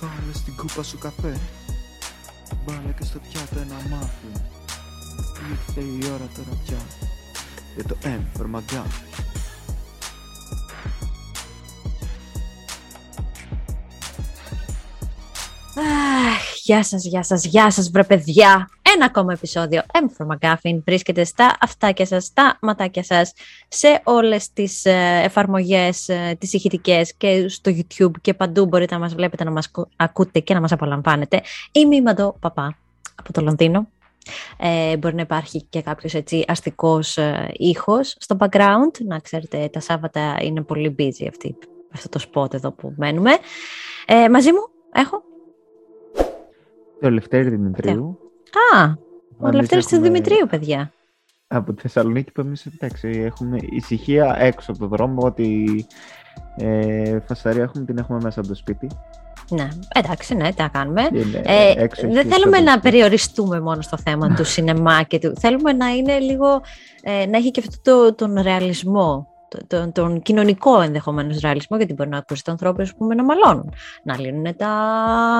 Βάλε 0.00 0.32
στην 0.34 0.56
κούπα 0.56 0.82
σου 0.82 0.98
καφέ. 0.98 1.40
Βάλε 2.64 2.92
και 2.98 3.04
στο 3.04 3.18
πιάτο 3.18 3.60
ένα 3.60 3.96
μάφι 3.96 4.42
Ήρθε 5.50 5.80
η 5.80 6.10
ώρα 6.12 6.28
τώρα 6.36 6.58
πια 6.64 6.78
Για 7.74 7.84
το 7.84 7.96
M 8.02 8.40
for 8.40 8.56
McGuffin 8.56 9.20
Αχ, 15.76 16.54
γεια 16.62 16.84
σας, 16.84 17.04
γεια 17.04 17.22
σας, 17.22 17.44
γεια 17.44 17.70
σας 17.70 17.90
βρε 17.90 18.04
παιδιά. 18.04 18.68
Ένα 18.94 19.04
ακόμα 19.04 19.32
επεισόδιο 19.32 19.82
M 19.92 20.04
for 20.16 20.26
McGuffin 20.36 20.80
βρίσκεται 20.84 21.24
στα 21.24 21.56
αυτάκια 21.60 22.06
σας, 22.06 22.24
στα 22.24 22.58
ματάκια 22.62 23.02
σας, 23.02 23.32
σε 23.68 24.00
όλες 24.04 24.52
τις 24.52 24.84
ε, 24.84 25.20
εφαρμογές, 25.24 26.08
ε, 26.08 26.36
τις 26.38 26.52
ηχητικές 26.52 27.14
και 27.14 27.48
στο 27.48 27.72
YouTube 27.74 28.10
και 28.20 28.34
παντού 28.34 28.66
μπορείτε 28.66 28.94
να 28.94 29.00
μας 29.00 29.14
βλέπετε, 29.14 29.44
να 29.44 29.50
μας 29.50 29.66
ακου- 29.66 29.88
ακούτε 29.96 30.40
και 30.40 30.54
να 30.54 30.60
μας 30.60 30.72
απολαμβάνετε. 30.72 31.40
Είμαι 31.72 31.96
η 31.96 32.02
Μαντώ 32.02 32.36
Παπά 32.40 32.76
από 33.14 33.32
το 33.32 33.40
Λονδίνο. 33.40 33.88
Ε, 34.58 34.96
μπορεί 34.96 35.14
να 35.14 35.22
υπάρχει 35.22 35.62
και 35.62 35.82
κάποιος 35.82 36.14
έτσι 36.14 36.44
αστικός 36.48 37.16
ε, 37.16 37.50
ήχος 37.52 38.16
στο 38.18 38.36
background. 38.40 39.04
Να 39.06 39.18
ξέρετε, 39.18 39.68
τα 39.72 39.80
Σάββατα 39.80 40.36
είναι 40.42 40.62
πολύ 40.62 40.94
busy 40.98 41.26
αυτή, 41.28 41.56
αυτό 41.94 42.08
το 42.08 42.24
spot 42.32 42.54
εδώ 42.54 42.72
που 42.72 42.94
μένουμε. 42.96 43.30
Ε, 44.06 44.28
μαζί 44.28 44.52
μου 44.52 44.68
έχω 44.92 45.22
Το 47.00 47.10
Λευτέρη 47.10 47.48
Δημητρίου. 47.48 48.18
Α, 48.74 48.84
ο 49.38 49.46
Εμείς 49.46 49.56
Λευτέρης 49.60 49.86
του 49.86 49.94
έχουμε- 49.94 50.10
Δημητρίου, 50.10 50.46
παιδιά. 50.50 50.92
Από 51.46 51.72
τη 51.72 51.80
Θεσσαλονίκη 51.82 52.32
που 52.32 52.40
εμείς 52.40 52.66
εντάξει, 52.66 53.08
έχουμε 53.08 53.58
ησυχία 53.70 54.36
έξω 54.38 54.70
από 54.70 54.80
το 54.80 54.86
δρόμο 54.86 55.22
ότι 55.22 55.86
ε, 56.56 57.20
φασαρία 57.20 57.62
έχουμε, 57.62 57.84
την 57.84 57.98
έχουμε 57.98 58.18
μέσα 58.22 58.40
από 58.40 58.48
το 58.48 58.54
σπίτι. 58.54 58.86
Ναι, 59.50 59.68
εντάξει, 59.94 60.34
ναι, 60.34 60.48
τι 60.52 60.62
να 60.62 60.68
κάνουμε. 60.68 61.02
Και 61.12 61.18
είναι 61.18 61.42
Ε, 61.44 61.70
έξω 61.76 62.06
έχει 62.06 62.14
δεν 62.14 62.28
και 62.28 62.34
θέλουμε 62.34 62.56
στο 62.56 62.64
να 62.64 62.70
σπίτι. 62.70 62.90
περιοριστούμε 62.90 63.60
μόνο 63.60 63.80
στο 63.82 63.96
θέμα 63.96 64.34
του 64.34 64.44
σινεμά 64.54 65.02
και 65.02 65.18
του. 65.18 65.32
Θέλουμε 65.38 65.72
να 65.72 65.88
είναι 65.88 66.18
λίγο, 66.18 66.60
ε, 67.02 67.26
να 67.26 67.36
έχει 67.36 67.50
και 67.50 67.62
αυτό 67.68 67.80
το, 67.82 68.14
τον 68.14 68.42
ρεαλισμό, 68.42 69.14
το- 69.14 69.29
τον, 69.66 69.92
τον 69.92 70.22
κοινωνικό 70.22 70.80
ενδεχομένω 70.80 71.36
ρεαλισμό, 71.42 71.76
γιατί 71.76 71.92
μπορεί 71.92 72.08
να 72.08 72.18
ακούσει 72.18 72.42
ανθρώπου 72.46 72.84
που 72.84 72.96
πούμε, 72.98 73.14
να 73.14 73.24
μαλώνουν, 73.24 73.72
να 74.02 74.18
λύνουν 74.18 74.56
τα 74.56 74.68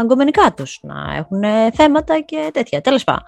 αγκομενικά 0.00 0.52
τους, 0.52 0.78
να 0.82 1.14
έχουν 1.16 1.42
θέματα 1.72 2.20
και 2.20 2.50
τέτοια. 2.52 2.80
Τέλος 2.80 3.04
πάντων. 3.04 3.22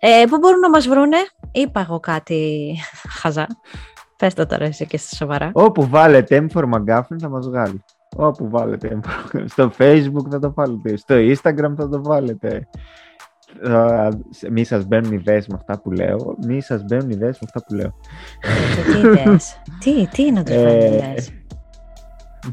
Ε, 0.00 0.24
πού 0.28 0.38
μπορούν 0.38 0.58
να 0.58 0.70
μας 0.70 0.88
βρούνε, 0.88 1.16
είπα 1.52 1.80
εγώ 1.80 2.00
κάτι 2.00 2.74
χαζά. 3.20 3.46
Πες 4.16 4.34
το 4.34 4.46
τώρα 4.46 4.64
εσύ 4.64 4.86
και 4.86 4.96
στα 4.96 5.16
σοβαρά. 5.16 5.50
Όπου 5.52 5.88
βάλετε 5.88 6.46
M 6.48 6.58
for 6.58 6.64
McGuffin 6.64 7.18
θα 7.20 7.28
μας 7.28 7.48
βγάλει. 7.48 7.84
Όπου 8.16 8.48
βάλετε 8.48 9.00
M 9.02 9.08
for 9.08 9.38
McGuffin. 9.38 9.44
Στο 9.52 9.72
Facebook 9.78 10.30
θα 10.30 10.38
το 10.38 10.52
βάλετε. 10.52 10.96
Στο 10.96 11.14
Instagram 11.14 11.74
θα 11.76 11.88
το 11.88 12.02
βάλετε. 12.02 12.68
Α, 13.72 14.08
Μη 14.50 14.64
σας 14.64 14.84
μπαίνουν 14.86 15.12
ιδέες 15.12 15.46
με 15.46 15.54
αυτά 15.58 15.80
που 15.80 15.90
λέω. 15.90 16.36
Μη 16.46 16.60
σας 16.62 16.82
μπαίνουν 16.84 17.10
ιδέες 17.10 17.38
με 17.40 17.46
αυτά 17.54 17.64
που 17.66 17.74
λέω. 17.74 17.94
Και 18.40 18.92
τι 18.92 18.98
ιδέες; 18.98 19.60
τι, 19.80 20.06
τι 20.06 20.22
είναι 20.22 20.42
τους 20.42 20.54
Ε, 20.54 20.58
φέρνει 20.60 20.84
ιδέες; 20.96 21.30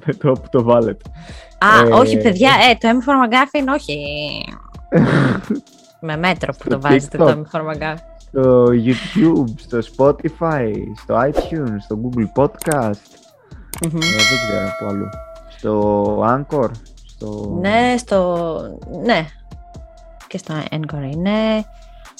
Με 0.06 0.14
το 0.22 0.30
όπου 0.30 0.50
το 0.52 0.64
βάλετε. 0.64 1.10
Α, 1.58 1.88
Ε, 1.88 1.92
όχι, 1.94 2.18
παιδιά, 2.18 2.50
ε, 2.70 2.76
το 2.80 2.88
M 2.90 3.10
for 3.10 3.14
McGuffin, 3.14 3.74
όχι. 3.74 3.98
Με 6.02 6.18
μέτρο 6.18 6.54
που 6.54 6.60
Στο 6.62 6.70
το 6.70 6.82
βάζετε 6.82 7.18
TikTok. 7.20 7.26
το 7.26 7.44
M 7.52 7.58
for 7.58 7.62
McGuffin. 7.62 7.98
στο 8.30 8.66
YouTube, 8.66 9.54
στο 9.56 9.80
Spotify, 9.96 10.72
στο 11.04 11.16
iTunes, 11.16 11.76
στο 11.80 12.00
Google 12.04 12.42
Podcast. 12.44 13.02
Μμμ. 13.86 13.96
Ε, 13.98 14.00
δεν 14.00 14.38
ξέρω 14.48 14.70
που 14.80 14.86
αλλού. 14.90 15.10
Στο 15.58 16.20
Anchor. 16.24 16.70
Στο... 17.06 17.58
Ναι, 17.62 17.96
στο. 17.98 18.48
Ναι. 19.06 19.26
Και 20.28 20.38
στο 20.38 20.54
Encore 20.72 21.12
είναι. 21.12 21.66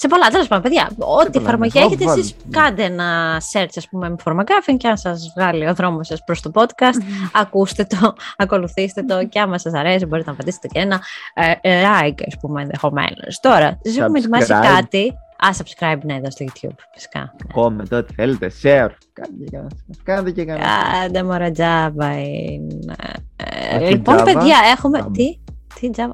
Σε 0.00 0.08
πολλά, 0.08 0.28
τέλος 0.28 0.48
πάντων, 0.48 0.62
παιδιά. 0.62 0.90
Ό,τι 0.98 1.30
πολλά, 1.30 1.46
εφαρμογή 1.46 1.78
ναι. 1.78 1.84
έχετε, 1.84 2.04
Βάλτε, 2.04 2.20
εσείς 2.20 2.34
ναι. 2.44 2.60
κάντε 2.60 2.84
ένα 2.84 3.40
search, 3.52 3.72
ας 3.76 3.88
πούμε, 3.88 4.14
M 4.18 4.24
for 4.24 4.36
McGuffin 4.36 4.76
και 4.76 4.88
αν 4.88 4.96
σας 4.96 5.32
βγάλει 5.36 5.68
ο 5.68 5.74
δρόμος 5.74 6.06
σας 6.06 6.24
προς 6.24 6.40
το 6.42 6.50
podcast, 6.54 7.02
ακούστε 7.42 7.84
το, 7.84 8.14
ακολουθήστε 8.36 9.02
το 9.02 9.26
και 9.26 9.40
άμα 9.40 9.58
σας 9.58 9.72
αρέσει, 9.74 10.06
μπορείτε 10.06 10.30
να 10.30 10.36
πατήσετε 10.36 10.68
και 10.68 10.78
ένα 10.78 11.00
ε, 11.34 11.52
ε, 11.60 11.82
like, 11.82 12.22
ας 12.26 12.36
πούμε, 12.40 12.62
ενδεχομένως. 12.62 13.40
Τώρα, 13.40 13.78
σα 13.82 14.04
έχουμε 14.04 14.18
ετοιμάσει 14.18 14.52
Subscribe. 14.54 14.74
κάτι. 14.74 15.18
Α, 15.36 15.48
subscribe, 15.56 15.98
ναι, 16.02 16.14
εδώ 16.14 16.30
στο 16.30 16.44
YouTube, 16.48 16.76
φυσικά. 16.92 17.34
Comment, 17.54 17.98
ό,τι 17.98 18.14
θέλετε. 18.14 18.50
Share. 18.62 18.90
Κάντε 19.12 19.44
και 19.44 19.50
κανένα. 19.50 19.70
Κάντε 20.02 20.30
και 20.30 20.44
κανένα. 20.44 20.66
Κάντε 21.00 21.22
μωρά 21.22 21.50
τζάμπα 21.50 22.18
είναι. 22.20 22.94
Ε, 23.36 23.76
Όχι 23.76 23.92
λοιπόν, 23.92 24.16
τζάμπα, 24.16 24.32
παιδιά, 24.32 24.56
έχουμε. 24.76 24.98
τζάμπα. 24.98 25.10
Τι, 25.10 25.38
τι 25.80 25.90
τζάμπα. 25.90 26.12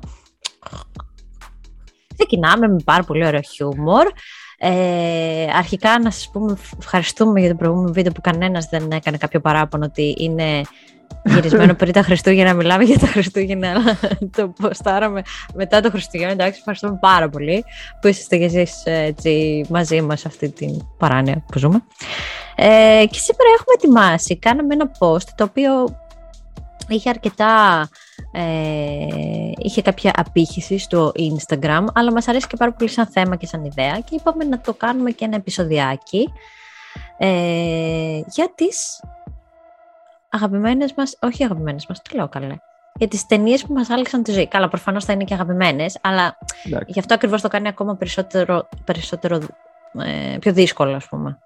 Ξεκινάμε 2.27 2.69
με 2.69 2.77
πάρα 2.85 3.03
πολύ 3.03 3.27
ωραίο 3.27 3.41
χιούμορ. 3.41 4.07
Ε, 4.59 5.47
αρχικά 5.57 5.99
να 5.99 6.11
σας 6.11 6.31
πούμε 6.33 6.57
ευχαριστούμε 6.79 7.41
για 7.41 7.49
το 7.49 7.55
προηγούμενο 7.55 7.93
βίντεο 7.93 8.13
που 8.13 8.21
κανένας 8.21 8.69
δεν 8.69 8.91
έκανε 8.91 9.17
κάποιο 9.17 9.41
παράπονο 9.41 9.85
ότι 9.85 10.15
είναι 10.19 10.61
γυρισμένο 11.25 11.75
πριν 11.81 11.93
τα 11.93 12.03
Χριστούγεννα, 12.03 12.53
μιλάμε 12.53 12.85
για 12.85 12.99
τα 12.99 13.07
Χριστούγεννα, 13.07 13.71
αλλά 13.71 13.99
το 14.37 14.49
ποστάραμε 14.49 15.23
μετά 15.55 15.81
το 15.81 15.91
Χριστούγεννα. 15.91 16.33
Εντάξει, 16.33 16.59
ευχαριστούμε 16.59 16.99
πάρα 17.01 17.29
πολύ 17.29 17.65
που 18.01 18.09
είσαστε 18.09 18.37
κι 18.37 18.45
εσείς 18.45 18.83
ε, 18.85 19.03
έτσι, 19.03 19.65
μαζί 19.69 20.01
μας 20.01 20.21
σε 20.21 20.29
αυτή 20.29 20.51
την 20.51 20.87
παράνοια 20.99 21.45
που 21.53 21.59
ζούμε. 21.59 21.85
Ε, 22.55 23.05
και 23.11 23.19
σήμερα 23.19 23.51
έχουμε 23.55 23.75
ετοιμάσει, 23.75 24.39
κάναμε 24.39 24.75
ένα 24.75 24.91
post 24.99 25.29
το 25.35 25.45
οποίο 25.45 25.99
είχε 26.89 27.09
αρκετά, 27.09 27.89
ε, 28.33 29.53
είχε 29.57 29.83
κάποια 29.83 30.13
απήχηση 30.17 30.79
στο 30.79 31.13
Instagram, 31.17 31.85
αλλά 31.95 32.13
μας 32.13 32.29
αρέσει 32.29 32.47
και 32.47 32.57
πάρα 32.57 32.73
πολύ 32.73 32.91
σαν 32.91 33.07
θέμα 33.07 33.37
και 33.37 33.47
σαν 33.47 33.65
ιδέα 33.65 34.01
και 34.01 34.15
είπαμε 34.15 34.45
να 34.45 34.61
το 34.61 34.75
κάνουμε 34.75 35.11
και 35.11 35.25
ένα 35.25 35.37
επεισοδιάκι 35.37 36.29
ε, 37.19 38.21
για 38.27 38.53
τις 38.55 39.03
αγαπημένες 40.29 40.95
μας, 40.97 41.17
όχι 41.21 41.45
αγαπημένες 41.45 41.87
μας, 41.89 42.03
τι 42.03 42.15
λέω 42.17 42.29
καλέ, 42.29 42.57
για 42.95 43.09
τις 43.09 43.27
ταινίες 43.27 43.65
που 43.65 43.73
μας 43.73 43.91
άλλαξαν 43.91 44.23
τη 44.23 44.33
ζωή. 44.33 44.49
Καλά, 44.49 44.69
προφανώς 44.69 45.05
θα 45.05 45.13
είναι 45.13 45.25
και 45.25 45.35
αγαπημένες, 45.35 45.99
αλλά 46.03 46.39
Εντάξει. 46.67 46.93
γι' 46.93 46.99
αυτό 46.99 47.15
ακριβώς 47.15 47.41
το 47.43 47.49
κάνει 47.49 47.69
ακόμα 47.69 47.97
περισσότερο, 47.97 48.69
περισσότερο 48.85 49.39
ε, 50.05 50.37
πιο 50.41 50.53
δύσκολο, 50.53 50.97
ας 50.97 51.09
πούμε. 51.09 51.39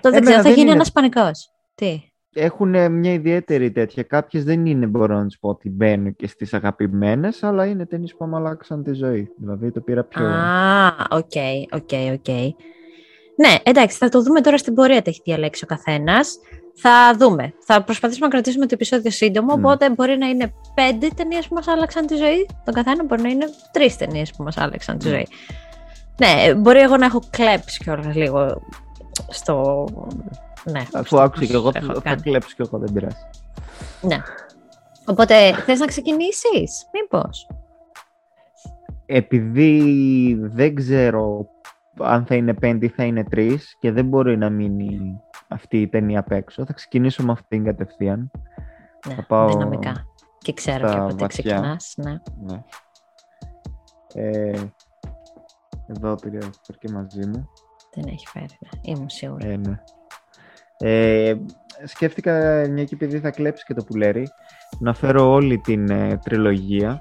Το 0.00 0.10
δεν 0.10 0.18
Εμένα 0.18 0.24
ξέρω, 0.24 0.36
θα 0.36 0.42
δεν 0.42 0.52
γίνει 0.52 0.62
είναι- 0.64 0.72
ένας 0.74 0.92
πανικός. 0.92 1.50
Τι; 1.74 2.09
Έχουν 2.34 2.92
μια 2.92 3.12
ιδιαίτερη 3.12 3.70
τέτοια. 3.70 4.02
Κάποιες 4.02 4.44
δεν 4.44 4.66
είναι, 4.66 4.86
μπορώ 4.86 5.16
να 5.16 5.26
τους 5.26 5.38
πω 5.38 5.48
ότι 5.48 5.70
μπαίνουν 5.70 6.16
και 6.16 6.26
στις 6.26 6.54
αγαπημένες, 6.54 7.42
αλλά 7.42 7.66
είναι 7.66 7.86
ταινίες 7.86 8.14
που 8.14 8.24
μου 8.24 8.36
αλλάξαν 8.36 8.82
τη 8.82 8.92
ζωή. 8.92 9.30
Δηλαδή 9.36 9.70
το 9.70 9.80
πήρα 9.80 10.04
πιο. 10.04 10.26
Α, 10.26 10.88
ok, 11.10 11.32
ok, 11.70 11.90
ok. 12.12 12.28
Ναι, 13.36 13.54
εντάξει, 13.62 13.96
θα 13.96 14.08
το 14.08 14.22
δούμε 14.22 14.40
τώρα 14.40 14.58
στην 14.58 14.74
πορεία 14.74 15.02
τι 15.02 15.10
έχει 15.10 15.20
διαλέξει 15.24 15.64
ο 15.64 15.66
καθένας. 15.66 16.38
Θα 16.74 17.16
δούμε. 17.18 17.54
Θα 17.64 17.82
προσπαθήσουμε 17.82 18.26
να 18.26 18.32
κρατήσουμε 18.32 18.66
το 18.66 18.74
επεισόδιο 18.74 19.10
σύντομο. 19.10 19.56
Μμ. 19.56 19.58
Οπότε 19.58 19.90
μπορεί 19.90 20.16
να 20.18 20.28
είναι 20.28 20.52
πέντε 20.74 21.08
ταινίες 21.16 21.48
που 21.48 21.54
μας 21.54 21.68
άλλαξαν 21.68 22.06
τη 22.06 22.16
ζωή. 22.16 22.48
Τον 22.64 22.74
καθένα 22.74 23.04
μπορεί 23.04 23.22
να 23.22 23.28
είναι 23.28 23.46
τρεις 23.72 23.96
ταινίες 23.96 24.30
που 24.30 24.42
μας 24.42 24.56
άλλαξαν 24.56 24.98
τη 24.98 25.06
Μμ. 25.06 25.10
ζωή. 25.10 25.26
Ναι, 26.18 26.54
μπορεί 26.54 26.78
εγώ 26.78 26.96
να 26.96 27.04
έχω 27.04 27.22
κλέψει 27.30 27.78
κιόλας 27.82 28.14
λίγο 28.14 28.62
στο. 29.28 29.86
Ναι, 30.64 30.80
Αφού 30.94 31.04
στο 31.06 31.20
άκουσα 31.20 31.44
και 31.44 31.52
πώς 31.52 31.60
εγώ, 31.62 31.70
έχω 31.74 31.92
θα 31.94 32.00
κάνει. 32.00 32.20
κλέψω 32.20 32.54
και 32.56 32.62
εγώ, 32.66 32.78
δεν 32.78 32.92
πειράζει. 32.92 33.16
Ναι. 34.00 34.16
Οπότε 35.06 35.54
θες 35.54 35.78
να 35.78 35.86
ξεκινήσεις, 35.86 36.86
Μήπως; 36.92 37.48
Επειδή 39.06 40.34
δεν 40.40 40.74
ξέρω 40.74 41.46
αν 41.98 42.26
θα 42.26 42.34
είναι 42.34 42.54
πέντε 42.54 42.86
ή 42.86 42.88
θα 42.88 43.04
είναι 43.04 43.24
τρεις 43.24 43.76
και 43.80 43.92
δεν 43.92 44.06
μπορεί 44.06 44.36
να 44.36 44.50
μείνει 44.50 45.20
αυτή 45.48 45.80
η 45.80 45.88
ταινία 45.88 46.18
απ' 46.20 46.30
έξω, 46.32 46.64
θα 46.66 46.72
ξεκινήσω 46.72 47.22
με 47.24 47.32
αυτήν 47.32 47.64
κατευθείαν. 47.64 48.30
Ναι, 49.08 49.14
Θα 49.14 49.24
πάω 49.26 49.48
δυναμικά. 49.48 50.04
Και 50.38 50.52
ξέρω 50.52 50.88
στα 50.88 50.94
και 50.96 51.00
πότε 51.00 51.14
βαθιά. 51.14 51.42
ξεκινάς. 51.54 51.94
Ναι. 51.96 52.18
Ναι. 52.42 52.62
Ε, 54.14 54.60
εδώ 55.86 56.14
πήρε 56.14 56.38
πήρε 56.38 56.78
και 56.78 56.88
μαζί 56.92 57.26
μου. 57.26 57.48
Δεν 57.94 58.04
έχει 58.06 58.26
φέρει, 58.26 58.58
ναι. 58.60 58.68
Ήμουν 58.82 59.08
σίγουρη. 59.08 59.48
Ε, 59.48 59.56
ναι. 59.56 59.82
Ε, 60.82 61.34
σκέφτηκα, 61.84 62.66
μια 62.70 62.84
και 62.84 62.94
επειδή 62.94 63.18
θα 63.18 63.30
κλέψει 63.30 63.64
και 63.64 63.74
το 63.74 63.84
πουλέρι, 63.84 64.28
να 64.78 64.94
φέρω 64.94 65.30
όλη 65.30 65.58
την 65.58 65.90
ε, 65.90 66.18
τριλογία. 66.24 67.00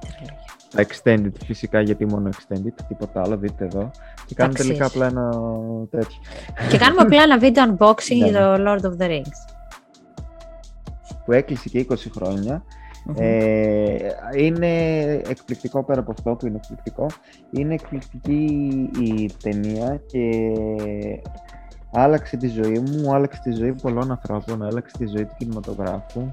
Τα 0.75 0.85
extended 0.87 1.31
φυσικά, 1.45 1.81
γιατί 1.81 2.05
μόνο 2.05 2.29
extended, 2.29 2.73
τίποτα 2.87 3.21
άλλο, 3.21 3.37
δείτε 3.37 3.65
εδώ. 3.65 3.91
Και 4.25 4.35
κάνω 4.35 4.49
Αξίζει. 4.49 4.67
τελικά 4.67 4.85
απλά 4.85 5.05
ένα 5.05 5.31
τέτοιο. 5.89 6.19
Και 6.69 6.77
κάνουμε 6.77 7.01
απλά 7.01 7.23
ένα 7.23 7.37
βίντεο 7.37 7.63
unboxing 7.77 8.17
Ναι, 8.19 8.27
για 8.27 8.31
το 8.31 8.63
Lord 8.67 8.81
of 8.85 9.03
the 9.03 9.09
Rings. 9.09 9.55
Που 11.25 11.31
έκλεισε 11.31 11.69
και 11.69 11.85
20 11.89 11.95
χρόνια. 12.15 12.63
Μμμ. 13.05 13.15
Ε, 13.17 13.97
είναι 14.35 15.01
εκπληκτικό 15.29 15.83
πέρα 15.83 15.99
από 15.99 16.11
αυτό 16.11 16.35
που 16.35 16.47
είναι 16.47 16.59
εκπληκτικό. 16.61 17.05
Είναι 17.51 17.73
εκπληκτική 17.73 18.89
η 19.01 19.29
ταινία 19.43 20.01
και 20.05 20.19
άλλαξε 21.91 22.38
τη 22.38 22.47
ζωή 22.47 22.80
μου, 22.80 23.13
άλλαξε 23.13 23.39
τη 23.44 23.51
ζωή 23.51 23.74
πολλών 23.74 24.12
ανθρώπων, 24.12 24.63
άλλαξε 24.63 24.97
τη 24.97 25.06
ζωή 25.06 25.25
του 25.25 25.36
κινηματογράφου, 25.38 26.30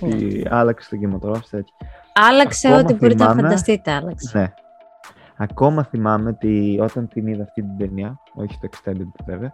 Ναι. 0.00 0.08
και 0.16 0.48
άλλαξε 0.50 0.88
τον 0.90 0.98
κινηματογράφο 0.98 1.46
τέτοιο. 1.50 1.74
Άλλαξε 2.14 2.68
Ακόμα 2.68 2.82
ό,τι 2.82 2.94
μπορείτε 2.94 3.24
να 3.24 3.30
θυμάμαι. 3.30 3.42
φανταστείτε. 3.42 3.90
Άλλαξε. 3.90 4.38
Ναι. 4.38 4.52
Ακόμα 5.36 5.84
θυμάμαι 5.84 6.28
ότι 6.30 6.78
όταν 6.82 7.08
την 7.08 7.26
είδα 7.26 7.42
αυτή 7.42 7.62
την 7.62 7.76
ταινία, 7.78 8.18
όχι 8.34 8.58
το 8.60 8.68
extended 8.72 9.24
βέβαια, 9.26 9.52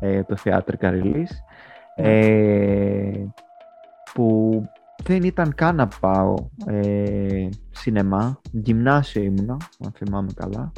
ε, 0.00 0.22
το 0.22 0.36
theatrical 0.44 1.02
release, 1.02 1.34
ε, 1.94 3.24
που 4.14 4.62
δεν 5.02 5.22
ήταν 5.22 5.54
καν 5.54 5.76
να 5.76 5.88
πάω 6.00 6.34
ε, 6.66 7.48
σινεμά, 7.70 8.40
γυμνάσιο 8.52 9.22
ήμουνα, 9.22 9.56
αν 9.84 9.92
θυμάμαι 9.96 10.30
καλά. 10.34 10.72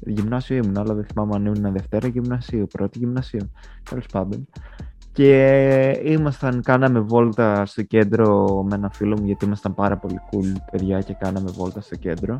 Γυμνάσιο 0.00 0.56
ήμουνα, 0.56 0.80
αλλά 0.80 0.94
δεν 0.94 1.04
θυμάμαι 1.04 1.34
αν 1.34 1.46
ήμουν 1.46 1.72
Δευτέρα 1.72 2.08
γυμνασίου, 2.08 2.66
πρώτη 2.66 2.98
γυμνασίου, 2.98 3.52
τέλος 3.90 4.06
πάντων. 4.12 4.48
Και 5.12 6.00
ήμασταν, 6.04 6.62
κάναμε 6.62 7.00
βόλτα 7.00 7.66
στο 7.66 7.82
κέντρο 7.82 8.46
με 8.68 8.74
ένα 8.74 8.90
φίλο 8.90 9.16
μου, 9.18 9.26
γιατί 9.26 9.44
ήμασταν 9.44 9.74
πάρα 9.74 9.96
πολύ 9.96 10.20
cool 10.30 10.60
παιδιά 10.70 11.00
και 11.00 11.16
κάναμε 11.18 11.50
βόλτα 11.50 11.80
στο 11.80 11.96
κέντρο. 11.96 12.36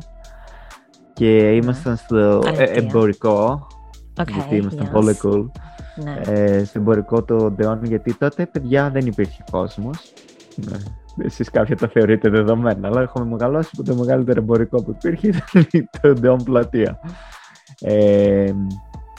Και 1.13 1.55
ήμασταν 1.55 1.95
στο 1.95 2.15
ε, 2.17 2.47
Αλήθεια. 2.47 2.65
εμπορικό, 2.65 3.67
Οκ, 4.19 4.29
γιατί 4.29 4.55
ήμασταν 4.55 4.87
yes. 4.87 4.91
πολύ 4.91 5.17
cool 5.23 5.45
Ναι. 6.03 6.21
ε, 6.25 6.63
στο 6.63 6.79
εμπορικό 6.79 7.23
το 7.23 7.51
Odeon, 7.51 7.83
γιατί 7.83 8.13
τότε 8.13 8.45
παιδιά 8.45 8.89
δεν 8.89 9.05
υπήρχε 9.05 9.43
κόσμος. 9.51 10.13
Ναι. 10.55 10.77
Εσείς 11.25 11.49
κάποια 11.49 11.75
τα 11.75 11.87
θεωρείτε 11.87 12.29
δεδομένα, 12.29 12.87
αλλά 12.87 13.01
έχουμε 13.01 13.25
μεγαλώσει 13.25 13.75
που 13.75 13.83
το 13.83 13.95
μεγαλύτερο 13.95 14.39
εμπορικό 14.41 14.83
που 14.83 14.91
υπήρχε 14.97 15.27
ήταν 15.27 15.89
το 16.01 16.13
Odeon 16.13 16.43
Πλατεία. 16.43 16.99
Ε, 17.81 18.51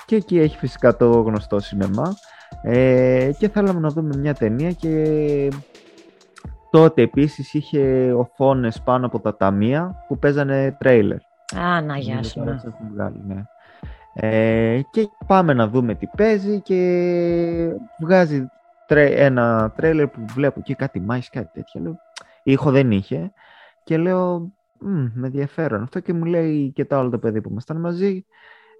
και 0.06 0.16
εκεί 0.16 0.38
έχει 0.38 0.56
φυσικά 0.58 0.96
το 0.96 1.10
γνωστό 1.10 1.58
σινεμά 1.58 2.14
ε, 2.62 3.30
και 3.38 3.48
θέλαμε 3.48 3.80
να 3.80 3.88
δούμε 3.88 4.16
μια 4.16 4.34
ταινία 4.34 4.72
και 4.72 5.52
τότε 6.70 7.02
επίσης 7.02 7.54
είχε 7.54 8.12
οθόνες 8.12 8.80
πάνω 8.80 9.06
από 9.06 9.20
τα 9.20 9.36
ταμεία 9.36 10.04
που 10.08 10.18
παίζανε 10.18 10.76
τρέιλερ. 10.78 11.18
Α, 11.58 11.80
να 11.80 11.96
γεια 11.96 12.22
σου. 12.22 12.34
Τώρα 12.34 12.50
ναι. 12.50 12.56
τις 12.56 12.64
έχουν 12.64 12.88
βγάλει, 12.92 13.22
ναι. 13.26 13.42
Ε, 14.14 14.80
και 14.90 15.08
πάμε 15.26 15.52
να 15.52 15.68
δούμε 15.68 15.94
τι 15.94 16.06
παίζει 16.16 16.60
και 16.60 16.80
βγάζει 18.00 18.46
τρέ- 18.86 19.18
ένα 19.18 19.72
τρέλερ 19.76 20.06
που 20.06 20.24
βλέπω 20.34 20.58
εκεί 20.58 20.74
κάτι 20.74 21.00
μάχης, 21.00 21.30
κάτι 21.30 21.50
τέτοια. 21.52 21.80
Λέω, 21.80 21.96
ήχο 22.42 22.70
δεν 22.70 22.90
είχε 22.90 23.32
και 23.84 23.96
λέω 23.96 24.38
«Μμ, 24.38 24.46
με 25.14 25.26
ενδιαφέρον 25.26 25.82
αυτό 25.82 26.00
και 26.00 26.12
μου 26.12 26.24
λέει 26.24 26.72
και 26.74 26.84
το 26.84 26.96
άλλο 26.96 27.10
το 27.10 27.18
παιδί 27.18 27.40
που 27.40 27.48
ήμασταν 27.50 27.80
μαζί 27.80 28.24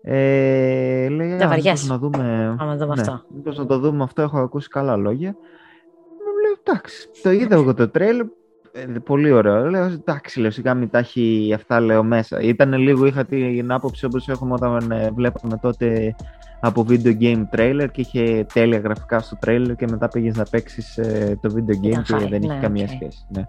ε, 0.02 1.08
λέει 1.08 1.28
Δεν 1.28 1.32
«Α, 1.32 1.34
μήπως 1.34 1.48
βαριέσαι. 1.48 1.88
να 1.88 1.98
δούμε 1.98 2.18
Πάμε 2.58 2.70
να 2.70 2.76
δούμε 2.76 2.94
ναι, 2.94 3.00
αυτό. 3.00 3.22
μήπως 3.34 3.58
να 3.58 3.66
το 3.66 3.78
δούμε 3.78 4.02
αυτό, 4.02 4.22
έχω 4.22 4.38
ακούσει 4.38 4.68
καλά 4.68 4.96
λόγια. 4.96 5.30
Μου 5.30 6.40
λέω 6.42 6.56
εντάξει, 6.64 7.08
το 7.22 7.30
είδα 7.30 7.54
εγώ 7.54 7.74
το 7.74 7.88
τρέλερ, 7.88 8.26
ε, 8.72 8.84
πολύ 9.04 9.30
ωραίο. 9.30 9.70
Λέω 9.70 9.84
εντάξει, 9.84 10.40
λέω 10.40 10.50
σιγά 10.50 10.74
μην 10.74 10.90
τα 10.90 10.98
έχει 10.98 11.52
αυτά 11.54 11.80
λέω 11.80 12.02
μέσα. 12.02 12.40
Ήταν 12.40 12.72
λίγο, 12.72 13.06
είχα 13.06 13.24
την 13.24 13.72
άποψη 13.72 14.04
όπως 14.04 14.28
έχουμε 14.28 14.52
όταν 14.54 14.90
ε, 14.90 15.10
βλέπαμε 15.14 15.58
τότε 15.62 16.14
από 16.60 16.86
video 16.88 17.20
game 17.20 17.42
trailer 17.56 17.86
και 17.92 18.00
είχε 18.00 18.46
τέλεια 18.52 18.78
γραφικά 18.78 19.18
στο 19.20 19.38
trailer 19.46 19.72
και 19.76 19.86
μετά 19.90 20.08
πήγες 20.08 20.36
να 20.36 20.44
παίξεις 20.50 20.98
ε, 20.98 21.38
το 21.42 21.54
video 21.56 21.86
game 21.86 21.88
Ήταν 21.88 22.02
και 22.02 22.14
high, 22.16 22.28
δεν 22.28 22.42
είχε 22.42 22.54
ναι, 22.54 22.60
καμία 22.60 22.84
οκ. 22.84 22.90
σχέση. 22.90 23.26
Ναι. 23.28 23.46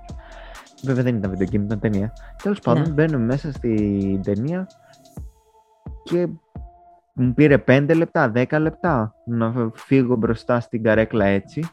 Βέβαια 0.83 1.03
δεν 1.03 1.15
ήταν 1.15 1.31
video 1.37 1.43
game, 1.43 1.63
ήταν 1.63 1.79
ταινία. 1.79 2.13
Τέλος 2.43 2.59
πάντων, 2.59 2.81
Ναι. 2.83 2.89
μπαίνουμε 2.89 3.25
μέσα 3.25 3.51
στην 3.51 4.21
ταινία 4.23 4.67
και 6.03 6.27
μου 7.13 7.33
πήρε 7.33 7.57
5 7.67 7.93
λεπτά, 7.95 8.31
10 8.35 8.59
λεπτά 8.59 9.15
να 9.25 9.71
φύγω 9.73 10.15
μπροστά 10.15 10.59
στην 10.59 10.83
καρέκλα 10.83 11.25
έτσι. 11.25 11.65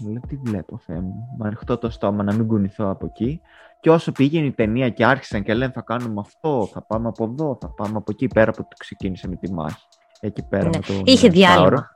Μου 0.00 0.10
λέω 0.10 0.20
τι 0.28 0.36
βλέπω 0.36 0.78
Θεέ 0.78 1.00
μου, 1.00 1.14
με 1.38 1.46
ανοιχτό 1.46 1.78
το 1.78 1.90
στόμα 1.90 2.22
να 2.22 2.34
μην 2.34 2.46
κουνηθώ 2.46 2.88
από 2.90 3.06
εκεί. 3.06 3.40
Και 3.80 3.90
όσο 3.90 4.12
πήγαινε 4.12 4.46
η 4.46 4.52
ταινία 4.52 4.88
και 4.90 5.04
άρχισαν 5.04 5.42
και 5.42 5.54
λένε 5.54 5.72
θα 5.72 5.80
κάνουμε 5.80 6.20
αυτό, 6.20 6.68
θα 6.72 6.82
πάμε 6.82 7.08
από 7.08 7.24
εδώ, 7.24 7.58
θα 7.60 7.68
πάμε 7.68 7.96
από 7.96 8.10
εκεί, 8.10 8.26
πέρα 8.26 8.50
από 8.50 8.58
το 8.62 8.68
ξεκίνησε 8.78 9.28
με 9.28 9.36
τη 9.36 9.52
μάχη. 9.52 9.86
Εκεί 10.20 10.42
πέρα 10.48 10.64
Ναι. 10.64 10.70
με 10.76 10.82
το 10.86 11.02
Είχε 11.04 11.28
διάλειμμα. 11.28 11.60
Σάουρο. 11.66 11.86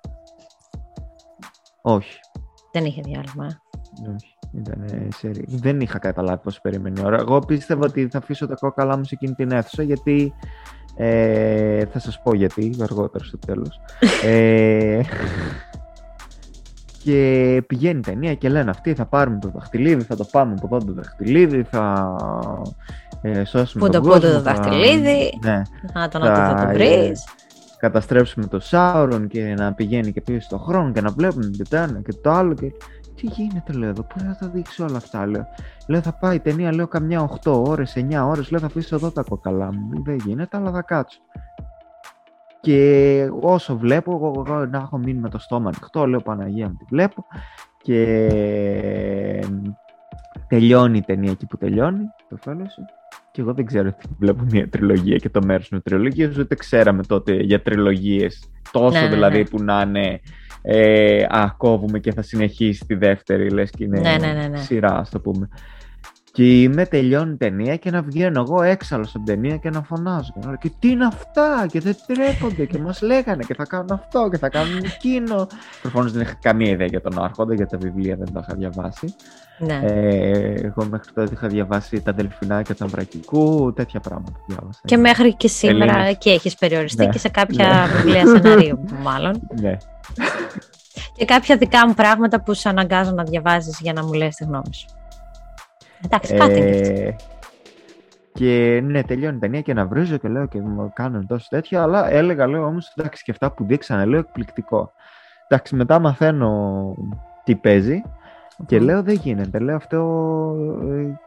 Όχι. 1.82 2.19
Δεν 2.72 2.84
είχε 2.84 3.02
διάλειμμα. 3.02 3.44
ε. 3.44 4.10
Όχι, 4.14 4.33
ήταν 4.59 5.09
σερί. 5.17 5.45
Δεν 5.49 5.81
είχα 5.81 5.99
καταλάβει 5.99 6.41
πώς 6.43 6.61
περιμένει 6.61 7.01
η 7.01 7.05
ώρα. 7.05 7.17
Εγώ 7.19 7.39
πίστευα 7.39 7.85
ότι 7.87 8.09
θα 8.11 8.19
αφήσω 8.19 8.47
τα 8.47 8.55
κόκαλά 8.55 8.97
μου 8.97 9.05
σε 9.05 9.11
εκείνη 9.15 9.33
την 9.35 9.51
αίθουσα 9.53 9.83
γιατί. 9.83 10.33
Ε, 10.97 11.85
θα 11.87 11.99
σας 11.99 12.21
πω 12.23 12.35
γιατί 12.35 12.75
αργότερα 12.83 13.25
στο 13.25 13.39
τέλος. 13.39 13.81
ε, 14.25 15.01
και 17.05 17.62
πηγαίνει 17.67 17.99
η 17.99 18.03
ταινία 18.03 18.35
και 18.35 18.49
λένε 18.49 18.71
αυτοί 18.71 18.95
θα 18.95 19.05
πάρουμε 19.06 19.39
το 19.41 19.51
δαχτυλίδι, 19.55 20.03
θα 20.03 20.17
το 20.17 20.25
πάμε 20.31 20.55
από 20.62 20.77
εδώ 20.77 20.85
το 20.87 20.93
δαχτυλίδι, 20.93 21.62
θα 21.62 22.17
ε, 23.23 23.45
σώσουμε 23.45 23.87
Πού 23.87 23.93
τον 23.93 24.03
το 24.03 24.09
πού 24.09 24.15
το 24.15 24.21
κόσμο, 24.21 24.31
θα- 24.31 24.41
δαχτυλίδι; 24.41 25.39
Ναι, 25.45 25.62
Να 25.95 26.09
το 26.09 26.19
να 26.19 26.27
το 26.29 26.35
θα 26.35 26.56
Θα, 26.59 26.65
το 26.65 26.71
ε, 26.71 26.73
βρεις. 26.73 27.25
καταστρέψουμε 27.79 28.47
το 28.47 28.61
Σάουρον 28.61 29.29
και 29.29 29.55
να 29.59 29.73
πηγαίνει 29.73 30.12
και 30.12 30.21
πίσω 30.21 30.41
στον 30.41 30.59
χρόνο 30.59 30.93
και 30.93 31.01
να 31.01 31.11
βλέπουμε 31.11 31.51
και 31.56 31.62
το 31.69 31.77
ένα 31.77 32.01
και 32.05 32.12
το 32.23 32.31
άλλο. 32.31 32.55
Και... 32.55 32.73
Τι 33.16 33.26
γίνεται, 33.26 33.72
λέω 33.72 33.88
εδώ, 33.88 34.02
πού 34.02 34.19
θα 34.19 34.37
τα 34.40 34.49
δείξει 34.49 34.82
όλα 34.82 34.96
αυτά, 34.96 35.26
λέω. 35.26 35.46
Λέω 35.88 36.00
θα 36.00 36.12
πάει 36.12 36.37
η 36.37 36.40
ταινία, 36.40 36.75
λέω 36.75 36.88
καμιά 36.88 37.28
8 37.44 37.64
ώρες, 37.66 37.96
9 37.96 38.26
ώρες, 38.26 38.50
λέω 38.50 38.61
θα 38.61 38.66
αφήσω 38.66 38.96
εδώ 38.96 39.11
τα 39.11 39.22
κοκαλά 39.22 39.72
μου. 39.72 40.02
Δεν 40.02 40.16
γίνεται, 40.16 40.56
αλλά 40.56 40.72
θα 40.72 40.82
κάτσω. 40.82 41.19
Και 42.61 43.28
όσο 43.40 43.76
βλέπω, 43.76 44.12
εγώ, 44.12 44.44
εγώ 44.46 44.66
να 44.66 44.78
έχω 44.78 44.99
μείνει 44.99 45.19
με 45.19 45.28
το 45.28 45.38
στόμα 45.38 45.69
ανοιχτό, 45.69 46.06
λέω 46.06 46.20
Παναγία 46.20 46.69
μου 46.69 46.76
τη 46.78 46.84
βλέπω. 46.88 47.26
Και 47.82 49.46
τελειώνει 50.49 50.96
η 50.99 51.02
ταινία 51.02 51.31
εκεί 51.31 51.46
που 51.46 51.56
τελειώνει, 51.56 52.05
το 52.28 52.38
Fellowship. 52.44 52.88
Και 53.31 53.40
εγώ 53.40 53.55
δεν 53.55 53.67
ξέρω 53.67 53.93
τι 53.93 54.08
βλέπω 54.19 54.44
μια 54.44 54.69
τριλογία 54.69 55.17
και 55.17 55.31
το 55.31 55.40
μέρος 55.44 55.69
με 55.69 55.81
τριλογίες, 55.81 56.38
ούτε 56.38 56.55
ξέραμε 56.55 57.02
τότε 57.02 57.34
για 57.34 57.62
τριλογίες. 57.62 58.50
Τόσο 58.72 58.99
Ναι, 58.99 59.00
ναι, 59.00 59.08
δηλαδή 59.08 59.38
ναι. 59.38 59.44
που 59.44 59.62
να 59.62 59.81
είναι 59.81 60.20
ε, 60.66 61.22
α, 61.22 61.55
κόβουμε 61.56 61.99
και 61.99 62.12
θα 62.12 62.22
συνεχίσει 62.22 62.84
τη 62.87 62.94
δεύτερη, 62.94 63.50
λες 63.50 63.70
και 63.70 63.84
είναι 63.84 64.00
Ναι, 64.00 64.16
ναι, 64.20 64.32
ναι, 64.32 64.46
ναι. 64.49 64.56
σειρά, 64.56 64.99
ας 64.99 65.11
το 65.11 65.20
πούμε. 65.20 65.49
Και 66.32 66.62
είμαι 66.62 66.87
τελειώνει 66.87 67.32
η 67.32 67.37
ταινία 67.37 67.76
και 67.76 67.90
να 67.90 68.02
βγαίνω 68.02 68.40
εγώ 68.40 68.62
έξαλλος 68.62 69.14
από 69.14 69.25
την 69.25 69.34
ταινία 69.34 69.56
και 69.56 69.70
να 69.70 69.82
φωνάζω. 69.82 70.32
Και, 70.34 70.40
να 70.43 70.46
λέω, 70.46 70.56
και 70.56 70.70
τι 70.78 70.88
είναι 70.90 71.06
αυτά; 71.06 71.66
Και 71.69 71.81
δεν 71.81 71.96
τρέπονται 72.06 72.64
και 72.64 72.78
μας 72.78 73.02
λέγανε 73.02 73.43
και 73.46 73.55
θα 73.55 73.64
κάνουν 73.64 73.93
αυτό 73.93 74.28
και 74.31 74.38
θα 74.38 74.49
κάνουν 74.49 74.78
εκείνο. 74.84 75.46
Προφανώς 75.82 76.12
δεν 76.12 76.22
είχα 76.22 76.34
καμία 76.40 76.70
ιδέα 76.70 76.87
για 76.87 77.00
τον 77.00 77.22
Άρχοντα, 77.25 77.55
για 77.55 77.67
τα 77.67 77.78
βιβλία 77.78 78.17
δεν 78.17 78.32
τα 78.32 78.40
είχα 78.46 78.55
διαβάσει. 78.58 79.14
Ναι. 79.58 79.81
Ε, 79.82 80.55
εγώ 80.55 80.86
μέχρι 80.91 81.12
τότε 81.15 81.32
είχα 81.32 81.48
διαβάσει 81.48 82.03
τα 82.03 82.12
Δελφινάκια 82.12 82.74
του 82.74 82.84
Αμπρακικού, 82.84 83.72
τέτοια 83.72 84.00
πράγματα 84.00 84.39
διάβασα. 84.46 84.81
Και 84.84 84.96
μέχρι 84.96 85.34
και 85.34 85.48
σήμερα 85.48 85.93
Έλληνες. 85.93 86.10
εκεί 86.10 86.31
έχεις 86.31 86.55
περιοριστεί 86.55 87.05
Ναι. 87.05 87.10
και 87.12 87.19
σε 87.19 87.29
κάποια 87.29 87.86
βιβλία 87.96 88.27
σενάριου 88.27 88.84
μάλλον. 89.03 89.48
Ναι. 89.60 89.77
Και 91.17 91.25
κάποια 91.25 91.56
δικά 91.56 91.87
μου 91.87 91.94
πράγματα 91.94 92.43
που 92.43 92.55
σε 92.55 92.69
αναγκάζω 92.69 93.11
να 93.13 93.25
διαβάζεις 93.25 93.81
για 93.81 93.93
να 93.93 94.05
μου 94.05 94.13
λες 94.13 94.35
τη 94.35 94.44
γνώμη 94.44 94.75
σου. 94.75 94.87
Εντάξει, 96.05 96.35
κάτι 96.35 96.59
είναι 96.59 96.71
και 96.71 96.81
αυτό. 96.81 97.03
Ε, 97.03 97.17
και 98.33 98.81
ναι, 98.85 99.03
τελειώνει 99.03 99.37
η 99.37 99.39
ταινία 99.39 99.61
και 99.61 99.75
να 99.75 99.87
βρίζω 99.87 100.17
και 100.17 100.29
λέω 100.29 100.47
και 100.47 100.61
μου 100.61 100.93
κάνουν 100.94 101.27
τόσο 101.27 101.47
τέτοια. 101.51 101.83
Αλλά 101.83 102.11
έλεγα, 102.11 102.47
λέω 102.47 102.65
όμως, 102.65 102.93
εντάξει, 102.97 103.23
και 103.23 103.31
αυτά 103.31 103.51
που 103.53 103.65
δείξανε, 103.65 104.05
λέω 104.05 104.19
εκπληκτικό. 104.19 104.93
Εντάξει, 105.49 105.75
μετά 105.75 105.99
μαθαίνω 105.99 106.94
τι 107.44 107.56
παίζει 107.56 108.03
και 108.67 108.77
Μμμ. 108.79 108.85
λέω 108.85 109.03
δεν 109.03 109.15
γίνεται. 109.15 109.59
Λέω 109.59 109.77
αυτό 109.77 110.01
ε, 110.83 111.21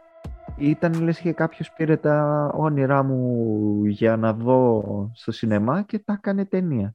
ήταν 0.56 1.02
λες 1.02 1.18
και 1.18 1.32
κάποιος 1.32 1.72
πήρε 1.72 1.96
τα 1.96 2.50
όνειρά 2.54 3.02
μου 3.02 3.84
για 3.84 4.16
να 4.16 4.32
δω 4.32 4.82
στο 5.14 5.32
σινεμά 5.32 5.82
και 5.82 5.98
τα 5.98 6.12
έκανε 6.12 6.44
ταινία. 6.44 6.94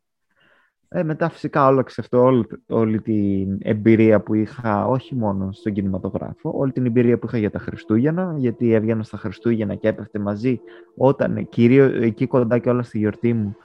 Ε, 0.96 1.04
μετά 1.04 1.30
φυσικά 1.30 1.68
όλαξε 1.68 2.02
αυτό 2.02 2.22
όλη, 2.24 2.46
όλη 2.68 3.02
την 3.02 3.58
εμπειρία 3.62 4.22
που 4.22 4.34
είχα 4.34 4.88
όχι 4.88 5.16
μόνο 5.16 5.52
στον 5.52 5.74
κινηματογράφο, 5.74 6.54
όλη 6.56 6.72
την 6.72 6.86
εμπειρία 6.86 7.20
που 7.20 7.26
είχα 7.28 7.38
για 7.38 7.50
τα 7.52 7.60
Χριστούγεννα, 7.60 8.34
γιατί 8.38 8.74
έβγαινα 8.74 9.04
στα 9.04 9.18
Χριστούγεννα 9.18 9.76
και 9.76 9.88
έπεφτε 9.88 10.20
μαζί 10.20 10.60
όταν, 10.96 11.50
κυρίως 11.50 11.92
εκεί 11.94 12.28
κοντά 12.28 12.58
και 12.58 12.70
όλα 12.70 12.84
στη 12.84 12.98
γιορτή 12.98 13.34
μου, 13.34 13.56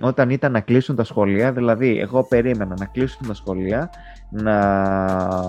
όταν 0.00 0.30
ήταν 0.30 0.52
να 0.52 0.60
κλείσουν 0.60 0.96
τα 0.96 1.04
σχολεία, 1.04 1.52
δηλαδή 1.52 1.98
εγώ 1.98 2.22
περίμενα 2.24 2.74
να 2.78 2.84
κλείσουν 2.86 3.26
τα 3.26 3.34
σχολεία, 3.34 3.90
να, 4.30 4.52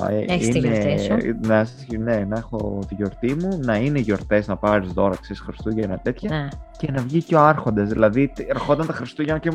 ε, 0.09 0.33
Έχεις 0.33 0.47
τη 0.49 0.59
γιορτή 0.59 0.99
σου. 0.99 1.15
να, 1.47 1.65
ναι, 1.97 2.25
να 2.25 2.37
έχω 2.37 2.79
τη 2.87 2.95
γιορτή 2.95 3.33
μου, 3.35 3.59
να 3.63 3.75
είναι 3.75 3.99
γιορτές, 3.99 4.47
να 4.47 4.55
πάρεις 4.57 4.91
δώρα, 4.91 5.15
ξέρεις, 5.21 5.39
Χριστούγεννα 5.41 5.97
τέτοια 6.03 6.29
Ναι. 6.37 6.47
και 6.77 6.91
να 6.91 7.01
βγει 7.01 7.23
και 7.23 7.35
ο 7.35 7.39
Άρχοντας. 7.39 7.89
Δηλαδή, 7.89 8.27
τε- 8.35 8.49
ερχόταν 8.49 8.87
τα 8.87 8.93
Χριστούγεννα 8.93 9.39
και. 9.39 9.49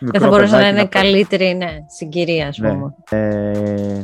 Δεν 0.00 0.20
θα 0.20 0.28
μπορούσε 0.28 0.56
να 0.56 0.68
είναι 0.68 0.86
καλύτερη 0.86 1.54
ναι, 1.54 1.70
συγκυρία, 1.86 2.48
ας 2.48 2.58
Ναι. 2.58 2.68
πούμε. 2.70 2.94
Ε, 3.10 4.02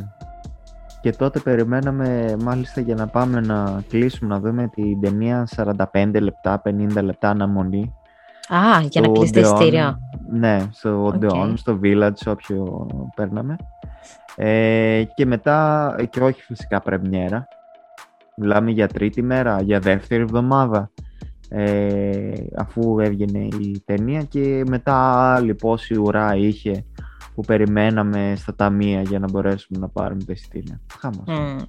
και 1.01 1.11
τότε 1.11 1.39
περιμέναμε 1.39 2.35
μάλιστα 2.43 2.81
για 2.81 2.95
να 2.95 3.07
πάμε 3.07 3.39
να 3.39 3.83
κλείσουμε 3.89 4.33
να 4.33 4.39
δούμε 4.39 4.67
την 4.67 5.01
ταινία 5.01 5.47
45 5.55 6.19
λεπτά, 6.21 6.61
50 6.65 7.01
λεπτά 7.03 7.29
αναμονή. 7.29 7.93
Α, 8.49 8.79
για 8.89 9.01
να 9.01 9.07
στο 9.07 9.11
κλείσει 9.11 9.31
το 9.33 9.39
Odeon. 9.39 9.43
εισιτήριο. 9.43 9.97
Ναι, 10.31 10.67
στο 10.71 11.05
Ok. 11.05 11.13
Odeon, 11.21 11.53
στο 11.55 11.79
Village, 11.83 12.25
όποιο 12.25 12.87
παίρναμε. 13.15 13.55
Ε, 14.35 15.03
και 15.15 15.25
μετά, 15.25 15.95
και 16.09 16.19
όχι 16.19 16.41
φυσικά 16.41 16.81
πρεμιέρα. 16.81 17.47
Μιλάμε 18.37 18.71
για 18.71 18.87
τρίτη 18.87 19.21
μέρα, 19.21 19.61
για 19.61 19.79
δεύτερη 19.79 20.21
εβδομάδα. 20.21 20.91
Ε, 21.49 22.31
αφού 22.57 22.99
έβγαινε 22.99 23.39
η 23.39 23.81
ταινία 23.85 24.21
και 24.21 24.63
μετά 24.67 24.95
άλλη 25.35 25.55
πόση 25.55 25.97
ουρά 25.99 26.35
είχε 26.35 26.85
που 27.35 27.41
περιμέναμε 27.41 28.33
στα 28.37 28.55
ταμεία 28.55 29.01
για 29.01 29.19
να 29.19 29.27
μπορέσουμε 29.31 29.79
να 29.79 29.89
πάρουμε 29.89 30.23
τα 30.23 30.31
εισιτήρια. 30.31 30.81
Χαμός. 30.99 31.23
Mm. 31.27 31.59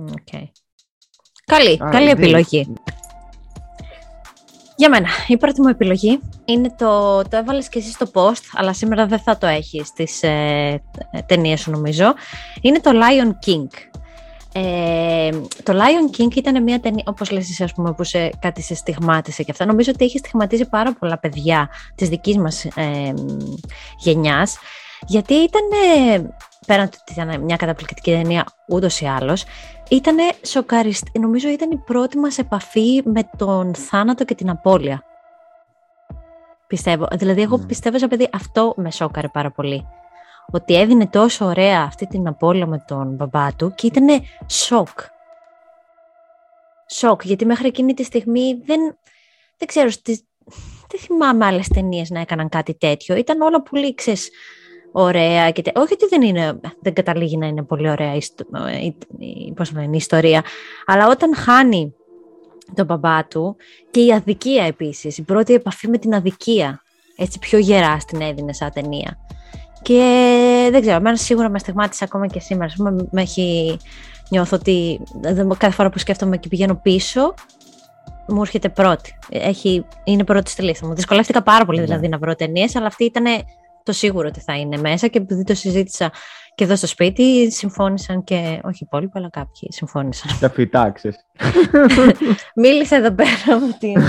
Okay. 0.00 0.44
Καλή, 1.44 1.72
Α, 1.82 1.88
καλή 1.90 2.06
δεν- 2.06 2.16
επιλογή. 2.18 2.72
Για 4.78 4.88
μένα, 4.88 5.08
η 5.26 5.36
πρώτη 5.36 5.60
μου 5.60 5.68
επιλογή 5.68 6.20
είναι 6.44 6.74
το, 6.78 7.22
το 7.22 7.36
έβαλες 7.36 7.68
και 7.68 7.78
εσύ 7.78 7.90
στο 7.90 8.06
post, 8.12 8.42
αλλά 8.52 8.72
σήμερα 8.72 9.06
δεν 9.06 9.18
θα 9.18 9.38
το 9.38 9.46
έχεις 9.46 9.86
στις 9.86 10.22
ε, 10.22 10.82
ταινίες 11.26 11.60
σου 11.60 11.70
νομίζω. 11.70 12.14
Είναι 12.60 12.80
το 12.80 12.90
Lion 12.94 13.48
King. 13.48 13.66
Ε, 14.52 15.30
το 15.62 15.72
Lion 15.72 16.16
King 16.20 16.34
ήταν 16.36 16.62
μια 16.62 16.80
ταινία, 16.80 17.02
όπως 17.06 17.30
λες 17.30 17.50
εσύ 17.50 17.62
ας 17.62 17.72
πούμε, 17.72 17.92
που 17.92 18.04
σε, 18.04 18.30
κάτι 18.38 18.62
σε 18.62 18.74
στιγμάτισε 18.74 19.42
και 19.42 19.50
αυτά. 19.50 19.66
Νομίζω 19.66 19.90
ότι 19.94 20.04
έχει 20.04 20.18
στιγματίσει 20.18 20.68
πάρα 20.68 20.92
πολλά 20.92 21.18
παιδιά 21.18 21.68
της 21.94 22.08
δικής 22.08 22.36
μας 22.36 22.64
ε, 22.64 23.14
γενιάς, 23.98 24.58
γιατί 25.06 25.34
ήταν, 25.34 25.62
ε, 25.96 26.34
πέραν 26.66 26.90
του 26.90 26.98
ότι 27.00 27.20
ήταν 27.20 27.40
μια 27.40 27.56
καταπληκτική 27.56 28.10
ταινία 28.10 28.44
ούτως 28.68 29.00
ή 29.00 29.06
άλλως, 29.06 29.44
ήταν 29.90 30.16
σοκαριστή. 30.42 31.18
Νομίζω 31.18 31.48
ήταν 31.48 31.70
η 31.70 31.76
πρώτη 31.76 32.18
μας 32.18 32.38
επαφή 32.38 33.02
με 33.04 33.30
τον 33.36 33.74
θάνατο 33.74 34.24
και 34.24 34.34
την 34.34 34.50
απώλεια. 34.50 35.02
Πιστεύω. 36.66 37.08
Δηλαδή, 37.12 37.42
εγώ 37.42 37.56
Μμμ. 37.58 37.66
πιστεύω 37.66 37.98
σαν 37.98 38.08
παιδί 38.08 38.28
αυτό 38.32 38.74
με 38.76 38.90
σόκαρε 38.90 39.28
πάρα 39.28 39.50
πολύ. 39.50 39.86
Ότι 40.50 40.74
έδινε 40.74 41.06
τόσο 41.06 41.44
ωραία 41.44 41.82
αυτή 41.82 42.06
την 42.06 42.26
απώλεια 42.26 42.66
με 42.66 42.84
τον 42.86 43.14
μπαμπά 43.14 43.54
του 43.54 43.72
και 43.74 43.86
ήταν 43.86 44.22
σοκ. 44.46 44.98
Σοκ, 46.86 47.24
γιατί 47.24 47.44
μέχρι 47.46 47.66
εκείνη 47.66 47.94
τη 47.94 48.04
στιγμή 48.04 48.54
δεν, 48.64 48.98
δεν 49.56 49.68
ξέρω, 49.68 49.90
στις, 49.90 50.24
δεν 50.90 51.00
θυμάμαι 51.00 51.44
άλλες 51.44 51.68
ταινίες 51.68 52.10
να 52.10 52.20
έκαναν 52.20 52.48
κάτι 52.48 52.74
τέτοιο. 52.74 53.16
Ήταν 53.16 53.40
όλα 53.40 53.62
πολύ, 53.62 53.94
ξέρεις, 53.94 54.30
ωραία. 54.98 55.50
Και 55.50 55.62
τε... 55.62 55.70
Όχι 55.74 55.92
ότι 55.92 56.06
δεν, 56.10 56.22
είναι, 56.22 56.60
δεν 56.80 56.92
καταλήγει 56.92 57.36
να 57.36 57.46
είναι 57.46 57.62
πολύ 57.62 57.90
ωραία 57.90 58.14
η, 58.14 58.16
ιστο- 58.16 58.46
η, 58.82 58.96
η- 59.18 59.52
πώς 59.56 59.68
το 59.72 59.80
λένε, 59.80 59.92
η 59.92 59.96
ιστορία, 59.96 60.42
αλλά 60.86 61.08
όταν 61.08 61.36
χάνει 61.36 61.94
τον 62.74 62.86
μπαμπά 62.86 63.24
του 63.26 63.56
και 63.90 64.00
η 64.04 64.12
αδικία 64.12 64.64
επίσης, 64.64 65.18
η 65.18 65.22
πρώτη 65.22 65.54
επαφή 65.54 65.88
με 65.88 65.98
την 65.98 66.14
αδικία, 66.14 66.82
έτσι 67.16 67.38
πιο 67.38 67.58
γερά 67.58 67.98
στην 68.00 68.20
έδινε 68.20 68.52
σαν 68.52 68.70
ταινία. 68.74 69.18
Και 69.82 70.68
δεν 70.70 70.80
ξέρω, 70.80 70.96
εμένα 70.96 71.16
σίγουρα 71.16 71.48
με 71.50 71.58
στιγμάτισε 71.58 72.04
ακόμα 72.04 72.26
και 72.26 72.40
σήμερα. 72.40 72.64
Ας 72.64 72.74
πούμε, 72.76 72.90
με 73.10 73.20
έχει 73.22 73.76
νιώθω 74.30 74.56
ότι 74.56 75.00
δεν- 75.20 75.56
κάθε 75.58 75.72
φορά 75.74 75.90
που 75.90 75.98
σκέφτομαι 75.98 76.36
και 76.36 76.48
πηγαίνω 76.48 76.74
πίσω, 76.74 77.34
μου 78.28 78.40
έρχεται 78.40 78.68
πρώτη. 78.68 79.18
Έχει, 79.28 79.84
είναι 80.04 80.24
πρώτη 80.24 80.50
στη 80.50 80.62
λίστα 80.62 80.86
μου. 80.86 80.94
Δυσκολεύτηκα 80.94 81.42
πάρα 81.42 81.64
πολύ 81.64 81.78
Ναι. 81.78 81.84
δηλαδή 81.84 82.08
να 82.08 82.18
βρω 82.18 82.34
ταινίες, 82.34 82.76
αλλά 82.76 82.86
αυτή 82.86 83.04
ήταν 83.04 83.24
το 83.86 83.92
σίγουρο 83.92 84.28
ότι 84.28 84.40
θα 84.40 84.56
είναι 84.56 84.76
μέσα 84.76 85.06
και 85.06 85.18
επειδή 85.18 85.44
το 85.44 85.54
συζήτησα 85.54 86.10
και 86.54 86.64
εδώ 86.64 86.76
στο 86.76 86.86
σπίτι, 86.86 87.50
συμφώνησαν 87.52 88.24
και. 88.24 88.60
Όχι 88.64 88.78
οι 88.82 88.86
υπόλοιποι, 88.86 89.12
αλλά 89.14 89.30
κάποιοι 89.30 89.72
συμφώνησαν. 89.72 90.38
Τα 90.40 90.50
φυτάξες. 90.50 91.16
Μίλησε 92.62 92.94
εδώ 92.94 93.12
πέρα 93.12 93.60
μου 93.60 93.76
την. 93.78 94.02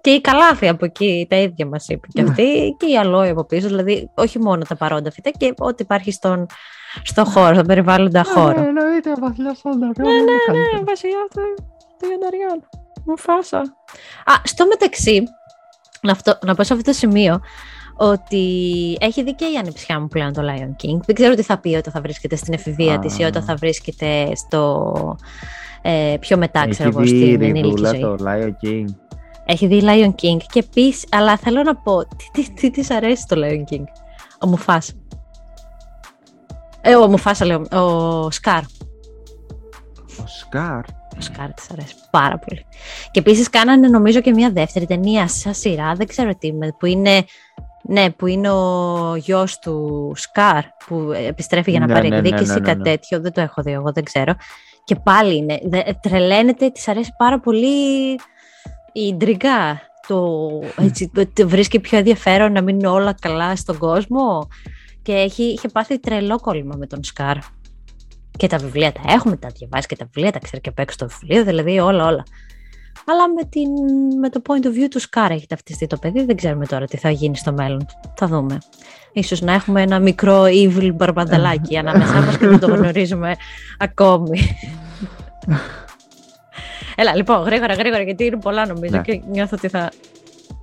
και 0.00 0.10
η 0.10 0.20
Καλάθη 0.20 0.68
από 0.68 0.84
εκεί 0.84 1.26
τα 1.28 1.36
ίδια 1.36 1.66
μας 1.66 1.88
είπε 1.88 2.06
και 2.12 2.22
αυτή, 2.22 2.76
και 2.78 2.86
η 2.86 2.98
Αλόη 2.98 3.28
από 3.28 3.44
πίσω. 3.44 3.66
Δηλαδή, 3.66 4.10
όχι 4.14 4.38
μόνο 4.38 4.64
τα 4.68 4.76
παρόντα 4.76 5.10
φυτά 5.10 5.30
και 5.30 5.54
ό,τι 5.58 5.82
υπάρχει 5.82 6.12
στον, 6.12 6.46
στο 7.02 7.24
χώρο, 7.24 7.54
στον 7.54 7.66
περιβάλλοντα 7.66 8.24
χώρο. 8.24 8.60
Ναι, 8.60 8.66
εννοείται, 8.66 9.12
βαθιά 9.20 9.54
σαν 9.54 9.80
τα 9.80 10.02
Ναι, 10.02 10.12
ναι, 10.12 10.22
ναι, 10.74 10.84
βασιλιά 10.84 11.26
του 11.34 11.68
του 11.98 12.08
Ιονταριών. 12.12 12.68
Μου 13.04 13.18
φάσα. 13.18 13.58
Α, 14.24 14.32
στο 14.42 14.66
μεταξύ, 14.66 15.22
να, 16.02 16.12
αυτό, 16.12 16.38
να 16.44 16.54
πω 16.54 16.62
σε 16.62 16.72
αυτό 16.72 16.90
το 16.90 16.96
σημείο, 16.96 17.40
ότι 18.00 18.96
έχει 19.00 19.22
δει 19.22 19.34
και 19.34 19.44
η 19.44 19.56
ανιψιά 19.58 20.00
μου 20.00 20.08
πλέον 20.08 20.32
το 20.32 20.42
Lion 20.44 20.84
King. 20.84 21.00
Δεν 21.06 21.14
ξέρω 21.14 21.34
τι 21.34 21.42
θα 21.42 21.58
πει 21.58 21.74
όταν 21.74 21.92
θα 21.92 22.00
βρίσκεται 22.00 22.36
στην 22.36 22.54
εφηβεία 22.54 22.94
Α. 22.94 22.98
της 22.98 23.18
ή 23.18 23.22
όταν 23.22 23.42
θα 23.42 23.54
βρίσκεται 23.54 24.32
στο 24.34 25.16
ε, 25.82 26.16
πιο 26.20 26.36
μετά, 26.36 26.68
ξέρω 26.68 26.88
Έχει 26.88 26.98
εγώ, 26.98 27.06
δει 27.08 27.16
η 27.16 27.32
στην 27.34 27.42
ενήλικη 27.42 27.60
Ριδούλα 27.68 27.88
ζωή. 27.90 28.00
το 28.00 28.16
Lion 28.26 28.66
King. 28.66 28.84
Έχει 29.44 29.66
δει 29.66 29.80
Lion 29.84 30.08
King 30.22 30.36
και 30.52 30.58
επίσης, 30.58 31.04
αλλά 31.10 31.36
θέλω 31.36 31.62
να 31.62 31.76
πω, 31.76 32.06
τι, 32.06 32.30
τι, 32.32 32.52
τι 32.52 32.70
της 32.70 32.90
αρέσει 32.90 33.24
το 33.28 33.36
Lion 33.44 33.74
King; 33.74 33.82
Ο 34.40 34.46
Μουφάς. 34.46 34.92
Ε, 36.80 36.94
ο 36.96 37.06
Μουφάσα 37.08 37.44
λέω, 37.44 37.60
ο 37.60 38.30
Σκάρ. 38.30 38.62
Ο 40.22 40.26
Scar. 40.26 40.80
Ο 41.16 41.20
Scar 41.20 41.52
της 41.54 41.70
αρέσει 41.70 41.94
πάρα 42.10 42.38
πολύ. 42.38 42.64
Και 43.10 43.20
επίσης 43.20 43.50
κάνανε 43.50 43.88
νομίζω 43.88 44.20
και 44.20 44.30
μια 44.32 44.50
δεύτερη 44.50 44.86
ταινία 44.86 45.28
σαν 45.28 45.54
σειρά, 45.54 45.92
δεν 45.94 46.06
ξέρω 46.06 46.34
τι, 46.38 46.52
με- 46.52 46.74
που 46.78 46.86
είναι, 46.86 47.24
ναι, 47.88 48.10
που 48.10 48.26
είναι 48.26 48.50
ο 48.50 49.16
γιος 49.16 49.58
του 49.58 50.12
Scar 50.16 50.62
που 50.86 51.12
επιστρέφει 51.26 51.70
για 51.70 51.80
να 51.80 51.86
Ναι, 51.86 51.92
πάρει 51.92 52.08
ναι, 52.08 52.20
ναι, 52.20 52.28
εκδίκηση 52.28 52.52
ναι, 52.52 52.56
ή 52.58 52.60
ναι, 52.60 52.66
κάτι 52.66 52.78
ναι. 52.78 52.84
τέτοιο. 52.84 53.20
Δεν 53.20 53.32
το 53.32 53.40
έχω 53.40 53.62
δει 53.62 53.72
εγώ, 53.72 53.92
δεν 53.92 54.04
ξέρω. 54.04 54.34
Και 54.84 54.94
πάλι 54.96 55.36
είναι, 55.36 55.58
δε, 55.64 55.80
τρελαίνεται, 56.00 56.68
της 56.70 56.88
αρέσει 56.88 57.10
πάρα 57.18 57.40
πολύ 57.40 58.14
η 58.92 59.14
ίντριγκα. 59.14 59.80
Το, 60.06 60.38
έτσι, 60.80 61.10
το- 61.14 61.26
το 61.32 61.48
βρίσκει 61.48 61.80
πιο 61.80 61.98
ενδιαφέρον 61.98 62.52
να 62.52 62.62
μείνουν 62.62 62.84
όλα 62.84 63.14
καλά 63.20 63.56
στον 63.56 63.78
κόσμο 63.78 64.48
και 65.02 65.12
έχει, 65.12 65.42
είχε 65.42 65.68
πάθει 65.68 65.98
τρελό 66.00 66.38
κόλλημα 66.40 66.74
με 66.78 66.86
τον 66.86 67.04
Scar. 67.04 67.36
Και 68.38 68.46
τα 68.46 68.56
βιβλία 68.58 68.92
τα 68.92 69.00
έχουμε, 69.06 69.36
τα 69.36 69.48
διαβάζει 69.54 69.86
και 69.86 69.96
τα 69.96 70.04
βιβλία, 70.12 70.32
τα 70.32 70.38
ξέρει 70.38 70.60
και 70.62 70.68
απ' 70.68 70.78
έξω 70.78 70.96
το 70.96 71.08
βιβλίο, 71.08 71.44
δηλαδή 71.44 71.78
όλα, 71.78 72.06
όλα. 72.06 72.22
Αλλά 73.10 73.28
με, 73.36 73.44
την, 73.48 73.68
με 74.18 74.28
το 74.28 74.42
point 74.48 74.66
of 74.66 74.68
view 74.68 74.88
του 74.90 75.00
Σκάρ 75.00 75.30
έχει 75.30 75.46
ταυτιστεί 75.46 75.86
το 75.86 75.96
παιδί, 75.96 76.24
δεν 76.24 76.36
ξέρουμε 76.36 76.66
τώρα 76.66 76.84
τι 76.84 76.96
θα 76.96 77.10
γίνει 77.10 77.36
στο 77.36 77.52
μέλλον. 77.52 77.86
Θα 78.14 78.26
δούμε. 78.26 78.58
Ίσως 79.12 79.40
να 79.40 79.52
έχουμε 79.52 79.82
ένα 79.82 79.98
μικρό 79.98 80.42
evil 80.44 80.90
μπαρμπανταλάκι 80.94 81.76
ανάμεσά 81.82 82.20
μας 82.20 82.38
και 82.38 82.46
δεν 82.48 82.58
το 82.58 82.66
γνωρίζουμε 82.66 83.34
ακόμη. 83.78 84.40
Έλα, 87.00 87.14
λοιπόν, 87.14 87.42
γρήγορα, 87.42 87.74
γρήγορα, 87.74 88.02
γιατί 88.02 88.24
είναι 88.24 88.38
πολλά 88.38 88.66
νομίζω 88.66 88.96
Ναι. 88.96 89.02
και 89.02 89.22
νιώθω 89.30 89.56
ότι 89.58 89.68
θα... 89.68 89.90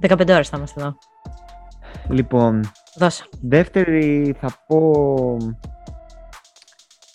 15 0.07 0.29
ώρες 0.29 0.49
θα 0.49 0.57
είμαστε 0.57 0.81
εδώ. 0.81 0.97
Λοιπόν, 2.09 2.71
Δώσα. 2.95 3.25
δεύτερη 3.41 4.35
θα 4.39 4.63
πω 4.67 5.37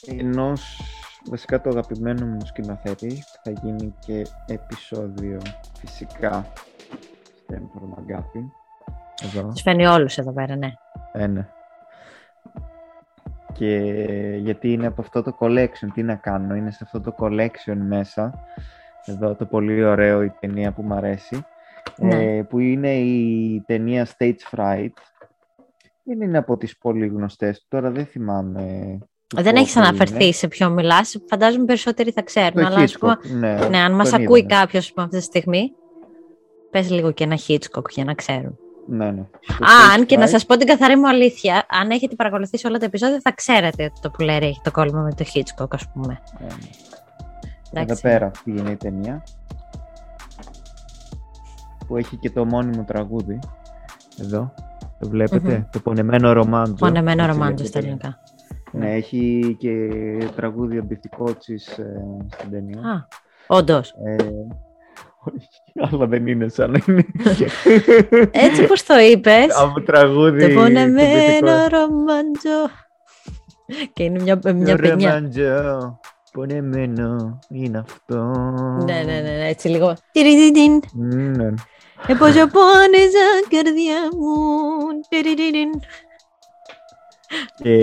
ενός 0.06 0.80
βασικά 1.29 1.61
το 1.61 1.69
αγαπημένο 1.69 2.27
μου 2.27 2.41
σκηνοθέτη 2.45 3.07
που 3.07 3.41
θα 3.43 3.50
γίνει 3.62 3.95
και 3.99 4.27
επεισόδιο 4.47 5.41
φυσικά 5.79 6.53
Στέμφορ 7.45 7.83
Μαγκάφιν 7.83 8.50
εδώ 9.23 9.49
Τους 9.49 9.62
φαίνει 9.62 9.87
όλους 9.87 10.19
εδώ 10.19 10.33
πέρα, 10.33 10.57
ναι. 10.57 10.73
Ε, 11.12 11.27
ναι. 11.27 11.49
Και 13.53 13.77
γιατί 14.41 14.73
είναι 14.73 14.87
από 14.87 15.00
αυτό 15.00 15.23
το 15.23 15.37
collection, 15.41 15.89
τι 15.95 16.03
να 16.03 16.15
κάνω, 16.15 16.55
είναι 16.55 16.71
σε 16.71 16.79
αυτό 16.83 17.00
το 17.00 17.15
collection 17.19 17.77
μέσα. 17.77 18.45
Εδώ 19.05 19.35
το 19.35 19.47
πολύ 19.47 19.85
ωραίο 19.85 20.23
η 20.23 20.33
ταινία 20.41 20.73
που 20.73 20.83
μου 20.83 20.95
αρέσει. 20.95 21.45
Ναι. 21.97 22.37
Ε, 22.37 22.43
που 22.43 22.59
είναι 22.59 22.95
η 22.95 23.62
ταινία 23.67 24.07
Stage 24.19 24.37
Fright. 24.50 24.93
Δεν 26.05 26.21
είναι 26.21 26.39
από 26.39 26.57
τις 26.57 26.79
πολύ 26.79 27.07
γνωστές. 27.07 27.67
Τώρα 27.69 27.91
δεν 27.91 28.07
θυμάμαι. 28.07 28.99
Του 29.37 29.42
Δεν 29.42 29.56
έχεις 29.56 29.72
πόσο 29.75 29.87
αναφερθεί 29.87 30.25
είναι. 30.25 30.32
σε 30.32 30.49
ποιο 30.49 30.70
μιλάς. 30.70 31.16
Φαντάζομαι 31.28 31.64
περισσότεροι 31.64 32.10
θα 32.10 32.22
ξέρουν. 32.22 32.52
Το 32.62 32.66
αλλά 32.66 32.78
ας 32.80 32.99
πούμε, 32.99 33.16
Hitchcock, 33.22 33.30
ναι. 33.38 33.68
ναι, 33.68 33.78
αν 33.78 33.92
μας 33.92 34.10
τον 34.10 34.22
ακούει 34.22 34.38
είδαμε. 34.40 34.54
κάποιος 34.60 34.92
αυτή 34.96 35.16
τη 35.16 35.22
στιγμή, 35.22 35.72
πες 36.70 36.90
λίγο 36.90 37.12
και 37.12 37.25
ένα 37.25 37.38
Hitchcock 37.49 37.88
για 37.90 38.04
να 38.04 38.14
ξέρουν. 38.14 38.58
Ναι, 38.87 39.10
ναι. 39.10 39.22
Το 39.46 39.64
Α, 39.64 39.68
Stage 39.68 39.94
αν 39.96 40.06
και 40.06 40.16
να 40.16 40.25
Fright, 40.26 40.28
σας 40.28 40.46
πω 40.46 40.56
την 40.56 40.66
καθαρή 40.66 40.96
μου 40.96 41.08
αλήθεια, 41.08 41.66
αν 41.68 41.90
έχετε 41.90 42.14
παρακολουθήσει 42.14 42.66
όλα 42.66 42.78
τα 42.78 42.84
επεισόδια 42.84 43.20
θα 43.22 43.32
ξέρετε 43.32 43.84
ότι 43.84 44.00
το 44.00 44.10
πουλέρι 44.10 44.46
έχει 44.46 44.60
το 44.64 44.70
κόλλημα 44.70 45.00
με 45.02 45.10
το 45.12 45.25
Hitchcock, 45.34 45.68
ας 45.70 45.88
πούμε. 45.92 46.20
ναι, 46.40 46.46
ναι. 46.46 46.52
Εδώ 47.72 47.82
Εντάξει. 47.82 48.02
πέρα 48.02 48.26
αυτή 48.26 48.50
είναι 48.50 48.70
η 48.70 48.76
ταινία. 48.76 49.22
Που 51.87 51.96
έχει 51.96 52.16
και 52.16 52.30
το 52.30 52.44
μόνιμο 52.44 52.84
τραγούδι. 52.87 53.38
Εδώ. 54.20 54.54
Το 55.00 55.08
βλέπετε. 55.08 55.54
Μμμ. 55.56 55.64
Το 55.72 55.80
πονεμένο 55.80 56.32
ρομάντζο. 56.32 56.75
Πονεμένο 56.75 57.22
Έτσι 57.22 57.32
ρομάντζο 57.34 57.64
στα 57.64 57.80
λέγεται. 57.80 57.96
ελληνικά. 58.06 58.22
Ναι, 58.73 58.95
έχει 58.95 59.57
και 59.59 59.89
τραγούδι 60.37 60.79
αντιθικότσης 60.79 61.79
ε, 61.79 62.03
στην 62.33 62.50
ταινία. 62.50 62.81
Α, 62.81 63.07
όντως. 63.57 63.91
Ε, 64.05 64.17
όχι, 65.25 65.49
αλλά 65.93 66.07
δεν 66.07 66.27
είναι 66.27 66.49
σαν 66.49 66.71
να 66.71 66.81
είναι. 66.87 67.05
Έτσι 68.47 68.67
πως 68.67 68.83
το 68.85 68.99
είπες, 68.99 69.57
Από 69.61 69.81
τραγούδι. 69.83 70.49
το 70.49 70.55
πονεμένο 70.61 71.00
αντιθικότσης. 71.00 71.69
ρομάντζο. 71.69 72.71
Και 73.93 74.03
είναι 74.03 74.23
μια, 74.23 74.39
μια 74.55 74.77
Το 74.77 74.83
παινιά. 74.83 75.11
ρομάντζο, 75.15 75.99
Πονεμένο 76.33 77.39
είναι 77.49 77.79
αυτό. 77.79 78.17
Ναι, 78.85 78.95
ναι, 78.95 79.12
ναι, 79.12 79.21
ναι, 79.21 79.49
έτσι 79.49 79.69
λίγο. 79.69 79.95
Τυριδιντιν. 80.12 80.81
Ναι. 80.93 81.47
Ε, 82.07 82.15
πόσο 82.15 82.47
πόνεζα 82.47 83.27
καρδιά 83.50 84.09
μου. 84.17 84.37
Τυριδιντιν. 85.09 85.71
Και 87.62 87.76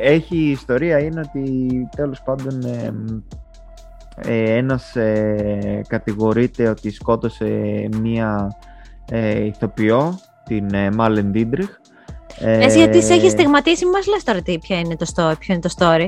έχει 0.00 0.36
η 0.36 0.50
ιστορία 0.50 0.98
είναι 0.98 1.20
ότι 1.20 1.68
τέλος 1.96 2.22
πάντων 2.22 2.64
εμ, 2.64 3.22
ε, 4.16 4.56
ένας 4.56 4.96
ε, 4.96 5.82
κατηγορείται 5.88 6.68
ότι 6.68 6.90
σκότωσε 6.90 7.88
μία 8.00 8.56
ε, 9.10 9.44
ηθοποιό, 9.44 10.18
την 10.44 10.74
ε, 10.74 10.90
Μάλεν 10.90 11.30
Ντίντριχ. 11.30 11.68
Εσύ 12.40 12.78
γιατί 12.78 13.02
σε 13.02 13.12
έχει 13.12 13.30
στιγματίσει, 13.30 13.86
μας 13.86 14.06
λες 14.06 14.24
τώρα 14.24 14.42
τι, 14.42 14.58
ποιο, 14.58 14.78
είναι 14.78 14.96
το 14.96 15.06
story, 15.14 15.34
ποιο 15.38 15.54
είναι 15.54 15.62
το 15.62 15.74
story. 15.78 16.06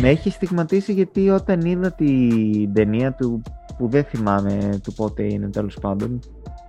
Με 0.00 0.08
έχει 0.08 0.30
στιγματίσει 0.30 0.92
γιατί 0.92 1.30
όταν 1.30 1.60
είδα 1.60 1.92
την 1.92 2.72
ταινία 2.72 3.12
του, 3.12 3.42
που 3.78 3.88
δεν 3.88 4.04
θυμάμαι 4.04 4.80
του 4.82 4.92
πότε 4.92 5.22
είναι 5.22 5.48
τέλος 5.48 5.78
πάντων, 5.80 6.20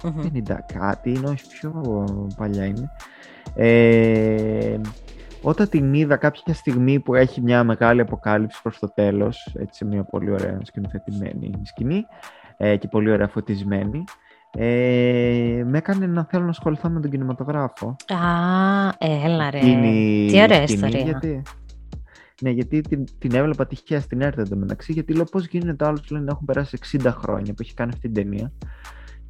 mm-hmm. 0.04 0.52
50 0.52 0.56
κάτι, 0.74 1.10
είναι 1.10 1.30
όχι 1.30 1.48
πιο 1.48 1.74
παλιά 2.38 2.66
είναι. 2.66 2.92
Ε, 5.44 5.48
όταν 5.48 5.70
την 5.70 5.94
είδα 5.94 6.16
κάποια 6.16 6.54
στιγμή 6.54 7.00
που 7.00 7.16
έχει 7.16 7.42
μια 7.42 7.64
μεγάλη 7.64 8.02
αποκάλυψη 8.02 8.62
προς 8.62 8.80
το 8.80 8.92
τέλος, 8.94 9.56
έτσι 9.60 9.86
μια 9.86 10.04
πολύ 10.04 10.32
ωραία 10.32 10.60
σκηνοθετημένη 10.64 11.52
σκηνή 11.64 12.06
ε, 12.58 12.76
και 12.76 12.88
πολύ 12.88 13.12
ωραία 13.12 13.28
φωτισμένη, 13.28 14.04
ε, 14.58 15.64
με 15.66 15.78
έκανε 15.78 16.06
να 16.06 16.24
θέλω 16.24 16.44
να 16.44 16.50
ασχοληθώ 16.50 16.90
με 16.90 17.00
τον 17.00 17.12
κινηματογράφο. 17.12 17.96
Α, 18.08 18.18
έλα 19.26 19.50
ρε. 19.50 19.60
Τι 20.30 20.42
ωραία 20.42 20.64
ιστορία. 20.64 21.00
Γιατί, 21.00 21.42
ναι, 22.42 22.50
γιατί 22.50 22.82
την, 22.82 23.06
την 23.20 23.36
έβλεπα 23.36 23.68
τυχαία 23.68 24.00
στην 24.00 24.22
έρτα 24.22 24.42
εντωμεταξύ, 24.42 24.92
γιατί 24.94 25.14
λέω 25.14 25.24
πώς 25.24 25.46
γίνεται 25.46 25.86
άλλος 25.86 26.10
λένε 26.10 26.24
να 26.24 26.32
έχουν 26.32 26.46
περάσει 26.46 26.78
60 27.02 27.08
χρόνια 27.08 27.54
που 27.54 27.62
έχει 27.62 27.74
κάνει 27.74 27.92
αυτή 27.94 28.10
την 28.10 28.14
ταινία 28.14 28.52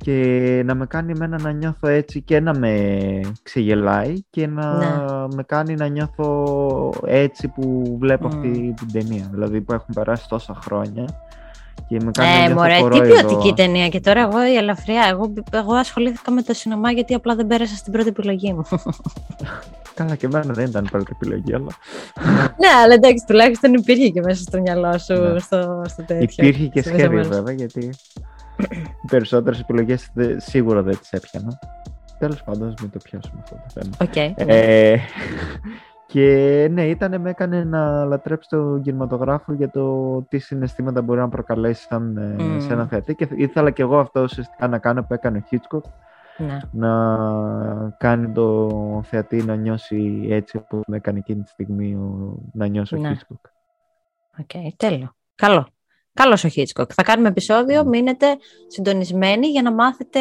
και 0.03 0.61
να 0.65 0.75
με 0.75 0.85
κάνει 0.85 1.11
εμένα 1.11 1.41
να 1.41 1.51
νιώθω 1.51 1.87
έτσι 1.87 2.21
και 2.21 2.39
να 2.39 2.57
με 2.57 2.97
ξεγελάει 3.43 4.13
και 4.29 4.47
να 4.47 4.77
ναι. 4.77 4.87
με 5.35 5.43
κάνει 5.43 5.75
να 5.75 5.87
νιώθω 5.87 6.93
έτσι 7.05 7.47
που 7.47 7.97
βλέπω 7.99 8.27
αυτή 8.27 8.73
την 8.77 8.91
ταινία. 8.91 9.29
Δηλαδή 9.31 9.61
που 9.61 9.73
έχουν 9.73 9.93
περάσει 9.93 10.27
τόσα 10.29 10.57
χρόνια 10.63 11.05
και 11.87 11.99
με 12.03 12.11
κάνει 12.11 12.43
ε, 12.43 12.47
να 12.47 12.53
μωρέ, 12.53 12.99
τι 12.99 13.01
ποιοτική 13.01 13.53
ταινία 13.53 13.87
και 13.87 13.99
τώρα 13.99 14.21
εγώ 14.21 14.47
η 14.47 14.55
ελαφριά, 14.55 15.07
εγώ, 15.09 15.33
εγώ 15.51 15.73
ασχολήθηκα 15.73 16.31
με 16.31 16.41
το 16.41 16.53
σινεμά 16.53 16.91
γιατί 16.91 17.13
απλά 17.13 17.35
δεν 17.35 17.47
πέρασα 17.47 17.75
στην 17.75 17.91
πρώτη 17.91 18.07
επιλογή 18.07 18.53
μου. 18.53 18.63
Καλά 19.95 20.15
και 20.15 20.25
εμένα 20.25 20.53
δεν 20.53 20.65
ήταν 20.65 20.85
η 20.85 20.89
πρώτη 20.89 21.11
επιλογή, 21.15 21.53
αλλά... 21.53 21.67
ναι, 22.61 22.67
αλλά 22.83 22.93
εντάξει, 22.93 23.23
τουλάχιστον 23.27 23.73
υπήρχε 23.73 24.09
και 24.09 24.21
μέσα 24.21 24.41
στο 24.41 24.61
μυαλό 24.61 24.97
σου 24.97 25.13
ναι. 25.13 25.39
στο, 25.39 25.81
στο 25.87 26.03
τέτοιο. 26.03 26.47
Υπήρχε 26.47 26.65
και 26.65 26.81
σχέδιο 26.81 27.23
βέβαια, 27.23 27.53
γιατί 27.53 27.89
οι 29.03 29.07
περισσότερες 29.07 29.59
επιλογές 29.59 30.11
σίγουρα 30.37 30.81
δεν 30.81 30.97
τις 30.99 31.11
έπιανα. 31.11 31.59
Τέλος 32.19 32.43
πάντων, 32.43 32.73
μην 32.81 32.89
το 32.91 32.99
πιάσουμε 33.03 33.41
αυτό 33.43 33.55
το 33.55 33.81
θέμα. 33.81 33.95
Okay. 33.99 34.33
Ε, 34.35 34.97
και 36.07 36.67
ναι, 36.71 36.85
ήταν, 36.85 37.21
με 37.21 37.29
έκανε 37.29 37.63
να 37.63 38.05
λατρέψω 38.05 38.49
τον 38.49 38.81
κινηματογράφο 38.81 39.53
για 39.53 39.69
το 39.69 40.21
τι 40.21 40.37
συναισθήματα 40.37 41.01
μπορεί 41.01 41.19
να 41.19 41.29
προκαλέσει 41.29 41.83
σαν, 41.83 42.17
ε, 42.17 42.59
σε 42.59 42.73
ένα 42.73 42.87
θεατή. 42.87 43.15
Και 43.15 43.27
ήθελα 43.35 43.71
και 43.71 43.81
εγώ 43.81 43.99
αυτό 43.99 44.21
ουσιαστικά 44.21 44.67
να 44.67 44.77
κάνω 44.77 45.03
που 45.03 45.13
έκανε 45.13 45.37
ο 45.37 45.41
Hitchcock. 45.51 45.89
Ναι. 46.37 46.57
Να 46.71 47.95
κάνει 47.97 48.31
το 48.31 49.01
θεατή 49.05 49.43
να 49.43 49.55
νιώσει 49.55 50.27
έτσι 50.29 50.57
όπως 50.57 50.81
με 50.87 50.97
έκανε 50.97 51.19
εκείνη 51.19 51.43
τη 51.43 51.49
στιγμή 51.49 51.97
να 52.53 52.67
νιώσει 52.67 52.99
ναι. 52.99 53.09
ο 53.09 53.11
Hitchcock. 53.11 53.49
Ok, 54.39 54.49
okay, 54.53 54.69
τέλειο. 54.77 55.15
Καλό. 55.35 55.67
Καλό 56.13 56.37
ο 56.45 56.49
Hitchcock. 56.55 56.89
Θα 56.93 57.03
κάνουμε 57.03 57.27
επεισόδιο, 57.27 57.85
μείνετε 57.85 58.37
συντονισμένοι 58.67 59.47
για 59.47 59.61
να 59.61 59.73
μάθετε 59.73 60.19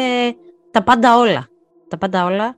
τα 0.71 0.83
πάντα 0.83 1.17
όλα. 1.17 1.47
Τα 1.87 1.97
πάντα 1.97 2.25
όλα 2.25 2.57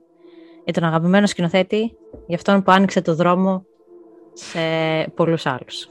για 0.64 0.72
τον 0.72 0.84
αγαπημένο 0.84 1.26
σκηνοθέτη, 1.26 1.96
για 2.26 2.36
αυτόν 2.36 2.62
που 2.62 2.72
άνοιξε 2.72 3.00
το 3.00 3.14
δρόμο 3.14 3.64
σε 4.32 4.60
πολλούς 5.14 5.46
άλλους. 5.46 5.88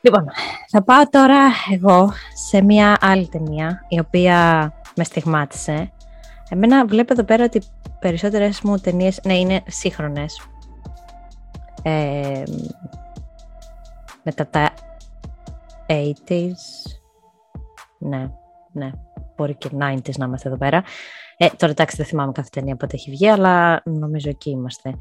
Λοιπόν, 0.00 0.24
θα 0.70 0.82
πάω 0.82 1.08
τώρα 1.10 1.40
εγώ 1.72 2.12
σε 2.48 2.62
μια 2.62 2.96
άλλη 3.00 3.28
ταινία, 3.28 3.86
η 3.88 3.98
οποία 3.98 4.72
με 4.96 5.04
στιγμάτισε. 5.04 5.92
Εμένα 6.50 6.86
βλέπω 6.86 7.12
εδώ 7.12 7.24
πέρα 7.24 7.44
ότι 7.44 7.62
περισσότερες 8.00 8.60
μου 8.60 8.78
ταινίες, 8.78 9.20
ναι, 9.24 9.38
είναι 9.38 9.62
σύγχρονες. 9.66 10.48
Ε, 11.82 12.42
μετά 14.22 14.46
τα 14.46 14.70
80s. 15.88 16.52
Ναι, 17.98 18.30
ναι. 18.72 18.90
Μπορεί 19.36 19.54
και 19.54 19.68
90s 19.72 20.16
να 20.16 20.26
είμαστε 20.26 20.48
εδώ 20.48 20.56
πέρα. 20.56 20.82
Ε, 21.36 21.46
τώρα 21.56 21.72
εντάξει 21.72 21.96
δεν 21.96 22.06
θυμάμαι 22.06 22.32
κάθε 22.32 22.48
ταινία 22.52 22.76
πότε 22.76 22.96
έχει 22.96 23.10
βγει, 23.10 23.28
αλλά 23.28 23.82
νομίζω 23.84 24.28
εκεί 24.28 24.50
είμαστε. 24.50 24.94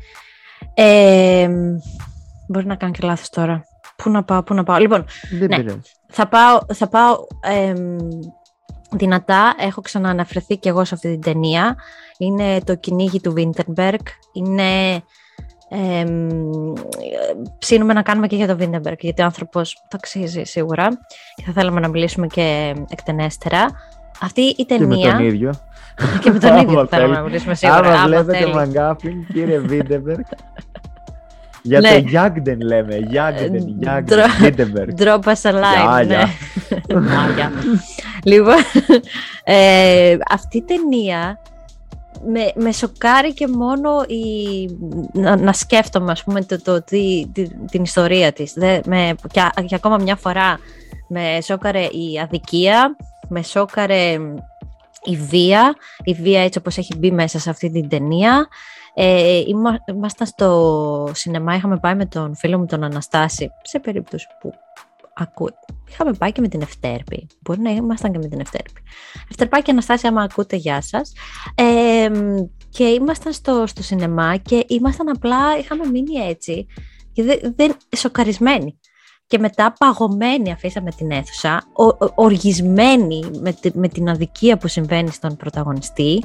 Ε, 0.74 1.50
μπορεί 2.48 2.66
να 2.66 2.76
κάνω 2.76 2.94
και 2.94 3.00
λάθος 3.04 3.30
τώρα. 3.30 3.64
Πού 3.96 4.10
να 4.10 4.24
πάω, 4.24 4.44
πού 4.44 4.54
να 4.54 4.64
πάω. 4.64 4.78
Λοιπόν, 4.78 5.06
ναι, 5.48 5.64
θα 6.08 6.28
πάω, 6.28 6.60
θα 6.74 6.88
πάω 6.88 7.18
δυνατά. 8.92 9.56
Έχω 9.60 9.82
ξανααναφερθεί 9.82 10.58
και 10.58 10.70
εγώ 10.70 10.86
σε 10.86 10.94
αυτή 10.94 11.12
την 11.12 11.22
ταινία. 11.22 11.76
Είναι 12.18 12.60
το 12.60 12.76
κυνήγι 12.76 13.20
του 13.20 13.34
Βίντερμπεργκ. 13.34 14.06
Είναι 14.34 15.02
ε, 15.70 16.06
ψήνουμε 17.60 17.94
να 17.94 18.02
κάνουμε 18.02 18.28
και 18.28 18.36
για 18.36 18.48
το 18.48 18.58
Βίντερμπεργκ, 18.58 18.98
γιατί 19.00 19.22
ο 19.22 19.26
άνθρωπος 19.26 19.74
το 19.74 19.98
αξίζει 19.98 20.44
σίγουρα 20.44 20.88
και 21.36 21.44
θα 21.46 21.52
θέλαμε 21.52 21.80
να 21.80 21.88
μιλήσουμε 21.88 22.28
και 22.28 22.76
εκτενέστερα. 22.90 23.66
Αυτή 24.22 24.42
η 24.42 24.66
ταινία... 24.66 24.98
Και 25.02 25.12
με 25.12 25.18
τον 25.18 25.26
ίδιο. 25.26 25.54
και 26.22 26.32
με 26.32 26.40
τον 26.40 26.58
ίδιο 26.58 26.88
θα 26.88 26.98
θέλαμε 26.98 27.16
να 27.16 27.22
μιλήσουμε 27.22 27.56
σίγουρα. 27.56 27.80
Άμα 27.80 28.06
βλέπετε 28.06 28.48
MacGuffin, 28.48 29.28
κύριε 29.34 29.60
Βίντερμπεργκ. 29.72 30.26
Για 31.62 31.82
το 31.82 31.98
Γιάγντεν 31.98 32.62
λέμε. 32.62 32.96
Γιάγντεν, 32.96 33.76
Γιάγντεν, 33.80 34.20
Βίντεμπεργκ. 34.40 34.90
Drop 34.98 35.20
us 35.20 35.42
a 35.42 35.54
line, 35.54 36.08
ναι. 36.08 36.24
Λοιπόν, 38.24 38.56
ε, 39.44 40.18
αυτή 40.30 40.58
η 40.58 40.64
ταινία 40.64 41.40
με, 42.26 42.52
με 42.56 42.72
σοκάρει 42.72 43.34
και 43.34 43.48
μόνο 43.48 44.04
η, 44.08 44.66
να, 45.14 45.36
να 45.36 45.54
σκέφτομαι 45.54 46.12
ας 46.12 46.24
πούμε 46.24 46.44
το, 46.44 46.62
το, 46.62 46.84
την 47.72 47.84
ιστορία 47.84 48.34
της. 48.34 48.54
Δε, 48.54 48.80
με, 48.86 49.16
και, 49.32 49.50
και, 49.66 49.76
ακόμα 49.76 49.98
μια 49.98 50.16
φορά 50.16 50.60
με 51.08 51.38
σόκαρε 51.42 51.84
η 51.84 52.20
αδικία, 52.24 52.96
με 53.30 53.44
σόκαρε 53.44 54.18
η 55.04 55.16
βία, 55.16 55.76
η 56.04 56.14
βία 56.14 56.42
έτσι 56.42 56.60
όπως 56.60 56.78
έχει 56.78 56.98
μπει 56.98 57.12
μέσα 57.12 57.40
σε 57.40 57.50
αυτή 57.50 57.72
την 57.72 57.90
ταινία. 57.90 58.48
Ε, 58.94 59.44
ήμασταν 59.86 60.28
στο 60.28 61.12
σινεμά, 61.14 61.56
είχαμε 61.56 61.78
πάει 61.78 61.96
με 61.96 62.06
τον 62.06 62.36
φίλο 62.36 62.58
μου 62.58 62.66
τον 62.66 62.84
Αναστάση, 62.84 63.52
σε 63.62 63.80
περίπτωση 63.80 64.28
που 64.40 64.54
ακούτε. 65.18 65.56
Είχαμε 65.90 66.14
πάει 66.14 66.32
και 66.32 66.42
με 66.42 66.48
την 66.48 66.62
Ευτέρπη. 66.62 67.28
Μπορεί 67.42 67.60
να 67.60 67.72
ήμασταν 67.72 68.12
και 68.12 68.18
με 68.18 68.28
την 68.28 68.40
Ευτέρπη. 68.40 68.82
Ευτέρπα 69.30 69.62
Αναστάση, 69.68 70.08
άμα 70.08 70.22
ακούτε, 70.22 70.56
γεια 70.56 70.82
σας. 70.82 71.14
Ε, 71.56 72.10
και 72.70 72.84
ήμασταν 72.84 73.34
στο, 73.34 73.64
στο 73.68 73.84
σινεμά 73.84 74.38
και 74.38 74.66
ήμασταν 74.68 75.10
απλά, 75.10 75.58
είχαμε 75.60 75.86
μείνει 75.86 76.16
έτσι. 76.16 76.68
Και 77.14 77.24
δεν, 77.24 77.54
δεν, 77.56 77.76
σοκαρισμένοι. 77.98 78.80
Και 79.28 79.38
μετά 79.38 79.74
παγωμένοι 79.80 80.52
αφήσαμε 80.52 80.92
την 80.92 81.12
αίθουσα, 81.12 81.64
ο, 81.74 82.12
οργισμένοι 82.16 83.24
με, 83.42 83.58
με 83.74 83.88
την 83.88 84.10
αδικία 84.10 84.58
που 84.58 84.68
συμβαίνει 84.68 85.12
στον 85.12 85.36
πρωταγωνιστή, 85.36 86.24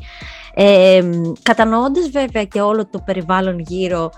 ε, 0.54 1.02
κατανοώντας 1.42 2.08
βέβαια 2.08 2.44
και 2.44 2.60
όλο 2.60 2.86
το 2.86 2.98
περιβάλλον 3.04 3.58
γύρω 3.58 4.10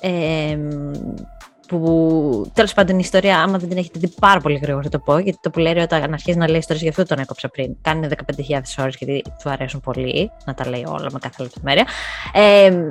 ε, 0.00 0.58
που 1.78 2.50
τέλος 2.54 2.74
πάντων 2.74 2.96
η 2.96 3.00
ιστορία, 3.02 3.42
άμα 3.42 3.58
δεν 3.58 3.68
την 3.68 3.78
έχετε 3.78 3.98
δει 3.98 4.08
πάρα 4.20 4.40
πολύ 4.40 4.58
γρήγορα, 4.62 4.88
το 4.88 4.98
πω, 4.98 5.18
γιατί 5.18 5.38
το 5.42 5.50
που 5.50 5.58
λέει 5.58 5.78
όταν 5.78 6.12
αρχίζει 6.12 6.38
να 6.38 6.48
λέει 6.48 6.58
ιστορίες, 6.58 6.82
γι' 6.82 6.88
αυτό 6.88 7.04
τον 7.04 7.18
έκοψα 7.18 7.48
πριν. 7.48 7.76
Κάνει 7.80 8.08
15.000 8.10 8.60
ώρες, 8.78 8.96
γιατί 8.98 9.22
του 9.42 9.50
αρέσουν 9.50 9.80
πολύ 9.80 10.30
να 10.44 10.54
τα 10.54 10.68
λέει 10.68 10.84
όλα 10.86 11.08
με 11.12 11.18
κάθε 11.18 11.42
λεπτομέρεια. 11.42 11.86
Ε, 12.32 12.90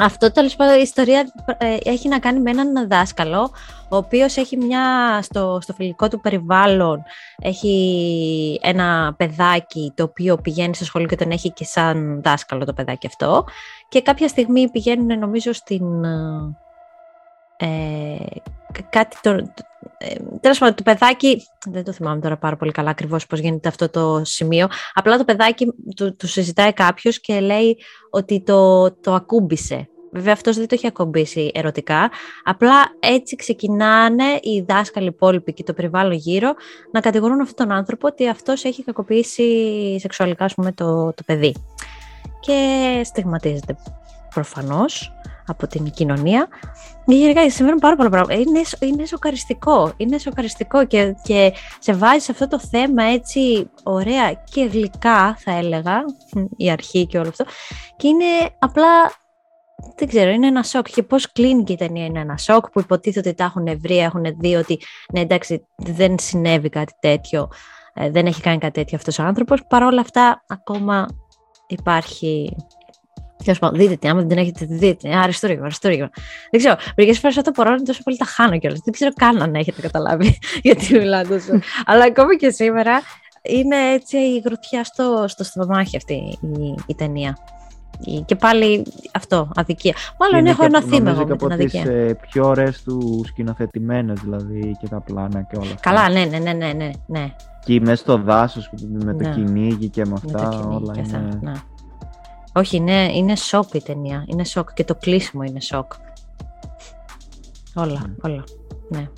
αυτό 0.00 0.32
τέλος 0.32 0.56
πάντων 0.56 0.76
η 0.78 0.82
ιστορία 0.82 1.32
ε, 1.58 1.76
έχει 1.84 2.08
να 2.08 2.18
κάνει 2.18 2.40
με 2.40 2.50
έναν 2.50 2.88
δάσκαλο, 2.88 3.50
ο 3.88 3.96
οποίος 3.96 4.36
έχει 4.36 4.56
μια 4.56 4.82
στο, 5.22 5.58
στο 5.62 5.72
φιλικό 5.72 6.08
του 6.08 6.20
περιβάλλον, 6.20 7.02
έχει 7.38 8.60
ένα 8.62 9.14
παιδάκι 9.16 9.92
το 9.94 10.02
οποίο 10.02 10.36
πηγαίνει 10.36 10.74
στο 10.74 10.84
σχολείο 10.84 11.08
και 11.08 11.16
τον 11.16 11.30
έχει 11.30 11.52
και 11.52 11.64
σαν 11.64 12.20
δάσκαλο 12.22 12.64
το 12.64 12.72
παιδάκι 12.72 13.06
αυτό. 13.06 13.44
Και 13.88 14.02
κάποια 14.02 14.28
στιγμή 14.28 14.70
πηγαίνουν, 14.70 15.18
νομίζω, 15.18 15.52
στην 15.52 15.84
ε, 17.58 18.16
κάτι 18.90 19.16
το, 19.22 19.30
ε, 19.98 20.14
τέλος 20.40 20.58
πάντων 20.58 20.74
το 20.74 20.82
παιδάκι 20.82 21.46
δεν 21.70 21.84
το 21.84 21.92
θυμάμαι 21.92 22.20
τώρα 22.20 22.36
πάρα 22.36 22.56
πολύ 22.56 22.72
καλά 22.72 22.90
ακριβώς 22.90 23.26
πώς 23.26 23.38
γίνεται 23.38 23.68
αυτό 23.68 23.88
το 23.88 24.20
σημείο 24.24 24.68
απλά 24.94 25.16
το 25.16 25.24
παιδάκι 25.24 25.66
του, 25.96 26.16
του 26.16 26.26
συζητάει 26.26 26.72
κάποιος 26.72 27.20
και 27.20 27.40
λέει 27.40 27.76
ότι 28.10 28.42
το, 28.42 28.90
το 28.92 29.14
ακούμπησε 29.14 29.88
Βέβαια 30.12 30.32
αυτός 30.32 30.56
δεν 30.56 30.68
το 30.68 30.74
έχει 30.74 30.86
ακουμπήσει 30.86 31.50
ερωτικά, 31.54 32.10
απλά 32.44 32.74
έτσι 33.00 33.36
ξεκινάνε 33.36 34.24
οι 34.24 34.64
δάσκαλοι 34.68 35.06
υπόλοιποι 35.06 35.52
και 35.52 35.62
το 35.62 35.72
περιβάλλον 35.72 36.12
γύρω 36.12 36.54
να 36.92 37.00
κατηγορούν 37.00 37.40
αυτόν 37.40 37.66
τον 37.66 37.76
άνθρωπο 37.76 38.06
ότι 38.06 38.28
αυτός 38.28 38.64
έχει 38.64 38.84
κακοποιήσει 38.84 39.98
σεξουαλικά 40.00 40.50
πούμε, 40.54 40.72
το, 40.72 41.12
το 41.14 41.22
παιδί. 41.26 41.54
Και 42.40 43.00
στιγματίζεται 43.04 43.76
προφανώς 44.34 45.12
από 45.46 45.66
την 45.66 45.90
κοινωνία 45.90 46.48
Γενικά 47.14 47.50
συμβαίνουν 47.50 47.80
πάρα 47.80 47.96
πολλά 47.96 48.08
πράγματα. 48.08 48.40
Είναι, 48.40 48.62
είναι 48.80 49.06
σοκαριστικό. 49.06 49.92
Είναι 49.96 50.18
σοκαριστικό 50.18 50.86
και, 50.86 51.14
και 51.22 51.52
σε 51.78 51.92
βάζει 51.92 52.18
σε 52.18 52.32
αυτό 52.32 52.48
το 52.48 52.60
θέμα 52.60 53.02
έτσι 53.02 53.70
ωραία 53.82 54.32
και 54.32 54.64
γλυκά, 54.64 55.36
θα 55.38 55.52
έλεγα, 55.52 56.04
η 56.56 56.70
αρχή 56.70 57.06
και 57.06 57.18
όλο 57.18 57.28
αυτό. 57.28 57.44
Και 57.96 58.08
είναι 58.08 58.24
απλά 58.58 59.12
δεν 59.96 60.08
ξέρω, 60.08 60.30
είναι 60.30 60.46
ένα 60.46 60.62
σοκ. 60.62 60.88
Και 60.88 61.02
πώς 61.02 61.32
κλείνει 61.32 61.62
και 61.64 61.72
η 61.72 61.76
ταινία 61.76 62.04
είναι 62.04 62.20
ένα 62.20 62.36
σοκ 62.36 62.70
που 62.70 62.80
υποτίθεται 62.80 63.28
ότι 63.28 63.38
τα 63.38 63.44
έχουν 63.44 63.80
βρει, 63.80 63.98
έχουν 63.98 64.24
δει 64.38 64.54
ότι 64.54 64.78
ναι, 65.12 65.20
εντάξει, 65.20 65.66
δεν 65.76 66.18
συνέβη 66.18 66.68
κάτι 66.68 66.92
τέτοιο, 67.00 67.48
ε, 67.94 68.10
δεν 68.10 68.26
έχει 68.26 68.40
κάνει 68.40 68.58
κάτι 68.58 68.72
τέτοιο 68.72 68.96
αυτός 68.96 69.18
ο 69.18 69.22
άνθρωπος. 69.22 69.66
Παρ' 69.66 69.82
όλα 69.82 70.00
αυτά, 70.00 70.44
ακόμα 70.46 71.06
υπάρχει. 71.66 72.56
Τέλος 73.48 73.62
πάντων, 73.62 73.78
δείτε 73.78 73.96
τι, 73.96 74.08
άμα 74.08 74.18
δεν 74.18 74.28
την 74.28 74.38
έχετε 74.38 74.64
δει, 74.64 74.76
δείτε. 74.76 75.16
Αριστούργημα, 75.16 75.64
αριστούργημα. 75.64 76.10
Δεν 76.50 76.60
ξέρω, 76.60 76.76
μερικές 76.96 77.18
φορές 77.18 77.36
όταν 77.36 77.52
πορώνει 77.52 77.82
τόσο 77.82 78.02
πολύ 78.02 78.16
τα 78.16 78.24
χάνω 78.24 78.58
κιόλας. 78.58 78.80
Δεν 78.84 78.92
ξέρω 78.92 79.12
καν 79.12 79.42
αν 79.42 79.54
έχετε 79.54 79.80
καταλάβει 79.80 80.38
γιατί 80.62 80.94
μιλάω 80.94 81.22
τόσο. 81.26 81.52
Αλλά 81.90 82.04
ακόμα 82.04 82.36
και 82.36 82.50
σήμερα 82.50 83.00
είναι 83.42 83.76
έτσι 83.92 84.16
η 84.16 84.42
γροθιά 84.44 84.84
στο, 84.84 85.24
στο 85.28 85.44
στομάχι 85.44 85.96
αυτή 85.96 86.14
η, 86.14 86.74
η 86.86 86.94
ταινία. 86.94 87.38
Και 88.24 88.36
πάλι 88.36 88.86
αυτό, 89.12 89.48
αδικία. 89.54 89.94
Μάλλον 90.18 90.46
έχω 90.46 90.64
ένα 90.64 90.82
θύμα 90.82 91.10
εγώ 91.10 91.26
με 91.26 91.36
την 91.36 91.52
αδικία. 91.52 91.80
Είναι 91.80 92.10
από 92.10 92.20
πιο 92.30 92.46
ωραίες 92.46 92.82
του 92.82 93.24
σκηνοθετημένες, 93.26 94.20
δηλαδή 94.20 94.76
και 94.80 94.88
τα 94.88 95.00
πλάνα 95.00 95.42
και 95.42 95.56
όλα 95.56 95.72
αυτά. 95.72 95.90
Καλά, 95.90 96.08
ναι, 96.08 96.24
ναι, 96.24 96.38
ναι, 96.38 96.52
ναι, 96.52 96.72
ναι. 96.72 96.90
ναι. 97.06 97.34
Και 97.64 97.80
μέσα 97.80 97.96
στο 97.96 98.16
δάσος 98.16 98.70
με 98.88 99.14
το 99.14 99.28
ναι. 99.28 99.34
κυνήγι 99.34 99.88
και 99.88 100.04
με 100.04 100.12
αυτά. 100.14 100.66
Με 100.68 100.74
όλα 100.74 100.92
και 100.92 101.00
αυτά, 101.00 101.18
είναι... 101.18 101.38
ναι. 101.40 101.52
Όχι, 102.54 102.76
είναι, 102.76 103.12
είναι 103.12 103.36
σοκ 103.36 103.74
η 103.74 103.82
ταινία. 103.82 104.24
Είναι 104.26 104.44
σοκ 104.44 104.72
και 104.72 104.84
το 104.84 104.94
κλείσιμο 104.94 105.42
είναι 105.42 105.60
σοκ. 105.60 105.92
Όλα, 107.74 108.02
mm. 108.06 108.14
όλα. 108.20 108.44
Ναι. 108.88 109.08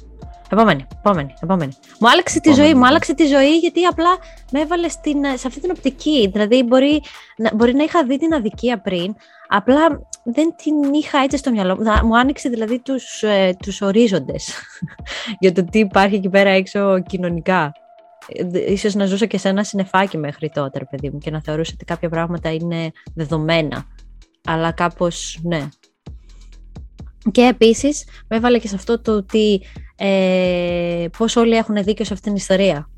Επόμενη, 0.52 0.86
επόμενη, 0.98 1.34
επόμενη. 1.42 1.72
Μου 1.98 2.10
άλλαξε 2.10 2.40
τη 2.40 2.52
ζωή, 2.52 2.74
μου 2.74 2.86
άλλαξε 2.86 3.14
τη 3.14 3.26
ζωή 3.26 3.58
γιατί 3.58 3.84
απλά 3.84 4.18
με 4.52 4.60
έβαλε 4.60 4.88
στην, 4.88 5.24
σε 5.34 5.46
αυτή 5.46 5.60
την 5.60 5.70
οπτική. 5.70 6.30
Δηλαδή 6.32 6.62
μπορεί, 6.62 7.02
μπορεί 7.54 7.74
να 7.74 7.82
είχα 7.82 8.04
δει 8.04 8.18
την 8.18 8.34
αδικία 8.34 8.80
πριν, 8.80 9.14
απλά 9.48 10.08
δεν 10.22 10.54
την 10.56 10.92
είχα 10.92 11.18
έτσι 11.18 11.36
στο 11.36 11.50
μυαλό 11.50 11.76
μου. 11.76 12.06
Μου 12.06 12.18
άνοιξε 12.18 12.48
δηλαδή 12.48 12.78
τους, 12.78 13.22
ε, 13.22 13.56
τους 13.62 13.80
ορίζοντες 13.80 14.54
για 15.40 15.52
το 15.52 15.64
τι 15.64 15.78
υπάρχει 15.78 16.14
εκεί 16.14 16.28
πέρα 16.28 16.50
έξω 16.50 17.02
κοινωνικά. 17.02 17.72
Ε, 18.32 18.72
ίσως 18.72 18.94
να 18.94 19.06
ζούσα 19.06 19.26
και 19.26 19.38
σε 19.38 19.48
ένα 19.48 19.64
συνεφάκι 19.64 20.18
μέχρι 20.18 20.50
τότε, 20.50 20.86
παιδί 20.90 21.10
μου, 21.10 21.18
και 21.18 21.30
να 21.30 21.40
θεωρούσα 21.42 21.72
ότι 21.74 21.84
κάποια 21.84 22.08
πράγματα 22.08 22.52
είναι 22.52 22.90
δεδομένα. 23.14 23.84
Αλλά 24.44 24.72
κάπως, 24.72 25.38
ναι. 25.42 25.68
Και 27.32 27.42
επίσης 27.42 28.04
με 28.28 28.36
έβαλε 28.36 28.58
και 28.58 28.68
σε 28.68 28.74
αυτό 28.74 29.00
το 29.00 29.12
ότι 29.12 29.62
ε, 29.96 31.06
πώς 31.18 31.36
όλοι 31.36 31.56
έχουν 31.56 31.82
δίκιο 31.82 32.04
σε 32.04 32.12
αυτήν 32.12 32.32
την 32.32 32.40
ιστορία. 32.40 32.88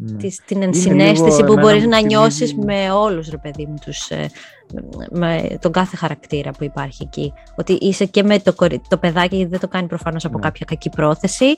Ναι. 0.00 0.28
την 0.46 0.62
ενσυναίσθηση 0.62 1.44
που 1.44 1.54
μπορείς 1.54 1.86
να 1.86 2.00
νιώσεις 2.00 2.54
με 2.54 2.90
όλους, 2.90 3.28
ρε 3.28 3.36
παιδί 3.36 3.66
μου, 3.66 3.74
τους, 3.84 4.10
ε, 4.10 4.30
με 5.10 5.58
τον 5.60 5.72
κάθε 5.72 5.96
χαρακτήρα 5.96 6.50
που 6.50 6.64
υπάρχει 6.64 7.02
εκεί. 7.02 7.32
Ότι 7.56 7.72
είσαι 7.72 8.04
και 8.04 8.22
με 8.22 8.38
το, 8.38 8.54
το 8.88 8.98
παιδάκι, 8.98 9.44
δεν 9.44 9.60
το 9.60 9.68
κάνει 9.68 9.86
προφανώς 9.86 10.24
από 10.24 10.36
ναι. 10.36 10.42
κάποια 10.42 10.66
κακή 10.68 10.88
πρόθεση. 10.90 11.56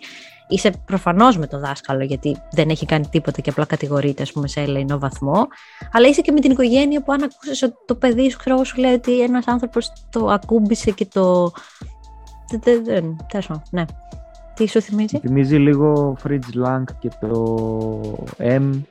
Είσαι 0.48 0.72
προφανώς 0.87 1.38
με 1.38 1.46
το 1.46 1.59
δάσκαλο, 1.59 2.05
γιατί 2.05 2.37
δεν 2.50 2.68
έχει 2.68 2.87
κάνει 2.87 3.07
τίποτα 3.07 3.40
και 3.40 3.50
απλά 3.50 3.64
κατηγορείται, 3.64 4.22
ας 4.22 4.33
πούμε, 4.33 4.48
σε 4.48 4.61
ελεηνό 4.61 4.98
βαθμό. 4.98 5.46
Αλλά 5.92 6.09
είσαι 6.09 6.20
και 6.20 6.33
με 6.33 6.40
την 6.40 6.50
οικογένεια 6.50 7.03
που 7.03 7.12
αν 7.12 7.22
ακούσεις 7.22 7.62
ότι 7.62 7.74
το 7.87 7.94
παιδί 7.94 8.31
σου, 8.31 8.38
ξέρω, 8.38 8.64
σου 8.64 8.81
λέει 8.81 8.92
ότι 8.92 9.20
ένας 9.20 9.46
άνθρωπος 9.46 9.92
το 10.11 10.26
ακούμπησε 10.26 10.90
και 10.90 11.07
το... 11.07 11.53
Τέλος 13.29 13.50
ναι. 13.70 13.85
Τι 14.61 14.66
σου 14.66 14.81
θυμίζει; 14.81 15.18
Θυμίζει 15.18 15.57
λίγο 15.57 16.16
Fridge 16.25 16.64
Lang 16.64 16.83
και 16.99 17.11
το 17.20 18.01
M 18.38 18.83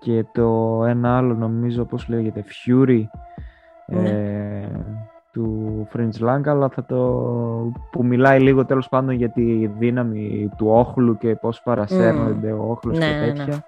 και 0.00 0.24
το 0.32 0.82
ένα 0.86 1.16
άλλο 1.16 1.34
νομίζω 1.34 1.84
πώς 1.84 2.08
λέγεται 2.08 2.44
Fury 2.46 3.02
ναι. 3.86 4.08
ε, 4.08 4.68
του 5.32 5.88
Fringe 5.92 6.20
Lang 6.20 6.40
αλλά 6.44 6.68
θα 6.68 6.84
το, 6.84 6.96
που 7.90 8.04
μιλάει 8.04 8.40
λίγο 8.40 8.64
τέλος 8.64 8.88
πάντων 8.88 9.14
για 9.14 9.30
τη 9.30 9.66
δύναμη 9.66 10.50
του 10.56 10.66
όχλου 10.68 11.18
και 11.18 11.34
πώς 11.34 11.62
παρασέρνονται 11.62 12.52
mm. 12.52 12.58
ο 12.58 12.70
όχλος 12.70 12.98
ναι, 12.98 13.04
και 13.04 13.14
ναι, 13.14 13.26
τέτοια. 13.26 13.46
Ναι. 13.46 13.58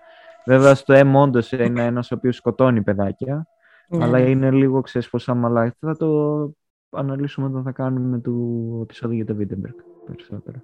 Βέβαια 0.45 0.75
στο 0.75 0.95
M 0.95 1.13
όντως 1.15 1.53
είναι 1.53 1.85
ένας 1.85 2.11
ο 2.11 2.15
οποίος 2.15 2.37
σκοτώνει 2.37 2.83
παιδάκια 2.83 3.47
ναι, 3.89 4.05
αλλά 4.05 4.19
ναι. 4.19 4.31
είναι 4.31 4.51
λίγο 4.51 4.81
ξέρεις 4.81 5.11
πως 5.11 5.29
άμα 5.29 5.75
θα 5.81 5.97
το 5.97 6.51
αναλύσουμε 6.91 7.47
όταν 7.47 7.63
θα 7.63 7.73
κάνουμε 7.73 8.19
το 8.19 8.33
επεισόδιο 8.83 9.17
για 9.17 9.27
το 9.27 9.37
Wittenberg 9.41 9.85
περισσότερο. 10.07 10.61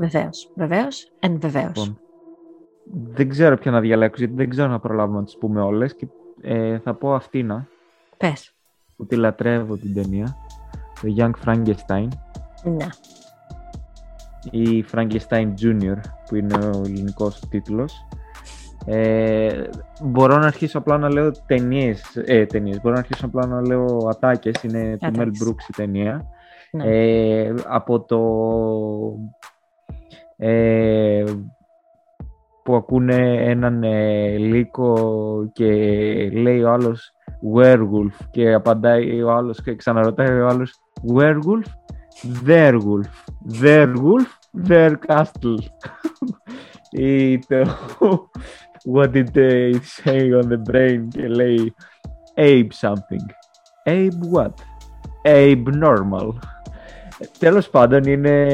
Βεβαίως. 0.00 0.50
Βεβαίως. 0.54 1.12
Εν 1.18 1.40
βεβαίως. 1.40 1.76
Λοιπόν, 1.76 1.98
δεν 3.12 3.28
ξέρω 3.28 3.56
ποια 3.56 3.70
να 3.70 3.80
διαλέξω, 3.80 4.24
γιατί 4.24 4.34
δεν 4.38 4.48
ξέρω 4.50 4.68
να 4.68 4.80
προλάβουμε 4.80 5.18
να 5.18 5.24
τις 5.24 5.36
πούμε 5.38 5.60
όλες. 5.60 5.96
Ε, 6.40 6.78
θα 6.78 6.94
πω 6.94 7.14
αυτήν. 7.14 7.66
Πες. 8.16 8.54
Που 8.96 9.06
τη 9.06 9.16
λατρεύω 9.16 9.76
την 9.76 9.94
ταινία. 9.94 10.36
Το 11.02 11.14
Young 11.18 11.30
Frankenstein. 11.44 12.08
Ναι. 12.64 12.86
Ή 14.50 14.84
Frankenstein 14.92 15.52
Junior, 15.62 15.96
που 16.28 16.36
είναι 16.36 16.54
ο 16.54 16.82
ελληνικός 16.84 17.48
τίτλος. 17.48 18.06
Ε, 18.86 19.62
μπορώ 20.02 20.38
να 20.38 20.46
αρχίσω 20.46 20.78
απλά 20.78 20.98
να 20.98 21.12
λέω 21.12 21.30
ταινίες. 21.46 22.16
Ε, 22.24 22.46
ταινίες. 22.46 22.80
Μπορώ 22.80 22.94
να 22.94 23.00
αρχίσω 23.00 23.26
απλά 23.26 23.46
να 23.46 23.60
λέω 23.60 24.08
ατάκες. 24.10 24.62
Είναι 24.62 24.96
του 24.96 25.10
Mel 25.16 25.26
Brooks 25.26 25.68
η 25.68 25.72
ταινία. 25.76 26.26
Ναι. 26.70 26.84
Ε, 26.84 27.54
από 27.66 28.00
το 28.00 28.20
ε, 30.42 31.24
που 32.62 32.74
ακούνε 32.74 33.36
έναν 33.44 33.82
ε, 33.82 34.36
λύκο 34.36 34.94
και 35.52 35.66
λέει 36.32 36.62
ο 36.62 36.72
άλλος 36.72 37.12
werewolf 37.56 38.26
και 38.30 38.52
απαντάει 38.52 39.22
ο 39.22 39.30
άλλος 39.30 39.62
και 39.62 39.74
ξαναρωτάει 39.74 40.40
ο 40.40 40.46
άλλος 40.46 40.74
werewolf, 41.14 41.66
their 42.46 42.72
wolf, 42.72 43.10
their 43.62 43.94
wolf, 43.96 44.30
their 44.68 44.94
castle. 45.06 45.64
Ή 46.90 47.38
το 47.38 47.64
what 48.94 49.10
did 49.12 49.28
they 49.34 49.72
say 50.02 50.32
on 50.42 50.48
the 50.48 50.70
brain 50.70 51.08
και 51.08 51.28
λέει 51.28 51.74
Abe 52.36 52.72
something. 52.72 53.26
Abe 53.86 54.20
what? 54.32 54.54
Abe 55.24 55.66
normal. 55.82 56.28
Τέλος 57.38 57.70
πάντων 57.70 58.04
είναι 58.04 58.46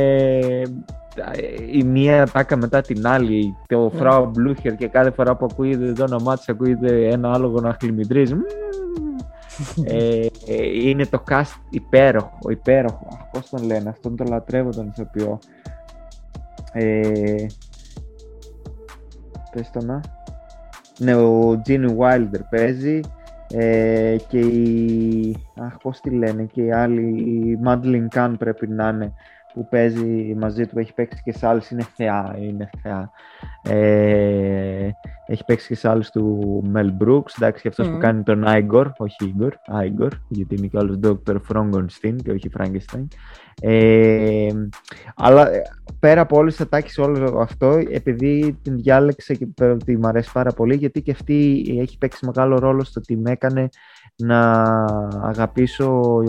η 1.73 1.83
μία 1.83 2.27
τάκα 2.27 2.57
μετά 2.57 2.81
την 2.81 3.07
άλλη, 3.07 3.57
το 3.67 3.83
ναι. 3.83 3.99
Φράου 3.99 4.27
Μπλούχερ 4.27 4.75
και 4.75 4.89
κάθε 4.89 5.11
φορά 5.11 5.37
που 5.37 5.47
ακούγεται 5.51 5.93
το 5.93 6.03
όνομά 6.03 6.37
τη 6.37 6.45
ακούγεται 6.49 7.09
ένα 7.09 7.33
άλογο 7.33 7.61
να 7.61 7.77
χλιμητρίζει. 7.81 8.35
ε, 9.85 10.27
είναι 10.83 11.07
το 11.07 11.23
cast 11.31 11.61
υπέροχο, 11.71 12.39
υπέροχο. 12.51 13.09
Αχ, 13.13 13.31
πώς 13.31 13.49
τον 13.49 13.65
λένε, 13.65 13.89
αυτόν 13.89 14.17
τον 14.17 14.27
λατρεύω 14.27 14.71
τον 14.71 14.87
ηθοποιό. 14.87 15.39
Ε, 16.73 17.47
πες 19.53 19.71
το 19.71 19.85
να. 19.85 20.01
Ναι, 20.99 21.15
ο 21.15 21.61
Τζίνι 21.63 21.95
Βάιλντερ 21.95 22.43
παίζει 22.43 23.01
ε, 23.53 24.17
και 24.29 24.39
η... 24.39 25.37
Αχ, 25.57 25.77
πώς 25.77 26.01
τη 26.01 26.11
λένε, 26.11 26.45
και 26.45 26.63
η 26.63 26.73
άλλη, 26.73 27.03
η 27.03 27.59
Μάντλιν 27.63 28.09
Καν 28.09 28.37
πρέπει 28.37 28.69
να 28.69 28.89
είναι 28.89 29.13
που 29.57 29.69
παίζει 29.69 30.35
μαζί 30.39 30.67
του, 30.67 30.79
έχει 30.79 30.93
παίξει 30.95 31.23
και 31.25 31.33
σε 31.33 31.47
άλλες, 31.47 31.71
είναι 31.71 31.87
θεά, 31.95 32.37
είναι 32.41 32.71
θεά. 32.83 33.11
Ε, 33.63 34.91
έχει 35.27 35.45
παίξει 35.45 35.67
και 35.67 35.75
σε 35.75 35.89
άλλες 35.89 36.11
του 36.11 36.63
Μελ 36.67 36.93
Μπρούξ, 36.93 37.37
εντάξει, 37.37 37.63
και 37.63 37.69
αυτός 37.69 37.89
που 37.89 37.99
κάνει 37.99 38.23
τον 38.23 38.47
Άιγκορ, 38.47 38.91
όχι 38.97 39.25
Ίγκορ, 39.25 39.55
Άιγκορ, 39.67 40.13
γιατί 40.29 40.55
είναι 40.55 40.67
και 40.67 40.79
άλλος 40.79 40.99
Dr. 41.03 41.37
Frankenstein 41.53 42.17
και 42.25 42.31
όχι 42.31 42.51
Frankenstein. 42.59 43.07
Ε, 43.61 44.49
αλλά 45.17 45.51
ε, 45.53 45.63
πέρα 46.01 46.21
από 46.21 46.37
όλες 46.37 46.57
τις 46.57 46.65
ατάκεις 46.65 46.99
όλο 46.99 47.39
αυτό, 47.41 47.81
επειδή 47.91 48.59
την 48.63 48.77
διάλεξα 48.77 49.35
και 49.35 49.49
ότι 49.61 49.97
μου 49.97 50.07
αρέσει 50.09 50.33
πάρα 50.33 50.53
πολύ, 50.53 50.75
γιατί 50.75 51.03
και 51.03 51.11
αυτή 51.11 51.65
έχει 51.81 51.99
παίξει 51.99 52.27
μεγάλο 52.27 52.59
ρόλο 52.59 52.85
στο 52.85 53.01
ότι 53.03 53.17
με 53.17 53.31
έκανε 53.31 53.69
να 54.17 54.53
αγαπήσω 55.23 56.23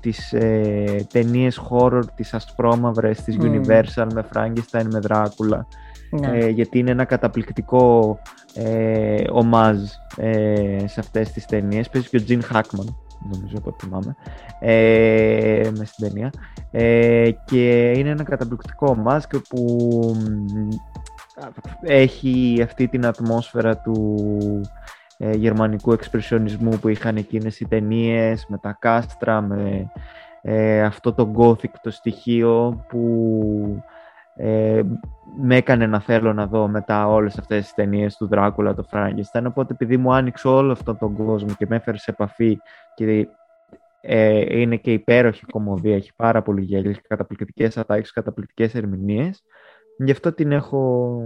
τις 0.00 0.32
ε, 0.32 1.06
ταινίες 1.12 1.60
horror, 1.70 2.02
τις 2.14 2.34
ασπρόμαυρες, 2.34 3.22
της 3.22 3.36
Universal 3.40 4.06
με 4.14 4.28
Frankenstein, 4.34 4.84
με 4.92 4.98
Δράκουλα. 4.98 5.66
Ναι. 6.10 6.38
Ε, 6.38 6.48
γιατί 6.48 6.78
είναι 6.78 6.90
ένα 6.90 7.04
καταπληκτικό 7.04 8.18
ε, 8.54 9.22
ομάζ 9.30 9.78
ε, 10.16 10.84
σε 10.86 11.00
αυτές 11.00 11.32
τις 11.32 11.46
ταινίες. 11.46 11.88
Παίζει 11.88 12.08
και 12.08 12.16
ο 12.16 12.24
Gene 12.28 12.56
Hackman, 12.56 12.94
νομίζω 13.32 13.54
από 13.56 13.68
ό,τι 13.68 13.84
θυμάμαι, 13.84 14.16
ε, 14.60 15.70
με 15.78 15.84
στην 15.84 16.08
ταινία. 16.08 16.30
Ε, 16.70 17.30
και 17.44 17.92
είναι 17.96 18.10
ένα 18.10 18.22
καταπληκτικό 18.22 18.86
ομάζ 18.98 19.22
που 19.48 20.16
έχει 21.82 22.60
αυτή 22.64 22.88
την 22.88 23.06
ατμόσφαιρα 23.06 23.76
του 23.76 24.16
ε, 25.18 25.30
γερμανικού 25.30 25.92
εξπρεσιονισμού 25.92 26.78
που 26.78 26.88
είχαν 26.88 27.16
εκείνες 27.16 27.60
οι 27.60 27.68
ταινίες 27.68 28.46
με 28.48 28.58
τα 28.58 28.76
κάστρα, 28.80 29.40
με 29.40 29.90
ε, 30.42 30.82
αυτό 30.82 31.12
το 31.12 31.32
gothic 31.36 31.70
το 31.82 31.90
στοιχείο 31.90 32.84
που 32.88 33.82
ε, 34.36 34.82
με 35.40 35.56
έκανε 35.56 35.86
να 35.86 36.00
θέλω 36.00 36.32
να 36.32 36.46
δω 36.46 36.68
μετά 36.68 37.08
όλες 37.08 37.38
αυτές 37.38 37.62
τις 37.62 37.74
ταινίες 37.74 38.16
του 38.16 38.26
Δράκουλα, 38.26 38.74
το 38.74 38.88
Frankenstein, 38.92 39.42
οπότε 39.46 39.72
επειδή 39.72 39.96
μου 39.96 40.14
άνοιξε 40.14 40.48
όλο 40.48 40.72
αυτόν 40.72 40.98
τον 40.98 41.14
κόσμο 41.14 41.48
και 41.58 41.66
με 41.68 41.76
έφερε 41.76 41.98
σε 41.98 42.10
επαφή 42.10 42.58
και 42.94 43.28
ε, 44.00 44.60
είναι 44.60 44.76
και 44.76 44.92
υπέροχη 44.92 45.46
κομμωδία, 45.46 45.94
έχει 45.94 46.14
πάρα 46.16 46.42
πολύ 46.42 46.62
γέλιο, 46.62 46.90
έχει 46.90 47.00
καταπληκτικές 47.00 47.76
ατάξεις, 47.76 48.12
καταπληκτικές 48.12 48.74
ερμηνείες, 48.74 49.42
γι' 49.98 50.10
αυτό 50.10 50.32
την 50.32 50.52
έχω, 50.52 51.20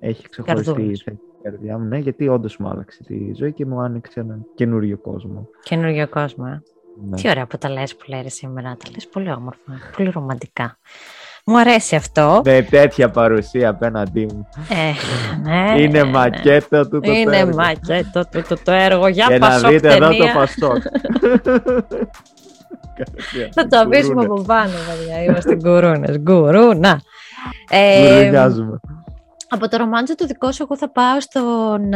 έχει 0.00 0.28
ξεχωριστεί 0.28 1.02
η 1.42 1.44
θέση 1.44 1.44
καρδιά 1.56 1.78
μου, 1.78 1.84
ναι, 1.84 1.98
γιατί 1.98 2.28
όντως 2.28 2.56
μου 2.56 2.68
άλλαξε 2.68 3.02
τη 3.02 3.34
ζωή 3.34 3.52
και 3.52 3.66
μου 3.66 3.80
άνοιξε 3.80 4.20
ένα 4.20 4.38
καινούριο 4.54 4.98
κόσμο. 4.98 5.48
Καινούριο 5.62 6.08
κόσμο, 6.08 6.44
ε. 6.48 6.62
Ναι. 7.10 7.16
Τι 7.16 7.28
ωραία 7.28 7.46
που 7.46 7.58
τα 7.58 7.68
λες 7.68 7.96
που 7.96 8.04
λέει 8.08 8.28
σήμερα, 8.28 8.68
τα 8.68 8.90
λες 8.94 9.08
πολύ 9.08 9.30
όμορφα, 9.30 9.72
πολύ 9.96 10.10
ρομαντικά. 10.10 10.78
Μου 11.46 11.58
αρέσει 11.58 11.96
αυτό. 11.96 12.42
Με 12.44 12.66
τέτοια 12.70 13.10
παρουσία 13.10 13.68
απέναντί 13.68 14.26
μου. 14.26 14.48
Ε, 14.68 14.92
ναι, 15.48 15.80
είναι 15.82 16.02
ναι, 16.02 16.10
μακέτο 16.10 16.88
του 16.88 17.00
το 17.00 17.12
Είναι 17.12 17.36
έργο. 17.36 17.54
μακέτο 17.54 18.28
του 18.30 18.42
το, 18.48 18.56
το 18.64 18.72
έργο. 18.72 19.06
Για 19.08 19.26
και 19.26 19.38
πασόκ 19.38 19.62
να 19.62 19.68
δείτε 19.68 19.88
ταινία. 19.88 20.06
εδώ 20.06 20.16
το 20.16 20.26
πασόκ. 20.34 20.82
Θα 23.54 23.66
το 23.66 23.78
αφήσουμε 23.78 24.22
από 24.22 24.42
πάνω, 24.42 24.72
παιδιά. 24.88 25.22
Είμαστε 25.22 25.54
γκουρούνες. 25.54 26.18
Γκουρούνα. 26.18 27.00
Ε, 27.70 28.14
Γκουρουνιάζουμε. 28.16 28.80
Από 29.54 29.68
το 29.68 29.76
ρομάντζο 29.76 30.14
το 30.14 30.26
δικό 30.26 30.52
σου, 30.52 30.62
εγώ 30.62 30.76
θα 30.76 30.90
πάω 30.90 31.20
στον... 31.20 31.88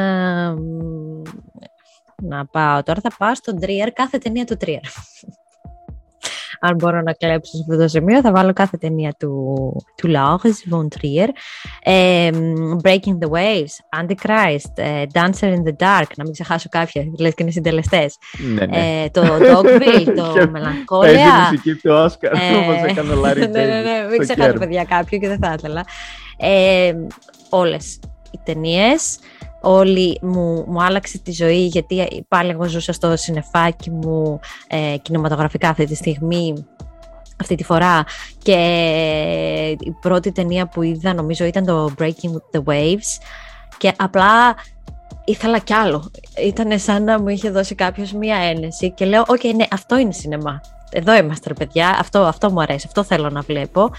Να 2.22 2.46
πάω 2.46 2.82
τώρα, 2.82 3.00
θα 3.00 3.10
πάω 3.18 3.34
στον 3.34 3.60
Τρίερ, 3.60 3.92
κάθε 3.92 4.18
ταινία 4.18 4.44
του 4.44 4.56
Τρίερ 4.56 4.80
αν 6.60 6.74
μπορώ 6.74 7.00
να 7.00 7.12
κλέψω 7.12 7.56
σε 7.56 7.64
αυτό 7.68 7.82
το 7.82 7.88
σημείο, 7.88 8.20
θα 8.20 8.32
βάλω 8.32 8.52
κάθε 8.52 8.76
ταινία 8.76 9.14
του, 9.18 9.56
του 9.96 10.10
Lars 10.14 10.74
von 10.74 10.86
Trier. 10.98 11.28
Ε, 11.82 12.30
Breaking 12.82 13.18
the 13.20 13.28
Waves, 13.30 14.00
Antichrist, 14.00 14.72
ε, 14.74 15.02
Dancer 15.12 15.54
in 15.54 15.62
the 15.68 15.76
Dark, 15.78 16.10
να 16.16 16.24
μην 16.24 16.32
ξεχάσω 16.32 16.68
κάποια, 16.70 17.02
λες 17.18 17.34
και 17.34 17.42
είναι 17.42 17.50
συντελεστές. 17.50 18.16
Ναι, 18.54 18.66
ναι. 18.66 19.02
Ε, 19.02 19.08
το 19.10 19.22
Dogville, 19.22 20.12
το 20.16 20.34
Μελαγκόλια. 20.52 21.12
Παίζει 21.12 21.50
μουσική 21.50 21.74
του 21.74 21.90
Όσκαρ, 21.92 22.32
όπως 22.32 22.82
έκανε 22.88 23.12
ο 23.12 23.22
Larry 23.24 23.36
ναι, 23.36 23.64
ναι, 23.64 23.80
ναι, 23.80 24.08
μην 24.10 24.18
ξεχάσω 24.18 24.58
παιδιά 24.58 24.84
κάποιο 24.84 25.18
και 25.18 25.28
δεν 25.28 25.38
θα 25.38 25.54
ήθελα. 25.58 25.84
Ε, 26.36 26.92
όλες 27.50 28.00
οι 28.30 28.38
ταινίες 28.44 29.18
όλη 29.60 30.18
μου, 30.22 30.64
μου 30.68 30.82
άλλαξε 30.82 31.18
τη 31.18 31.32
ζωή 31.32 31.66
γιατί 31.66 32.24
πάλι 32.28 32.50
εγώ 32.50 32.64
ζούσα 32.64 32.92
στο 32.92 33.16
συνεφάκι 33.16 33.90
μου 33.90 34.40
ε, 34.66 34.96
κινηματογραφικά 35.02 35.68
αυτή 35.68 35.86
τη 35.86 35.94
στιγμή 35.94 36.66
αυτή 37.40 37.54
τη 37.54 37.64
φορά 37.64 38.04
και 38.42 38.56
η 39.80 39.90
πρώτη 40.00 40.32
ταινία 40.32 40.66
που 40.66 40.82
είδα 40.82 41.14
νομίζω 41.14 41.44
ήταν 41.44 41.64
το 41.64 41.94
Breaking 41.98 42.58
the 42.58 42.62
Waves 42.64 43.20
και 43.78 43.92
απλά 43.96 44.54
ήθελα 45.24 45.58
κι 45.58 45.72
άλλο. 45.72 46.10
Ήταν 46.44 46.78
σαν 46.78 47.04
να 47.04 47.20
μου 47.20 47.28
είχε 47.28 47.50
δώσει 47.50 47.74
κάποιος 47.74 48.12
μία 48.12 48.36
ένεση 48.36 48.90
και 48.90 49.04
λέω, 49.04 49.24
ok, 49.26 49.40
okay, 49.42 49.54
ναι, 49.54 49.64
αυτό 49.70 49.98
είναι 49.98 50.12
σινεμά. 50.12 50.60
Εδώ 50.90 51.16
είμαστε, 51.16 51.48
ρε 51.48 51.54
παιδιά, 51.54 51.88
αυτό, 51.88 52.18
αυτό 52.18 52.50
μου 52.50 52.60
αρέσει, 52.60 52.84
αυτό 52.86 53.02
θέλω 53.04 53.30
να 53.30 53.40
βλέπω. 53.40 53.90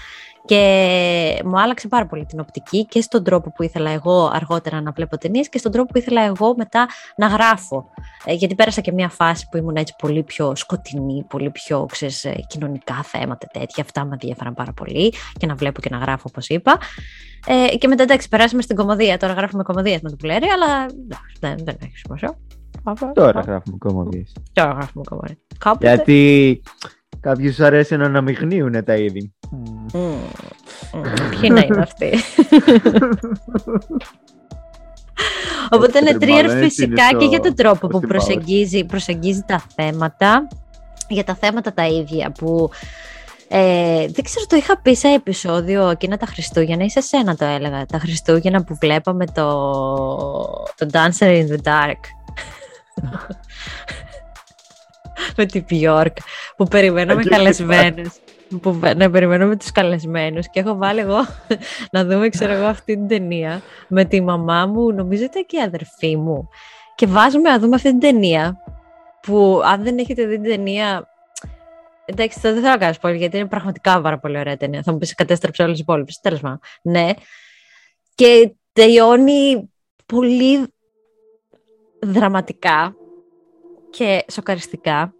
Και 0.44 1.42
μου 1.44 1.60
άλλαξε 1.60 1.88
πάρα 1.88 2.06
πολύ 2.06 2.26
την 2.26 2.40
οπτική 2.40 2.86
και 2.86 3.00
στον 3.00 3.24
τρόπο 3.24 3.52
που 3.52 3.62
ήθελα 3.62 3.90
εγώ 3.90 4.30
αργότερα 4.32 4.80
να 4.80 4.90
βλέπω 4.90 5.18
ταινίες 5.18 5.48
και 5.48 5.58
στον 5.58 5.72
τρόπο 5.72 5.92
που 5.92 5.98
ήθελα 5.98 6.22
εγώ 6.22 6.54
μετά 6.56 6.86
να 7.16 7.26
γράφω. 7.26 7.90
Ε, 8.24 8.32
γιατί 8.32 8.54
πέρασα 8.54 8.80
και 8.80 8.92
μια 8.92 9.08
φάση 9.08 9.48
που 9.50 9.56
ήμουν 9.56 9.76
έτσι 9.76 9.94
πολύ 9.98 10.22
πιο 10.22 10.56
σκοτεινή, 10.56 11.24
πολύ 11.28 11.50
πιο 11.50 11.86
ξέρεις, 11.90 12.24
ε, 12.24 12.44
κοινωνικά 12.46 13.02
θέματα 13.02 13.46
τέτοια. 13.52 13.82
Αυτά 13.82 14.04
με 14.04 14.10
ενδιαφέραν 14.12 14.54
πάρα 14.54 14.72
πολύ 14.72 15.12
και 15.38 15.46
να 15.46 15.54
βλέπω 15.54 15.80
και 15.80 15.88
να 15.90 15.98
γράφω 15.98 16.24
όπως 16.28 16.48
είπα. 16.48 16.78
Ε, 17.46 17.76
και 17.76 17.88
μετά 17.88 18.02
εντάξει, 18.02 18.28
περάσαμε 18.28 18.62
στην 18.62 18.76
κομμωδία. 18.76 19.16
Τώρα 19.16 19.32
γράφουμε 19.32 19.62
κομμωδία 19.62 19.98
με 20.02 20.10
το 20.10 20.16
πουλέρι, 20.16 20.46
αλλά 20.46 20.86
δεν, 21.40 21.56
δεν 21.64 21.76
έχει 21.82 21.96
σημασία. 21.96 22.38
Τώρα 23.14 23.40
γράφουμε 23.40 23.76
κομμωδίες. 23.78 24.32
Τώρα 24.52 24.70
γράφουμε 24.70 25.04
κομμωδίες. 25.08 25.38
Γιατί 25.80 26.62
Κάποιου 27.20 27.64
αρέσει 27.64 27.96
να 27.96 28.04
αναμειγνύουν 28.04 28.84
τα 28.84 28.96
είδη. 28.96 29.34
Mm. 29.92 29.98
Ποιοι 31.30 31.50
να 31.52 31.60
είναι 31.60 31.80
αυτοί; 31.80 32.10
Οπότε 35.70 35.98
είναι 35.98 36.18
τρίερ 36.18 36.50
φυσικά 36.50 37.12
και 37.18 37.24
για 37.24 37.40
τον 37.40 37.54
τρόπο 37.54 37.86
που 37.86 38.00
προσεγγίζει, 38.00 38.84
προσεγγίζει 38.84 39.42
τα 39.46 39.62
θέματα, 39.74 40.48
για 41.08 41.24
τα 41.24 41.34
θέματα 41.34 41.72
τα 41.72 41.86
ίδια 41.86 42.30
που 42.30 42.70
ε, 43.48 44.06
δεν 44.08 44.24
ξέρω, 44.24 44.46
το 44.46 44.56
είχα 44.56 44.80
πει 44.80 44.94
σε 44.94 45.08
επεισόδιο 45.08 45.88
εκείνα 45.88 46.16
τα 46.16 46.26
Χριστούγεννα 46.26 46.84
ή 46.84 46.90
σε 46.90 47.00
σένα 47.00 47.36
το 47.36 47.44
έλεγα, 47.44 47.86
τα 47.86 47.98
Χριστούγεννα 47.98 48.64
που 48.64 48.76
βλέπαμε 48.80 49.26
το, 49.26 49.50
το 50.76 50.88
Dancer 50.92 51.26
in 51.26 51.46
the 51.46 51.58
Dark 51.62 52.00
με 55.36 55.46
την 55.46 55.64
Bjork 55.70 56.12
που 56.56 56.64
περιμένουμε 56.64 57.22
καλεσμένους. 57.22 58.08
Που, 58.62 58.80
να 58.96 59.10
περιμένουμε 59.10 59.56
τους 59.56 59.72
καλεσμένους 59.72 60.50
και 60.50 60.60
έχω 60.60 60.76
βάλει 60.76 61.00
εγώ 61.00 61.26
να 61.92 62.04
δούμε 62.04 62.28
ξέρω 62.28 62.52
εγώ 62.52 62.66
αυτή 62.66 62.94
την 62.94 63.08
ταινία 63.08 63.62
με 63.88 64.04
τη 64.04 64.20
μαμά 64.20 64.66
μου, 64.66 64.92
νομίζω 64.92 65.24
ήταν 65.24 65.46
και 65.46 65.56
η 65.56 65.60
αδερφή 65.60 66.16
μου. 66.16 66.48
Και 66.94 67.06
βάζουμε 67.06 67.50
να 67.50 67.58
δούμε 67.58 67.74
αυτή 67.74 67.88
την 67.90 68.00
ταινία 68.00 68.56
που 69.22 69.60
αν 69.64 69.82
δεν 69.82 69.98
έχετε 69.98 70.26
δει 70.26 70.34
την 70.40 70.50
ταινία 70.50 71.08
εντάξει 72.04 72.38
δεν 72.40 72.54
θέλω 72.54 72.68
να 72.68 72.76
κάνω 72.76 72.94
πολύ 73.00 73.16
γιατί 73.16 73.36
είναι 73.36 73.46
πραγματικά 73.46 74.00
πάρα 74.00 74.18
πολύ 74.18 74.38
ωραία 74.38 74.56
ταινία. 74.56 74.82
Θα 74.82 74.92
μου 74.92 74.98
πεις 74.98 75.14
κατέστρεψε 75.14 75.62
όλες 75.62 75.74
τις 75.74 75.82
υπόλοιπες. 75.82 76.20
Τέλος 76.20 76.40
πάντων 76.40 76.60
ναι. 76.82 77.10
Και 78.14 78.54
τελειώνει 78.72 79.70
πολύ 80.06 80.72
δραματικά 82.00 82.94
και 83.90 84.24
σοκαριστικά 84.30 85.14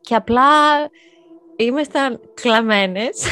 και 0.00 0.14
απλά 0.14 0.42
ήμασταν 1.56 2.20
κλαμμένες. 2.34 3.22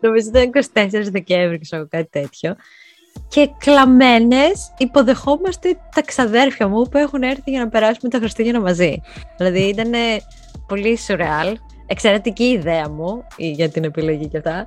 Νομίζω 0.00 0.30
ήταν 0.34 0.50
24 0.74 0.88
Δεκέμβρη, 1.10 1.58
ξέρω 1.58 1.88
κάτι 1.88 2.08
τέτοιο. 2.10 2.56
Και 3.28 3.50
κλαμμένες 3.58 4.74
υποδεχόμαστε 4.78 5.78
τα 5.94 6.02
ξαδέρφια 6.02 6.68
μου 6.68 6.82
που 6.82 6.98
έχουν 6.98 7.22
έρθει 7.22 7.50
για 7.50 7.60
να 7.60 7.68
περάσουμε 7.68 8.10
τα 8.10 8.18
Χριστούγεννα 8.18 8.60
μαζί. 8.60 9.00
Δηλαδή 9.36 9.60
ήταν 9.60 9.92
πολύ 10.66 10.98
σουρεάλ. 10.98 11.58
Εξαιρετική 11.86 12.44
ιδέα 12.44 12.88
μου 12.88 13.24
για 13.36 13.68
την 13.68 13.84
επιλογή 13.84 14.28
και 14.28 14.36
αυτά. 14.36 14.66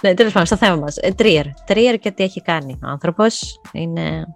Ναι, 0.00 0.14
τέλος 0.14 0.32
πάντων, 0.32 0.46
στο 0.46 0.56
θέμα 0.56 0.76
μας. 0.76 0.98
Τρίερ. 1.16 1.44
Τρίερ 1.66 1.98
και 1.98 2.10
τι 2.10 2.22
έχει 2.22 2.42
κάνει 2.42 2.72
ο 2.72 2.88
άνθρωπος. 2.88 3.60
Είναι 3.72 4.26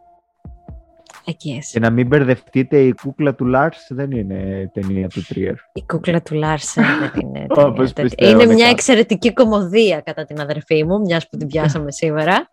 και 1.71 1.81
να 1.81 1.91
μην 1.91 2.07
μπερδευτείτε, 2.07 2.79
η 2.79 2.95
κούκλα 3.03 3.35
του 3.35 3.45
Λάρς 3.45 3.87
δεν 3.91 4.11
είναι 4.11 4.71
ταινία 4.75 5.09
του 5.09 5.23
Τρίερ. 5.29 5.55
Η 5.73 5.85
κούκλα 5.87 6.23
του 6.23 6.35
Λάρς 6.35 6.75
δεν 6.75 6.85
είναι 7.21 7.47
ταινία. 7.95 8.31
είναι 8.31 8.55
μια 8.55 8.69
εξαιρετική 8.69 9.33
κομμωδία 9.33 10.01
κατά 10.01 10.25
την 10.25 10.41
αδερφή 10.41 10.85
μου, 10.85 11.01
μιας 11.01 11.29
που 11.29 11.37
την 11.37 11.47
πιάσαμε 11.47 11.93
σήμερα. 12.01 12.49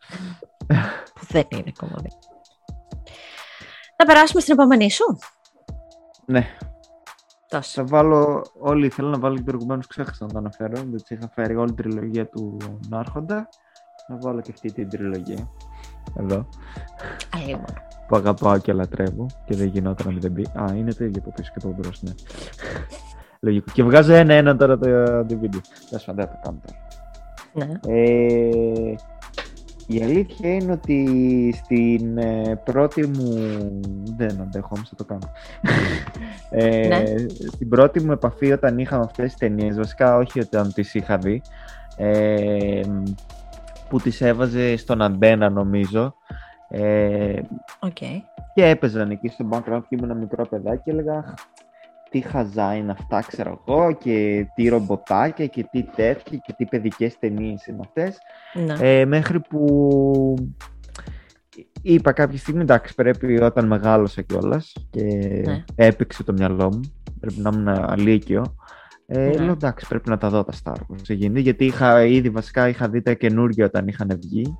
που 1.13 1.25
δεν 1.29 1.43
είναι 1.51 1.71
κομμωδία. 1.79 2.17
Να 3.97 4.05
περάσουμε 4.05 4.41
στην 4.41 4.53
επόμενη 4.53 4.91
σου. 4.91 5.17
Ναι. 6.25 6.47
Τόσο. 7.47 7.71
Θα 7.71 7.83
βάλω 7.83 8.45
όλοι, 8.59 8.89
θέλω 8.89 9.09
να 9.09 9.19
βάλω 9.19 9.35
και 9.35 9.43
προηγουμένως 9.43 9.87
ξέχασα 9.87 10.25
να 10.25 10.31
το 10.31 10.37
αναφέρω, 10.37 10.73
δεν 10.75 10.91
τις 10.91 11.09
είχα 11.09 11.29
φέρει 11.33 11.55
όλη 11.55 11.73
την 11.73 11.75
τριλογία 11.75 12.27
του 12.27 12.57
Νάρχοντα. 12.89 13.49
Να 14.07 14.17
βάλω 14.17 14.41
και 14.41 14.51
αυτή 14.53 14.71
την 14.73 14.89
τριλογία. 14.89 15.49
Εδώ. 16.19 16.49
Αλλήμον 17.35 17.92
που 18.07 18.15
αγαπάω 18.15 18.57
και 18.57 18.73
λατρεύω 18.73 19.25
και 19.45 19.55
δεν 19.55 19.67
γινόταν 19.67 20.05
να 20.05 20.11
μην 20.11 20.21
δεν 20.21 20.33
πει. 20.33 20.45
Α, 20.53 20.73
είναι 20.75 20.93
το 20.93 21.03
ίδιο 21.03 21.21
από 21.25 21.33
πίσω 21.35 21.51
και 21.55 21.67
από 21.67 21.75
μπρος, 21.77 22.01
ναι. 22.03 22.11
Λογικό. 23.39 23.71
Και 23.73 23.83
βγάζω 23.83 24.13
ένα-ένα 24.13 24.55
τώρα 24.55 24.77
το 24.77 24.87
DVD. 25.19 25.55
Δεν 25.89 25.99
σου 25.99 26.13
το 26.15 26.29
κάνω 26.43 26.59
τώρα. 26.65 26.79
Ναι. 27.53 27.79
Ε, 27.87 28.95
η 29.87 30.03
αλήθεια 30.03 30.53
είναι 30.53 30.71
ότι 30.71 31.61
στην 31.63 32.17
ε, 32.17 32.61
πρώτη 32.63 33.07
μου... 33.07 33.81
Δεν 34.17 34.41
αντέχω, 34.41 34.69
όμως 34.75 34.89
θα 34.89 34.95
το 34.95 35.03
κάνω. 35.03 35.31
ε, 36.49 36.87
ναι. 36.87 37.03
Στην 37.51 37.69
πρώτη 37.69 38.03
μου 38.03 38.11
επαφή 38.11 38.51
όταν 38.51 38.77
είχαμε 38.77 39.03
αυτές 39.03 39.25
τις 39.25 39.35
ταινίες, 39.37 39.75
βασικά 39.75 40.17
όχι 40.17 40.39
όταν 40.39 40.73
τις 40.73 40.93
είχα 40.93 41.17
δει, 41.17 41.41
ε, 41.97 42.81
που 43.89 43.99
τις 43.99 44.21
έβαζε 44.21 44.77
στον 44.77 45.01
αντένα 45.01 45.49
νομίζω, 45.49 46.15
ε, 46.75 47.41
okay. 47.79 48.21
Και 48.53 48.65
έπαιζαν 48.65 49.11
εκεί 49.11 49.27
στο 49.27 49.49
background 49.51 49.81
και 49.89 49.95
ήμουν 49.95 50.09
ένα 50.09 50.19
μικρό 50.19 50.47
παιδάκι 50.47 50.81
και 50.83 50.91
έλεγα 50.91 51.33
τι 52.09 52.21
χαζά 52.21 52.75
είναι 52.75 52.91
αυτά, 52.91 53.23
ξέρω 53.27 53.63
εγώ, 53.67 53.91
και 53.91 54.45
τι 54.55 54.67
ρομποτάκια 54.67 55.47
και 55.47 55.67
τι 55.71 55.83
τέτοια 55.83 56.37
και 56.37 56.53
τι 56.57 56.65
παιδικές 56.65 57.19
ταινίες 57.19 57.65
είναι 57.65 57.79
αυτές. 57.81 58.17
Ναι. 58.53 58.75
Ε, 58.79 59.05
μέχρι 59.05 59.39
που 59.39 60.35
είπα 61.81 62.11
κάποια 62.11 62.37
στιγμή, 62.37 62.61
εντάξει, 62.61 62.95
πρέπει 62.95 63.41
όταν 63.41 63.67
μεγάλωσα 63.67 64.21
κιόλας 64.21 64.73
και 64.89 65.03
ναι. 65.45 65.63
έπαιξε 65.75 66.23
το 66.23 66.33
μυαλό 66.33 66.71
μου. 66.71 66.79
πρέπει 67.19 67.39
να 67.39 67.51
ήμουν 67.53 67.97
λύκειο. 67.97 68.55
Ε, 69.05 69.19
Ναι. 69.19 69.43
Λέω 69.43 69.51
εντάξει, 69.51 69.87
πρέπει 69.87 70.09
να 70.09 70.17
τα 70.17 70.29
δω 70.29 70.43
τα 70.43 70.53
Star 70.63 70.73
Wars. 70.73 70.99
σε 71.01 71.13
γίνει, 71.13 71.41
γιατί 71.41 71.65
είχα 71.65 72.05
ήδη 72.05 72.29
βασικά 72.29 72.67
είχα 72.67 72.89
δει 72.89 73.01
τα 73.01 73.13
καινούργια 73.13 73.65
όταν 73.65 73.87
είχαν 73.87 74.19
βγει. 74.21 74.57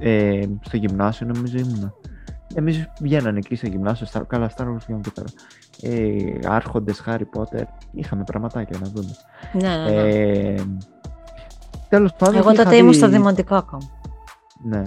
Ε, 0.00 0.42
στο 0.60 0.76
γυμνάσιο 0.76 1.26
νομίζω 1.34 1.58
ήμουνα. 1.58 1.92
Εμείς 2.54 2.88
βγαίνανε 3.00 3.38
εκεί 3.38 3.54
στο 3.56 3.66
γυμνάσιο, 3.66 4.06
Star, 4.12 4.22
καλά 4.26 4.50
Star 4.56 4.62
Wars 4.64 4.76
βγαίνουν 4.86 5.02
και 5.02 5.10
τώρα. 5.14 5.28
Ε, 5.82 6.38
άρχοντες, 6.48 7.02
Harry 7.06 7.20
Potter, 7.38 7.62
είχαμε 7.92 8.22
πραγματάκια 8.24 8.78
να 8.82 8.88
δούμε. 8.94 9.10
Ναι, 9.52 9.68
ναι, 9.76 9.90
ναι. 10.02 10.08
Ε, 10.08 10.54
τέλος 11.88 12.12
πάντων. 12.18 12.36
Εγώ 12.36 12.50
είχα 12.50 12.62
τότε 12.64 12.76
ήμουν 12.76 12.90
δει- 12.90 12.98
στο 13.00 13.08
δημοτικό 13.08 13.54
ακόμα. 13.54 13.82
Ναι. 14.64 14.82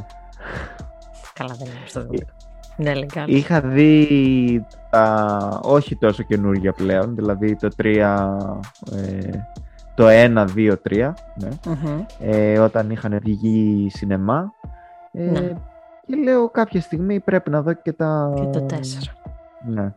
Καλά, 1.33 1.53
δεν 1.53 1.67
ήμουν 1.67 1.87
στο 1.87 2.01
δημοτικό. 2.01 2.31
Ναι, 2.77 2.93
λέει 2.93 3.05
καλά. 3.05 3.25
Είχα 3.29 3.61
δει 3.61 4.65
τα 4.89 5.59
όχι 5.63 5.95
τόσο 5.95 6.23
καινούργια 6.23 6.73
πλέον, 6.73 7.15
δηλαδή 7.15 7.55
το 7.55 7.67
3, 7.77 8.37
ε, 8.95 9.29
το 9.95 10.07
1, 10.07 10.45
2, 10.55 10.75
3, 10.89 11.13
ναι, 11.35 11.49
Μμμ. 11.65 12.03
ε, 12.19 12.59
όταν 12.59 12.89
είχαν 12.89 13.19
βγει 13.23 13.87
σινεμά. 13.89 14.53
Ε, 15.11 15.29
Ναι. 15.31 15.53
Και 16.05 16.15
λέω 16.15 16.49
κάποια 16.49 16.81
στιγμή 16.81 17.19
πρέπει 17.19 17.49
να 17.49 17.61
δω 17.61 17.73
και 17.73 17.93
τα... 17.93 18.33
Και 18.35 18.45
το 18.59 18.65
4. 18.69 18.75
Ναι. 19.65 19.93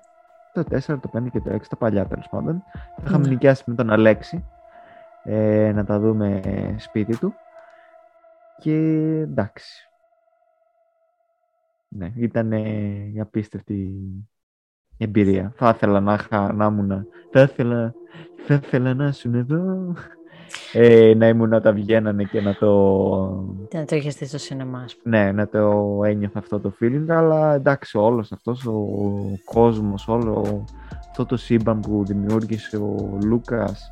Το 0.52 0.60
4, 0.70 0.78
το 1.00 1.10
5 1.18 1.30
και 1.30 1.40
το 1.40 1.54
6, 1.54 1.60
τα 1.68 1.76
παλιά 1.76 2.06
τέλος 2.06 2.28
πάντων. 2.30 2.62
Τα 2.72 3.02
είχαμε 3.04 3.24
Ναι. 3.24 3.30
νοικιάσει 3.30 3.62
με 3.66 3.74
τον 3.74 3.90
Αλέξη 3.90 4.44
ε, 5.24 5.72
να 5.74 5.84
τα 5.84 5.98
δούμε 5.98 6.40
σπίτι 6.78 7.16
του. 7.18 7.34
Και 8.58 8.74
εντάξει. 9.22 9.88
Ναι, 11.88 12.12
ήταν 12.16 12.52
η 12.52 13.20
απίστευτη 13.20 13.92
εμπειρία. 14.98 15.52
Θα 15.56 15.68
ήθελα 15.68 16.00
να, 16.00 16.12
είχα, 16.14 16.52
να 16.52 16.64
ήμουν. 16.66 17.06
Θα 17.30 17.40
ήθελα, 17.40 17.94
θα 18.46 18.54
ήθελα 18.54 18.94
να 18.94 19.06
ήσουν 19.06 19.34
εδώ. 19.34 19.94
Ε, 20.72 21.14
να 21.16 21.28
ήμουν 21.28 21.48
να 21.48 21.60
τα 21.60 21.72
βγαίνανε 21.72 22.24
και 22.24 22.40
να 22.40 22.54
το 22.54 22.68
Τι 23.68 23.76
να 23.76 23.84
το 23.84 23.96
είχες 23.96 24.14
δει 24.14 24.26
στο 24.26 24.38
σινεμά, 24.38 24.78
ας 24.84 24.96
πούμε. 24.96 25.24
ναι, 25.24 25.32
να 25.32 25.48
το 25.48 26.00
ένιωθα 26.04 26.38
αυτό 26.38 26.60
το 26.60 26.72
feeling, 26.80 27.04
αλλά 27.08 27.54
εντάξει, 27.54 27.98
όλος 27.98 28.32
αυτός 28.32 28.66
ο 28.66 28.86
κόσμος, 29.44 30.08
όλο 30.08 30.64
αυτό 31.08 31.26
το 31.26 31.36
σύμπαν 31.36 31.80
που 31.80 32.04
δημιούργησε 32.06 32.76
ο 32.76 33.18
Λούκας, 33.24 33.88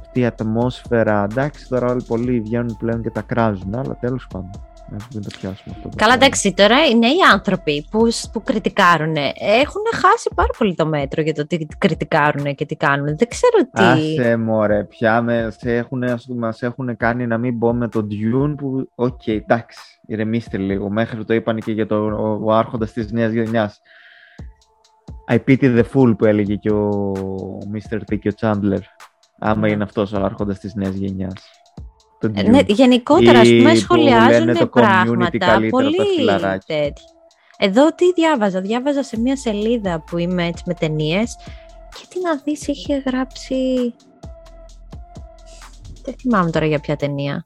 αυτή 0.00 0.20
η 0.20 0.26
ατμόσφαιρα, 0.26 1.26
εντάξει, 1.30 1.68
τώρα 1.68 1.90
όλοι 1.90 2.02
πολλοί 2.08 2.40
βγαίνουν 2.40 2.76
πλέον 2.78 3.02
και 3.02 3.10
τα 3.10 3.22
κράζουν, 3.22 3.74
αλλά 3.74 3.96
τέλος 4.00 4.26
πάντων, 4.32 4.50
ας 4.96 5.08
μην 5.14 5.22
το 5.22 5.28
πιάσουμε 5.38 5.74
αυτό. 5.76 5.88
το 5.88 5.96
Καλά, 5.96 6.12
θέμα. 6.12 6.24
εντάξει, 6.24 6.52
τώρα 6.54 6.86
οι 6.86 6.94
νέοι 6.98 7.16
άνθρωποι 7.32 7.86
που, 7.90 8.08
που 8.32 8.42
κριτικάρουν 8.42 9.16
έχουν 9.40 9.82
χάσει 9.94 10.30
πάρα 10.34 10.50
πολύ 10.58 10.74
το 10.74 10.86
μέτρο 10.86 11.22
για 11.22 11.34
το 11.34 11.46
τι 11.46 11.66
κριτικάρουν 11.78 12.54
και 12.54 12.66
τι 12.66 12.76
κάνουν. 12.76 13.04
Δεν 13.16 13.28
ξέρω 13.28 13.68
τι. 13.72 13.82
Άσε 14.20 14.36
μωρέ, 14.36 14.84
πια 14.84 15.22
με, 15.22 15.54
σε 15.58 15.76
έχουν, 15.76 16.02
ας 16.04 16.24
πούμε, 16.26 16.46
μας 16.46 16.62
έχουν 16.62 16.96
κάνει 16.96 17.26
να 17.26 17.38
μην 17.38 17.56
μπω 17.56 17.72
με 17.72 17.88
το 17.88 18.06
Dune 18.10 18.54
που, 18.56 18.90
οκ, 18.94 19.26
εντάξει, 19.26 19.78
ηρεμήστε 20.06 20.56
λίγο, 20.56 20.90
μέχρι 20.90 21.24
το 21.24 21.34
είπαν 21.34 21.58
και 21.60 21.72
για 21.72 21.86
το, 21.86 21.96
ο, 21.96 22.38
ο 22.44 22.52
άρχοντας 22.52 22.92
της 22.92 23.12
νέας 23.12 23.32
γενιάς. 23.32 23.80
I 25.30 25.34
pity 25.48 25.78
the 25.78 25.84
fool 25.94 26.14
που 26.18 26.24
έλεγε 26.24 26.54
και 26.54 26.70
ο 26.72 27.12
Mr. 27.74 27.96
T 28.10 28.18
και 28.18 28.28
ο 28.28 28.32
Chandler, 28.40 28.78
άμα 29.38 29.60
Ναι. 29.66 29.70
είναι 29.72 29.82
αυτός 29.82 30.12
ο 30.12 30.24
άρχοντας 30.24 30.58
της 30.58 30.74
νέας 30.74 30.94
γενιάς. 30.94 31.32
Το 32.28 32.40
Ε, 32.40 32.42
Dune. 32.42 32.50
Ναι, 32.50 32.60
γενικότερα, 32.66 33.38
ας 33.40 33.48
Ή 33.48 33.56
πούμε, 33.56 33.70
που 33.72 33.76
σχολιάζουν 33.78 34.44
λένε 34.44 34.52
το 34.52 34.64
community 34.64 34.70
πράγματα 34.70 35.38
καλύτερα 35.38 35.54
από 35.54 35.62
τα 35.62 35.68
πολύ 35.70 35.96
φιλαράκια. 36.16 36.62
τέτοια. 36.66 37.04
Εδώ 37.58 37.94
τι 37.94 38.12
διάβαζα. 38.12 38.60
Διάβαζα 38.60 39.02
σε 39.02 39.20
μια 39.20 39.36
σελίδα 39.36 40.00
που 40.00 40.18
είμαι 40.18 40.46
έτσι 40.46 40.62
με 40.66 40.74
ταινίες 40.74 41.36
και 41.94 42.06
τι 42.08 42.20
να 42.20 42.36
δεις 42.44 42.66
είχε 42.66 43.02
γράψει... 43.06 43.94
Δεν 46.04 46.14
θυμάμαι 46.20 46.50
τώρα 46.50 46.66
για 46.66 46.80
ποια 46.80 46.96
ταινία. 46.96 47.42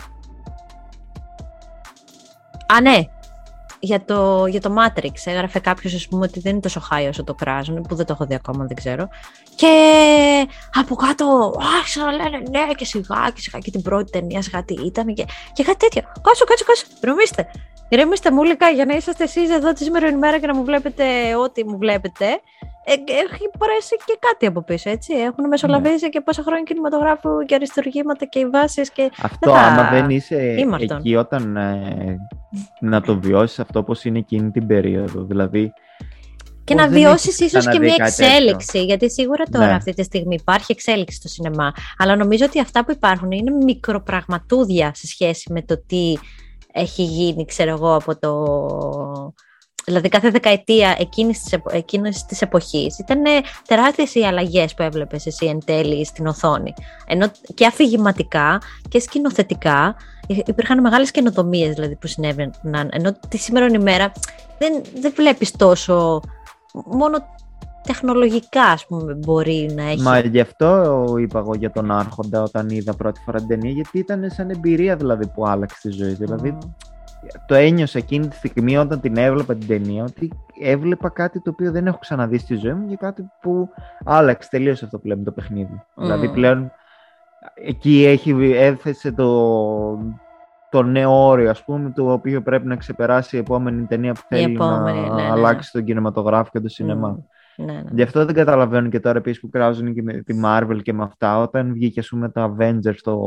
Α, 2.75 2.81
ναι. 2.81 2.99
Για 3.81 4.05
το, 4.05 4.47
για 4.47 4.61
το 4.61 4.75
Matrix. 4.79 5.13
Έγραφε 5.25 5.59
κάποιος 5.59 5.95
ας 5.95 6.09
πούμε 6.09 6.25
ότι 6.25 6.41
δεν 6.41 6.53
είναι 6.53 6.61
τόσο 6.61 6.83
high 6.91 7.07
όσο 7.09 7.25
το 7.25 7.35
κράζουν 7.35 7.83
που 7.83 7.95
δεν 7.95 8.07
το 8.07 8.13
έχω 8.13 8.27
δει 8.27 8.35
ακόμα 8.35 8.65
δεν 8.65 8.77
ξέρω. 8.77 9.09
Και 9.57 9.73
από 10.75 10.95
κάτω 10.95 11.55
άρχισαν 11.79 12.05
να 12.05 12.13
λένε 12.13 12.43
ναι 12.51 12.75
και 12.77 12.85
σιγά 12.85 13.31
και 13.35 13.41
σιγά 13.41 13.59
και 13.59 13.71
την 13.71 13.83
πρώτη 13.83 14.11
ταινία 14.11 14.43
σιγά 14.43 14.65
τι 14.65 14.75
ήταν 14.75 15.15
και, 15.15 15.25
και 15.53 15.65
κάτι 15.65 15.79
τέτοιο. 15.79 16.03
Κάτσε 16.23 16.45
κάτσε 16.45 16.65
κάτσε 16.65 16.87
ηρεμήστε. 17.03 17.51
Ηρεμήστε 17.89 18.31
μούλικα 18.31 18.69
για 18.69 18.85
να 18.85 18.95
είσαστε 18.97 19.25
εσείς 19.25 19.51
εδώ 19.51 19.73
τη 19.73 19.83
σήμερα 19.83 20.09
ημέρα 20.09 20.39
και 20.39 20.47
να 20.47 20.55
μου 20.55 20.65
βλέπετε 20.65 21.05
ό,τι 21.37 21.65
μου 21.65 21.79
βλέπετε. 21.79 22.27
ε, 22.27 22.78
έχει 23.07 23.49
μπορέσει 23.59 23.97
και 24.05 24.19
κάτι 24.21 24.47
από 24.47 24.63
πίσω 24.63 24.91
έτσι 24.91 25.15
έχουν 25.15 25.49
μεσολαβήσει 25.49 26.09
και 26.09 26.21
πόσα 26.21 26.43
χρόνια 26.43 26.63
κινηματογράφου 26.63 27.31
και 27.47 27.55
αριστουργήματα 27.55 28.25
και 28.27 28.39
οι 28.39 28.47
βάσεις 28.47 28.91
και 28.91 29.11
Αυτό 29.23 29.51
δεν 29.53 29.61
θα- 29.61 29.67
άμα 29.67 29.91
δεν 29.91 30.11
είσαι 30.11 30.55
ήμαρτον. 30.59 30.97
εκεί 30.97 31.17
όταν 31.17 31.57
ε, 31.57 32.17
να 32.81 33.01
το 33.01 33.21
βιώσεις 33.21 33.59
αυτό 33.59 33.79
όπως 33.79 34.05
είναι 34.05 34.19
εκείνη 34.19 34.51
την 34.51 34.67
περίοδο. 34.67 35.23
Δηλαδή, 35.25 35.73
Και 36.65 36.75
Πώς 36.75 36.83
να 36.85 36.91
δεν 36.91 37.01
βιώσεις 37.01 37.27
έχεις 37.27 37.39
ίσως 37.41 37.53
και 37.65 37.71
ξαναδεί 37.71 37.87
μια 37.87 37.97
κάτι 37.97 38.11
τέτοιο. 38.17 38.27
εξέλιξη. 38.27 38.85
Γιατί 38.85 39.11
σίγουρα 39.11 39.45
τώρα 39.51 39.67
Ναι. 39.67 39.73
αυτή 39.73 39.93
τη 39.93 40.03
στιγμή 40.03 40.35
υπάρχει 40.41 40.73
εξέλιξη 40.73 41.17
στο 41.17 41.29
σινεμά. 41.29 41.73
Αλλά 41.99 42.17
νομίζω 42.17 42.45
ότι 42.45 42.61
αυτά 42.61 42.85
που 42.85 42.91
υπάρχουν 42.93 43.31
είναι 43.31 43.51
μικροπραγματούδια 43.65 44.91
σε 44.95 45.07
σχέση 45.07 45.53
με 45.53 45.63
το 45.63 45.83
τι 45.87 46.15
έχει 46.73 47.03
γίνει, 47.03 47.45
ξέρω 47.45 47.71
εγώ, 47.71 47.95
από 47.95 48.19
το. 48.19 48.33
Δηλαδή 49.89 50.09
κάθε 50.09 50.31
δεκαετία 50.31 50.97
εκείνης 50.99 51.43
της, 51.43 51.53
επο... 51.53 51.71
εκείνης 51.73 52.25
της 52.25 52.43
εποχής 52.43 52.99
ήταν 52.99 53.23
τεράστιες 53.67 54.15
οι 54.15 54.25
αλλαγές 54.25 54.75
που 54.75 54.83
έβλεπες 54.83 55.27
εσύ 55.27 55.47
εν 55.47 55.59
τέλει 55.65 56.05
στην 56.05 56.27
οθόνη. 56.27 56.75
Ενώ 57.07 57.27
και 57.55 57.67
αφηγηματικά 57.67 58.61
και 58.89 59.01
σκηνοθετικά 59.01 59.97
υ- 60.27 60.49
υπήρχαν 60.49 60.81
μεγάλες 60.81 61.11
καινοτομίες 61.11 61.75
δηλαδή 61.75 61.97
που 61.97 62.07
συνέβαιναν. 62.07 62.89
Ενώ 62.91 63.17
τη 63.29 63.39
σήμερα 63.39 63.67
ημέρα 63.67 64.13
δεν, 64.59 64.83
δεν 65.01 65.13
βλέπεις 65.17 65.51
τόσο 65.51 66.21
μόνο 66.73 67.19
τεχνολογικά 67.83 68.63
ας 68.63 68.87
πούμε 68.87 69.15
μπορεί 69.15 69.71
να 69.75 69.83
έχει 69.83 70.01
Μα 70.01 70.19
γι' 70.19 70.41
αυτό 70.41 70.95
είπα 71.19 71.39
εγώ 71.39 71.55
για 71.55 71.71
τον 71.71 71.91
Άρχοντα 71.91 72.43
όταν 72.43 72.69
είδα 72.69 72.95
πρώτη 72.95 73.21
φορά 73.25 73.39
την 73.39 73.49
ταινία, 73.49 73.71
γιατί 73.71 73.99
ήταν 73.99 74.31
σαν 74.31 74.51
εμπειρία 74.51 74.97
δηλαδή 74.97 75.27
που 75.27 75.47
άλλαξε 75.47 75.79
τη 75.83 75.91
ζωή. 75.91 76.13
Δηλαδή 76.13 76.51
Μμμ. 76.51 76.59
Το 77.47 77.55
ένιωσα 77.55 77.99
εκείνη 77.99 78.29
τη 78.29 78.37
στιγμή 78.37 78.77
όταν 78.77 79.01
την 79.01 79.17
έβλεπα 79.17 79.55
την 79.55 79.67
ταινία 79.67 80.05
ότι 80.05 80.33
έβλεπα 80.61 81.09
κάτι 81.09 81.41
το 81.41 81.51
οποίο 81.51 81.73
δεν 81.73 81.87
έχω 81.87 81.99
ξαναδεί 81.99 82.39
στη 82.39 82.55
ζωή 82.55 82.73
μου 82.73 82.89
και 82.89 82.97
κάτι 82.97 83.31
που 83.41 83.69
άλλαξε 84.05 84.49
τελείως 84.51 84.83
αυτό 84.83 84.99
που 84.99 85.07
λέμε 85.07 85.23
το 85.25 85.33
παιχνίδι. 85.33 85.83
Δηλαδή 85.95 86.29
πλέον 86.29 86.73
εκεί 87.55 88.05
έχει, 88.05 88.53
έθεσε 88.55 89.13
το, 89.13 89.99
το 90.71 90.83
νέο 90.83 91.27
όριο 91.27 91.51
ας 91.51 91.65
πούμε 91.65 91.91
το 91.91 92.13
οποίο 92.13 92.43
πρέπει 92.43 92.67
να 92.67 92.77
ξεπεράσει 92.77 93.37
η 93.37 93.39
επόμενη 93.39 93.85
ταινία 93.85 94.13
που 94.13 94.21
Η 94.29 94.37
θέλει 94.37 94.55
επόμενη, 94.55 95.01
να 95.01 95.15
ναι, 95.15 95.23
ναι. 95.23 95.31
αλλάξει 95.31 95.73
τον 95.73 95.85
κινηματογράφο 95.85 96.51
και 96.53 96.61
το 96.61 96.69
σινεμά. 96.69 97.09
Μμ. 97.09 97.65
Ναι, 97.65 97.73
ναι. 97.73 97.83
Γι' 97.91 98.03
αυτό 98.03 98.25
δεν 98.25 98.35
καταλαβαίνω 98.35 98.89
και 98.89 99.01
τώρα 99.01 99.19
επίσης 99.19 99.41
που 99.41 99.49
κράζουν 99.49 99.95
και 99.95 100.03
με 100.03 100.13
τη 100.13 100.41
Marvel 100.45 100.79
και 100.83 100.93
με 100.93 101.03
αυτά. 101.03 101.41
Όταν 101.41 101.73
βγήκε, 101.73 102.01
ας 102.01 102.09
πούμε, 102.09 102.29
το 102.29 102.57
Avengers 102.57 102.99
το 103.03 103.19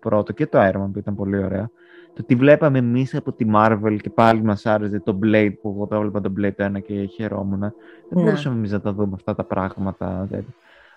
πρώτο 0.00 0.32
και 0.32 0.46
το 0.46 0.58
Iron 0.58 0.82
Man 0.82 0.90
που 0.92 0.98
ήταν 0.98 1.14
πολύ 1.14 1.44
ωραία. 1.44 1.70
Το 2.16 2.24
τι 2.24 2.34
βλέπαμε 2.34 2.78
εμείς 2.78 3.14
από 3.14 3.32
τη 3.32 3.46
Marvel 3.54 3.96
και 4.00 4.10
πάλι 4.10 4.42
μας 4.42 4.66
άρεσε 4.66 5.00
το 5.00 5.18
Blade 5.24 5.52
που 5.62 5.72
εγώ 5.76 5.86
το 5.86 5.94
έβλεπα 5.94 6.20
το 6.20 6.32
Blade 6.40 6.76
1 6.76 6.80
και 6.86 6.94
χαιρόμουν. 7.14 7.58
Δεν 7.60 7.70
Ναι. 8.10 8.22
μπορούσαμε 8.22 8.56
εμείς 8.56 8.72
να 8.72 8.80
τα 8.80 8.92
δούμε 8.92 9.12
αυτά 9.14 9.34
τα 9.34 9.44
πράγματα. 9.44 10.26
δεν. 10.30 10.44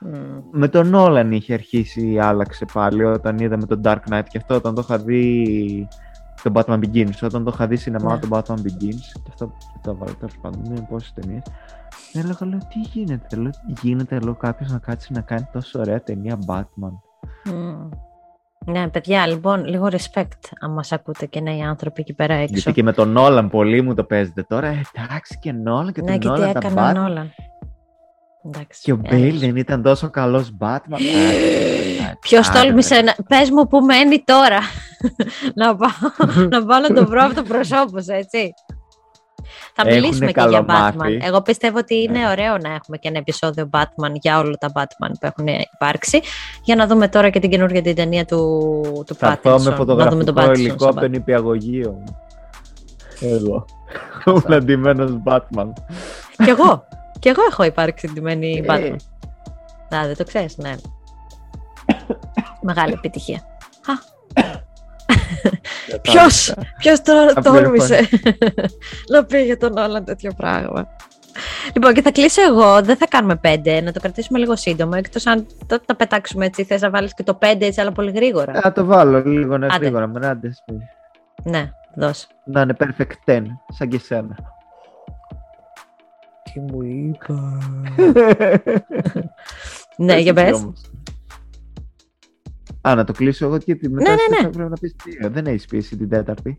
Μμ. 0.02 0.10
Με 0.52 0.68
τον 0.68 0.92
Nolan 0.96 1.28
είχε 1.32 1.54
αρχίσει, 1.54 2.20
άλλαξε 2.20 2.66
πάλι 2.74 3.04
όταν 3.04 3.38
είδαμε 3.38 3.66
τον 3.66 3.82
Dark 3.84 3.98
Knight 4.12 4.24
και 4.30 4.38
αυτό 4.38 4.56
όταν 4.56 4.76
το 4.76 4.82
είχα 4.82 4.98
δει. 4.98 5.88
Το 6.44 6.52
Batman 6.54 6.80
Begins. 6.80 7.10
Όταν 7.24 7.44
το 7.44 7.52
είχα 7.54 7.68
δει 7.68 7.76
σινεμά 7.76 8.14
Ναι. 8.14 8.20
τον 8.20 8.30
Batman 8.32 8.54
Begins. 8.62 9.02
Και 9.14 9.30
αυτό 9.30 9.46
και 9.46 9.80
το 9.84 9.96
βάλω 9.96 10.14
τέλος 10.16 10.38
πάντων. 10.42 10.66
Είναι 10.66 10.88
πόσες 10.90 11.14
ταινίες. 11.14 11.42
Έλεγα, 12.14 12.46
λέω, 12.46 12.58
τι 12.58 12.80
γίνεται. 12.80 13.36
Λέω, 13.36 13.52
γίνεται, 13.82 14.20
λέω, 14.20 14.36
κάποιος 14.36 14.72
να 14.72 14.78
κάτσει 14.78 15.14
να 15.14 15.22
κάνει 15.22 15.48
τόσο 15.54 15.80
ωραία 15.80 16.04
ταινία 16.04 16.38
Batman. 16.48 16.94
Μμ. 17.54 17.90
Ναι, 18.70 18.88
παιδιά, 18.88 19.28
λοιπόν, 19.28 19.66
λίγο 19.66 19.88
respect 19.92 20.50
αν 20.60 20.72
μας 20.72 20.92
ακούτε 20.92 21.26
και 21.26 21.40
νέοι 21.40 21.62
άνθρωποι 21.62 22.02
εκεί 22.02 22.14
πέρα 22.14 22.34
έξω. 22.34 22.54
Γιατί 22.54 22.72
και 22.72 22.84
με 22.84 22.94
τον 22.94 23.16
Nolan 23.18 23.48
πολύ 23.52 23.82
μου 23.82 23.94
το 23.94 24.04
παίζετε 24.04 24.44
τώρα. 24.44 24.68
Ε, 24.68 24.82
εντάξει 25.06 25.40
και 25.42 25.54
Nolan 25.68 25.92
και 25.94 26.02
ναι, 26.02 26.18
τον 26.18 26.20
και 26.20 26.28
τι 26.28 26.34
Nolan 26.34 26.54
τα 26.54 26.68
έκαναν 26.68 26.96
Batman. 26.96 27.10
όλα. 27.10 27.28
Εντάξει. 28.46 28.82
Και 28.82 28.92
ο 28.92 29.00
ε, 29.04 29.16
Bale 29.16 29.36
δεν 29.40 29.56
ήταν 29.56 29.82
τόσο 29.82 30.10
καλός 30.10 30.56
Batman. 30.60 31.00
Ποιος 32.20 32.50
Άντε, 32.50 32.60
τόλμησε 32.60 32.96
ρε. 32.96 33.02
να. 33.02 33.16
Πες 33.28 33.50
μου 33.50 33.68
που 33.68 33.80
μένει 33.80 34.24
τώρα. 34.26 34.60
να, 35.56 35.76
πάω, 35.76 35.90
να 36.50 36.66
πάω 36.66 36.80
να 36.80 36.94
το 36.94 37.06
βρω 37.06 37.24
από 37.24 37.34
το 37.34 37.44
πρόσωπο 37.44 38.02
σου, 38.02 38.12
έτσι. 38.12 38.54
Θα 39.82 39.90
Έχουνε 39.90 40.00
μιλήσουμε 40.02 40.32
και 40.32 40.40
για 40.40 40.44
καλομάθει. 40.50 40.98
Batman. 41.00 41.26
Εγώ 41.28 41.42
πιστεύω 41.42 41.78
ότι 41.78 41.96
είναι 41.96 42.20
Ναι. 42.20 42.30
ωραίο 42.30 42.58
να 42.58 42.74
έχουμε 42.74 42.98
και 42.98 43.08
ένα 43.08 43.18
επεισόδιο 43.18 43.70
Batman 43.74 44.12
για 44.14 44.40
όλα 44.40 44.56
τα 44.60 44.72
Batman 44.74 45.12
που 45.20 45.26
έχουν 45.36 45.48
υπάρξει. 45.74 46.20
Για 46.64 46.76
να 46.76 46.88
δούμε 46.88 47.08
τώρα 47.08 47.30
και 47.30 47.40
την 47.40 47.50
καινούργια 47.50 47.82
την 47.82 47.96
ταινία 47.96 48.26
του, 48.26 49.04
του 49.06 49.16
Θα 49.16 49.28
έρθω 49.28 49.56
Pattinson. 49.56 49.62
με 49.64 49.70
να 49.70 50.10
δούμε 50.10 50.24
τον 50.24 50.36
φωτογραφικό 50.36 50.52
Pattinson 50.52 50.58
υλικό 50.60 50.84
σε 50.84 50.90
από 50.90 51.00
το 51.00 51.08
νηπιαγωγείο. 51.08 52.04
Εγώ. 53.20 53.66
Ο 54.50 54.54
αντιμένος 54.54 55.22
Batman. 55.26 55.68
Κι 56.44 56.50
εγώ. 56.50 56.84
Κι 57.20 57.30
εγώ 57.30 57.42
έχω 57.50 57.64
υπάρξει 57.64 58.08
ντυμένη 58.14 58.64
Ε, 58.68 58.74
Batman. 58.74 58.96
Να, 59.90 60.06
δεν 60.06 60.16
το 60.18 60.24
ξέρεις, 60.24 60.58
ναι. 60.58 60.76
Μεγάλη 62.62 62.94
επιτυχία. 62.94 63.42
Ποιος, 66.02 66.54
ποιος 66.78 67.02
το 67.02 67.14
τόλμησε; 67.44 68.10
Να 69.12 69.26
πει 69.26 69.44
για 69.44 69.58
τον 69.58 69.78
Όλαν 69.78 70.06
τέτοιο 70.06 70.32
πράγμα. 70.38 70.88
Λοιπόν, 71.74 71.94
και 71.94 72.02
θα 72.02 72.12
κλείσω 72.12 72.42
εγώ. 72.42 72.82
Δεν 72.82 72.98
θα 72.98 73.08
κάνουμε 73.08 73.36
πέντε, 73.36 73.82
να 73.82 73.92
το 73.92 74.00
κρατήσουμε 74.00 74.40
λίγο 74.40 74.56
σύντομο. 74.56 74.92
Εκτός 74.96 75.26
αν 75.26 75.48
τότε 75.68 75.84
τα 75.86 75.96
πετάξουμε 75.96 76.46
έτσι, 76.46 76.64
θες 76.64 76.82
να 76.82 76.90
βάλεις 76.90 77.14
και 77.14 77.24
το 77.24 77.34
πέντε 77.34 77.66
έτσι, 77.66 77.82
αλλά 77.82 77.92
πολύ 77.92 78.12
γρήγορα. 78.12 78.60
Να 78.64 78.72
το 78.72 78.86
βάλω 78.86 79.24
λίγο 79.26 79.58
να 79.58 79.68
γρήγορα. 79.68 80.08
Με 80.08 80.20
ράντε. 80.20 80.52
Ναι, 81.44 81.72
δώσε. 81.96 82.28
Να 82.46 82.62
είναι 82.62 82.76
perfect 82.80 83.32
10, 83.32 83.42
σαν 83.68 83.88
και 83.88 83.96
εσένα. 83.96 84.36
Τι 86.44 86.60
μου 86.60 86.82
είπα. 86.82 87.60
ναι, 90.06 90.18
για 90.18 90.34
πες. 90.34 90.66
Α, 92.82 92.96
να 92.96 93.04
το 93.04 93.14
κλείσω 93.14 93.46
εγώ 93.46 93.58
και 93.58 93.76
τη 93.76 93.90
μετά 93.90 94.10
ναι, 94.10 94.16
ναι, 94.16 94.42
ναι. 94.42 94.50
πρέπει 94.50 94.70
να 94.70 94.78
πεις 94.78 94.96
Δεν 95.32 95.46
έχεις 95.46 95.66
πει 95.66 95.78
την 95.78 96.10
τέταρτη. 96.10 96.58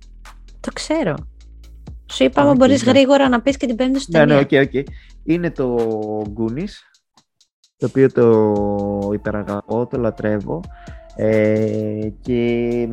Το 0.61 0.71
ξέρω. 0.73 1.15
Σου 2.13 2.25
είπα, 2.25 2.51
okay, 2.51 2.57
μπορείς 2.57 2.85
ναι. 2.85 2.91
γρήγορα 2.91 3.29
να 3.29 3.41
πεις 3.41 3.57
και 3.57 3.67
την 3.67 3.77
πέμπτη 3.77 4.01
σου 4.01 4.07
Ναι, 4.11 4.25
ναι, 4.25 4.39
ok, 4.39 4.49
okay, 4.51 4.65
okay. 4.73 4.83
Είναι 5.25 5.51
το 5.51 5.77
Goonies, 6.37 7.01
το 7.77 7.87
οποίο 7.87 8.13
το 8.13 9.11
υπεραγαπώ, 9.13 9.87
το 9.87 9.99
λατρεύω. 9.99 10.61
Ε, 11.17 12.09
και 12.21 12.89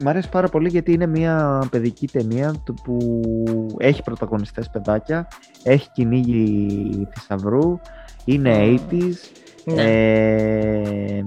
μ' 0.00 0.08
αρέσει 0.08 0.28
πάρα 0.28 0.48
πολύ 0.48 0.68
γιατί 0.68 0.92
είναι 0.92 1.06
μια 1.06 1.66
παιδική 1.70 2.06
ταινία 2.08 2.54
που 2.84 3.30
έχει 3.78 4.02
πρωταγωνιστές 4.02 4.70
παιδάκια, 4.70 5.28
έχει 5.62 5.90
κυνήγι 5.92 7.08
θησαυρού, 7.14 7.78
είναι 8.24 8.80
80's, 8.90 9.14
ναι. 9.64 9.82
ε, 9.82 11.24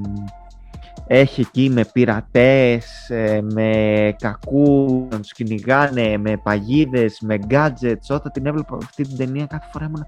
έχει 1.08 1.41
εκεί 1.41 1.70
με 1.70 1.86
πειρατές, 1.93 3.10
ε, 3.10 3.41
με 3.41 4.16
κακούς 4.20 5.08
να 5.10 5.20
τους 5.20 5.32
κυνηγάνε, 5.32 6.18
με 6.18 6.38
παγίδες, 6.43 7.20
με 7.22 7.39
gadgets. 7.49 8.08
Όταν 8.10 8.32
την 8.32 8.45
έβλεπα 8.45 8.78
αυτή 8.82 9.04
την 9.04 9.18
ταινία 9.18 9.45
κάθε 9.45 9.68
φορά 9.72 9.86
ήμουν 9.86 10.06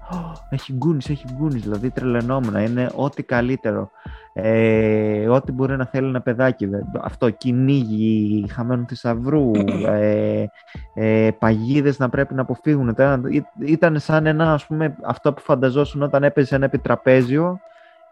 έχει 0.50 0.72
γκούνις, 0.72 1.08
έχει 1.08 1.24
γκούνις, 1.36 1.62
δηλαδή 1.62 1.90
τρελαινόμουν. 1.90 2.54
Είναι 2.54 2.90
ό,τι 2.94 3.22
καλύτερο. 3.22 3.90
Ε, 4.32 5.28
ό,τι 5.28 5.52
μπορεί 5.52 5.76
να 5.76 5.84
θέλει 5.84 6.08
ένα 6.08 6.20
παιδάκι. 6.20 6.68
Αυτό, 7.00 7.30
κυνήγι, 7.30 8.46
χαμένου 8.50 8.84
θησαυρού, 8.88 9.50
ε, 9.86 10.44
ε, 10.94 11.30
παγίδες 11.38 11.98
να 11.98 12.08
πρέπει 12.08 12.34
να 12.34 12.42
αποφύγουν. 12.42 12.96
Ήταν 13.66 13.98
σαν 13.98 14.26
ένα, 14.26 14.52
ας 14.52 14.66
πούμε, 14.66 14.96
αυτό 15.02 15.32
που 15.32 15.40
φανταζόσουν 15.40 16.02
όταν 16.02 16.24
έπαιζε 16.24 16.54
ένα 16.54 16.64
επιτραπέζιο 16.64 17.60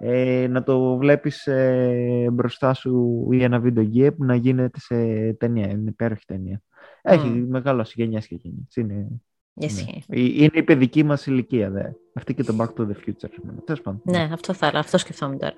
ε, 0.07 0.47
να 0.47 0.63
το 0.63 0.97
βλέπεις 0.97 1.47
ε, 1.47 2.29
μπροστά 2.33 2.75
σου 2.75 3.27
ή 3.31 3.43
ένα 3.43 3.59
βίντεο 3.59 3.91
game 3.95 4.17
να 4.17 4.35
γίνεται 4.35 4.81
σε 4.81 4.95
ταινία. 5.33 5.69
Είναι 5.69 5.91
υπέροχη 5.91 6.25
ταινία. 6.27 6.63
Έχει 7.03 7.33
mm. 7.35 7.47
μεγάλο 7.49 7.87
γενιάς 7.95 8.27
και 8.27 8.35
γενιά. 8.43 8.67
Είναι, 8.75 9.07
ναι. 9.55 10.21
είναι 10.21 10.51
η 10.53 10.63
παιδική 10.63 11.03
μας 11.03 11.27
ηλικία. 11.27 11.71
Δε. 11.71 11.91
Αυτή 12.15 12.35
και 12.35 12.43
το 12.43 12.57
Back 12.59 12.81
to 12.81 12.87
the 12.87 12.95
Future. 13.07 13.79
Ναι, 14.03 14.29
αυτό 14.33 14.53
θα 14.53 14.67
αυτό 14.75 14.99
σκεφτόμουν 14.99 15.39
τώρα. 15.39 15.55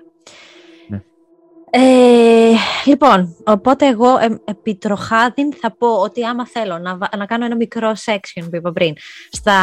Ε, 1.69 2.36
λοιπόν, 2.85 3.35
οπότε 3.45 3.87
εγώ 3.87 4.17
ε, 4.17 4.41
επί 4.45 4.75
τροχάδιν 4.75 5.53
θα 5.53 5.75
πω 5.77 5.87
ότι 5.87 6.23
άμα 6.23 6.47
θέλω 6.47 6.77
να, 6.77 6.97
να 7.17 7.25
κάνω 7.25 7.45
ένα 7.45 7.55
μικρό 7.55 7.91
section 8.05 8.47
που 8.49 8.55
είπα 8.55 8.71
πριν 8.71 8.93
στα, 9.31 9.57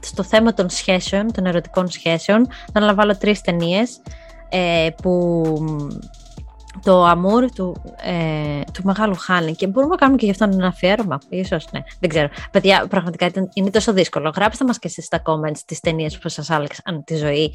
στο 0.00 0.22
θέμα 0.22 0.54
των 0.54 0.70
σχέσεων, 0.70 1.32
των 1.32 1.46
ερωτικών 1.46 1.90
σχέσεων, 1.90 2.46
θα 2.46 2.72
αναλαμβάνω 2.72 3.16
τρεις 3.16 3.40
ταινίες 3.40 4.00
ε, 4.48 4.88
που 5.02 5.42
το 6.84 7.04
αμούρ 7.04 7.50
του, 7.54 7.82
ε, 8.02 8.60
του 8.72 8.82
μεγάλου 8.84 9.14
Χάνη 9.16 9.54
και 9.54 9.66
μπορούμε 9.66 9.92
να 9.92 9.98
κάνουμε 9.98 10.18
και 10.18 10.24
γι' 10.24 10.30
αυτό 10.30 10.44
ένα 10.44 10.66
αφιέρωμα, 10.66 11.18
ίσως, 11.28 11.66
ναι, 11.72 11.80
δεν 12.00 12.08
ξέρω. 12.08 12.28
Παιδιά, 12.50 12.86
πραγματικά 12.88 13.30
είναι 13.52 13.70
τόσο 13.70 13.92
δύσκολο. 13.92 14.32
Γράψτε 14.36 14.64
μας 14.64 14.78
και 14.78 14.86
εσείς 14.88 15.04
στα 15.04 15.22
comments 15.24 15.58
τις 15.66 15.80
ταινίες 15.80 16.18
που 16.18 16.28
σας 16.28 16.50
άλλαξαν 16.50 17.04
τη 17.04 17.16
ζωή 17.16 17.54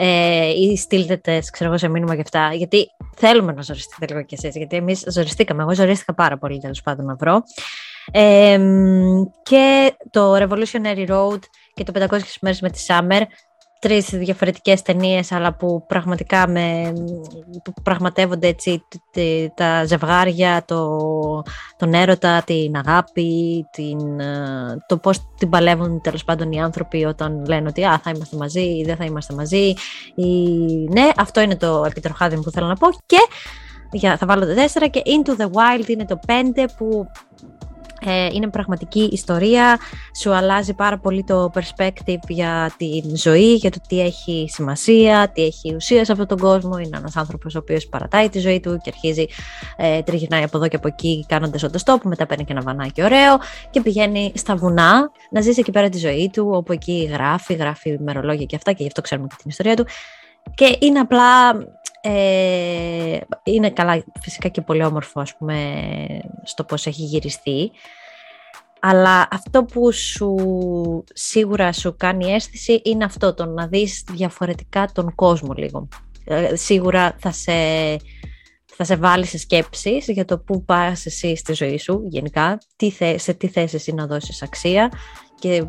ε, 0.00 0.48
ή 0.48 0.76
στείλτε 0.76 1.16
τεστ, 1.16 1.50
ξέρω 1.50 1.70
εγώ, 1.70 1.78
σε 1.78 1.88
μήνυμα 1.88 2.14
και 2.14 2.20
αυτά. 2.20 2.54
Γιατί 2.54 2.86
θέλουμε 3.16 3.52
να 3.52 3.62
ζοριστείτε 3.62 4.06
λίγο 4.06 4.22
κι 4.22 4.34
εσείς. 4.34 4.56
Γιατί 4.56 4.76
εμείς 4.76 5.04
ζοριστήκαμε. 5.06 5.62
Εγώ 5.62 5.74
ζορίστηκα 5.74 6.14
πάρα 6.14 6.38
πολύ 6.38 6.58
τέλος 6.58 6.82
πάντων 6.82 7.04
να 7.04 7.14
βρω. 7.14 7.42
Ε, 8.12 8.58
και 9.42 9.96
το 10.10 10.36
Revolutionary 10.36 11.08
Road 11.08 11.38
και 11.74 11.84
το 11.84 12.06
500 12.10 12.18
μέρες 12.40 12.60
με 12.60 12.70
τη 12.70 12.84
Summer 12.86 13.22
τρεις 13.80 14.08
διαφορετικές 14.08 14.82
ταινίες, 14.82 15.32
αλλά 15.32 15.54
που 15.54 15.84
πραγματικά 15.86 16.48
με, 16.48 16.92
που 17.64 17.72
πραγματεύονται 17.82 18.46
έτσι 18.46 18.82
τα 19.54 19.84
ζευγάρια, 19.84 20.64
το, 20.64 20.98
τον 21.76 21.94
έρωτα, 21.94 22.42
την 22.42 22.76
αγάπη, 22.76 23.64
την, 23.72 24.20
ε, 24.20 24.84
το 24.86 24.96
πώς 24.96 25.20
την 25.38 25.48
παλεύουν 25.48 26.00
τέλος 26.00 26.24
πάντων 26.24 26.52
οι 26.52 26.60
άνθρωποι 26.60 27.04
όταν 27.04 27.44
λένε 27.46 27.68
ότι 27.68 27.84
α, 27.84 28.00
θα 28.02 28.10
είμαστε 28.14 28.36
μαζί 28.36 28.60
ή 28.60 28.84
δεν 28.86 28.96
θα 28.96 29.04
είμαστε 29.04 29.34
μαζί. 29.34 29.74
Ή, 30.14 30.32
ναι, 30.90 31.08
αυτό 31.16 31.40
είναι 31.40 31.56
το 31.56 31.84
επιτροχάδι 31.86 32.42
που 32.42 32.50
θέλω 32.50 32.66
να 32.66 32.76
πω 32.76 32.88
και 33.06 33.18
για, 33.92 34.16
θα 34.16 34.26
βάλω 34.26 34.46
το 34.46 34.52
4 34.80 34.88
και 34.90 35.02
Into 35.04 35.40
the 35.40 35.46
Wild 35.46 35.88
είναι 35.88 36.04
το 36.04 36.18
5 36.26 36.32
που 36.76 37.06
ε, 37.06 37.27
είναι 38.32 38.48
πραγματική 38.48 39.08
ιστορία, 39.12 39.78
σου 40.20 40.32
αλλάζει 40.34 40.74
πάρα 40.74 40.98
πολύ 40.98 41.24
το 41.24 41.50
perspective 41.54 42.28
για 42.28 42.72
τη 42.76 43.02
ζωή, 43.14 43.54
για 43.54 43.70
το 43.70 43.78
τι 43.88 44.00
έχει 44.00 44.46
σημασία, 44.48 45.30
τι 45.34 45.44
έχει 45.44 45.74
ουσία 45.74 46.04
σε 46.04 46.12
αυτόν 46.12 46.26
τον 46.26 46.38
κόσμο. 46.38 46.78
Είναι 46.78 46.96
ένας 46.96 47.16
άνθρωπος 47.16 47.54
ο 47.54 47.58
οποίος 47.58 47.86
παρατάει 47.86 48.28
τη 48.28 48.38
ζωή 48.38 48.60
του 48.60 48.78
και 48.82 48.90
αρχίζει, 48.94 49.26
ε, 49.76 50.02
τριγυρνάει 50.02 50.42
από 50.42 50.56
εδώ 50.56 50.68
και 50.68 50.76
από 50.76 50.88
εκεί 50.88 51.24
κάνοντας 51.28 51.62
οτοστόπ, 51.62 52.04
μετά 52.04 52.26
παίρνει 52.26 52.44
και 52.44 52.52
ένα 52.52 52.62
βανάκι 52.62 53.02
ωραίο 53.02 53.38
και 53.70 53.80
πηγαίνει 53.80 54.32
στα 54.34 54.56
βουνά 54.56 55.10
να 55.30 55.40
ζήσει 55.40 55.60
εκεί 55.60 55.70
πέρα 55.70 55.88
τη 55.88 55.98
ζωή 55.98 56.30
του, 56.32 56.48
όπου 56.52 56.72
εκεί 56.72 57.08
γράφει, 57.12 57.54
γράφει 57.54 57.90
ημερολόγια 57.90 58.44
και 58.44 58.56
αυτά 58.56 58.72
και 58.72 58.82
γι' 58.82 58.88
αυτό 58.88 59.00
ξέρουμε 59.00 59.26
και 59.26 59.34
την 59.38 59.50
ιστορία 59.50 59.76
του. 59.76 59.86
Και 60.54 60.76
είναι 60.80 60.98
απλά 60.98 61.52
ε, 62.00 63.18
είναι 63.42 63.70
καλά 63.70 64.04
φυσικά 64.20 64.48
και 64.48 64.60
πολύ 64.60 64.84
όμορφο 64.84 65.20
ας 65.20 65.36
πούμε 65.36 65.84
στο 66.42 66.64
πώς 66.64 66.86
έχει 66.86 67.02
γυριστεί 67.02 67.70
αλλά 68.80 69.28
αυτό 69.30 69.64
που 69.64 69.92
σου 69.92 70.34
σίγουρα 71.12 71.72
σου 71.72 71.94
κάνει 71.96 72.32
αίσθηση 72.32 72.80
είναι 72.84 73.04
αυτό 73.04 73.34
το 73.34 73.44
να 73.44 73.66
δεις 73.66 74.04
διαφορετικά 74.12 74.88
τον 74.92 75.14
κόσμο 75.14 75.52
λίγο. 75.56 75.88
Ε, 76.24 76.56
σίγουρα 76.56 77.16
θα 77.18 77.32
σε, 77.32 77.52
θα 78.64 78.84
σε 78.84 78.96
βάλει 78.96 79.24
σε 79.24 79.38
σκέψεις 79.38 80.08
για 80.08 80.24
το 80.24 80.38
πού 80.38 80.64
πας 80.64 81.06
εσύ 81.06 81.36
στη 81.36 81.52
ζωή 81.52 81.78
σου 81.78 82.02
γενικά, 82.08 82.58
τι 82.76 82.90
σε 83.16 83.32
τι 83.32 83.48
θέση 83.48 83.76
εσύ 83.76 83.92
να 83.92 84.06
δώσεις 84.06 84.42
αξία 84.42 84.92
και 85.38 85.64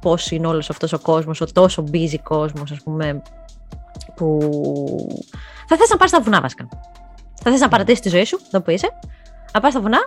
πώς 0.00 0.30
είναι 0.30 0.46
όλος 0.46 0.70
αυτός 0.70 0.92
ο 0.92 0.98
κόσμος, 0.98 1.40
ο 1.40 1.46
τόσο 1.52 1.84
busy 1.92 2.18
κόσμος 2.22 2.70
ας 2.70 2.82
πούμε 2.82 3.22
που 4.14 4.38
θα 5.68 5.76
θες 5.76 5.88
να 5.88 5.96
πάρεις 5.96 6.12
στα 6.12 6.20
βουνά 6.20 6.40
βασικά. 6.40 6.68
Θα 7.42 7.50
θες 7.50 7.60
να 7.60 7.68
παρατήσεις 7.68 8.00
τη 8.00 8.08
ζωή 8.08 8.24
σου, 8.24 8.40
εδώ 8.46 8.60
που 8.62 8.70
είσαι, 8.70 8.88
να 9.52 9.60
πας 9.60 9.72
στα 9.72 9.80
βουνά, 9.80 9.98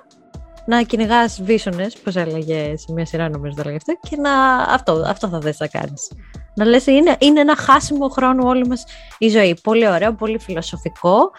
να 0.66 0.82
κυνηγάς 0.82 1.42
βίσονες, 1.42 1.98
πώς 1.98 2.16
έλεγε 2.16 2.78
σε 2.78 2.92
μια 2.94 3.06
σειρά, 3.06 3.30
νομίζω 3.30 3.56
το 3.56 3.62
έλεγε 3.62 3.78
αυτό, 3.78 4.10
και 4.10 4.18
να. 4.18 4.56
Αυτό, 4.56 5.04
αυτό 5.06 5.28
θα 5.28 5.40
θες 5.42 5.60
να 5.60 5.68
κάνεις. 5.68 6.12
Να 6.56 6.66
λες, 6.66 6.86
είναι, 6.86 7.16
είναι 7.20 7.40
ένα 7.40 7.56
χάσιμο 7.56 8.08
χρόνο 8.08 8.48
όλη 8.48 8.68
μας 8.68 8.86
η 9.18 9.30
ζωή. 9.30 9.60
Πολύ 9.64 9.88
ωραίο, 9.88 10.14
πολύ 10.14 10.40
φιλοσοφικό. 10.40 11.32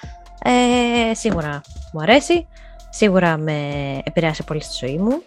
Ε, 0.43 1.15
σίγουρα 1.15 1.61
μου 1.93 2.01
αρέσει. 2.01 2.47
Σίγουρα 2.91 3.37
με 3.37 3.59
επηρέασε 4.05 4.43
πολύ 4.43 4.63
στη 4.63 4.87
ζωή 4.87 4.99
μου. 4.99 5.23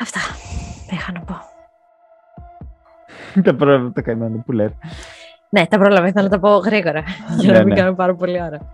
Αυτά 0.00 0.20
είχα 0.90 1.12
να 1.12 1.20
πω. 1.20 1.34
Τα 3.42 3.54
πρόβλημα 3.54 3.92
τα 3.92 4.02
καημένα 4.02 4.42
που 4.42 4.52
λέτε. 4.52 4.74
Ναι, 5.54 5.66
τα 5.66 5.78
πρόλαβα, 5.78 6.06
ήθελα 6.06 6.22
να 6.22 6.30
τα 6.30 6.38
πω 6.38 6.56
γρήγορα, 6.56 7.02
για 7.40 7.52
να 7.52 7.58
ναι, 7.58 7.64
μην 7.64 7.74
ναι. 7.74 7.80
κάνω 7.80 7.94
πάρα 7.94 8.14
πολύ 8.14 8.42
ώρα. 8.42 8.72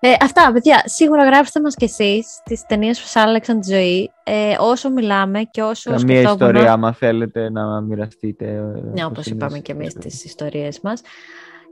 Ε, 0.00 0.14
αυτά, 0.20 0.50
παιδιά, 0.52 0.82
σίγουρα 0.84 1.24
γράψτε 1.24 1.60
μας 1.60 1.74
κι 1.74 1.84
εσείς 1.84 2.40
τις 2.44 2.66
ταινίες 2.66 3.00
που 3.00 3.06
σας 3.06 3.24
άλλαξαν 3.24 3.60
τη 3.60 3.72
ζωή, 3.72 4.12
ε, 4.22 4.56
όσο 4.58 4.90
μιλάμε 4.90 5.42
και 5.50 5.62
όσο 5.62 5.90
Καμία 5.90 6.20
σκεφτόμουν... 6.20 6.54
ιστορία, 6.54 6.72
άμα 6.72 6.92
θέλετε 6.92 7.50
να 7.50 7.80
μοιραστείτε. 7.80 8.44
Ε, 8.44 8.90
ναι, 8.92 9.04
όπως 9.04 9.26
είπαμε 9.26 9.58
κι 9.58 9.70
εμείς 9.70 9.94
τις 9.94 10.24
ιστορίες 10.24 10.80
μας. 10.80 11.00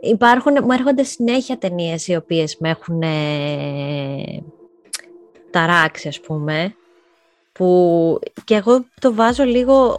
Υπάρχουν, 0.00 0.52
μου 0.62 0.72
έρχονται 0.72 1.02
συνέχεια 1.02 1.58
ταινίες 1.58 2.08
οι 2.08 2.16
οποίες 2.16 2.56
με 2.58 2.68
έχουν 2.68 3.02
ε, 3.02 4.42
ταράξει, 5.50 6.08
ας 6.08 6.20
πούμε, 6.20 6.74
που 7.52 8.18
και 8.44 8.54
εγώ 8.54 8.84
το 9.00 9.14
βάζω 9.14 9.44
λίγο 9.44 9.96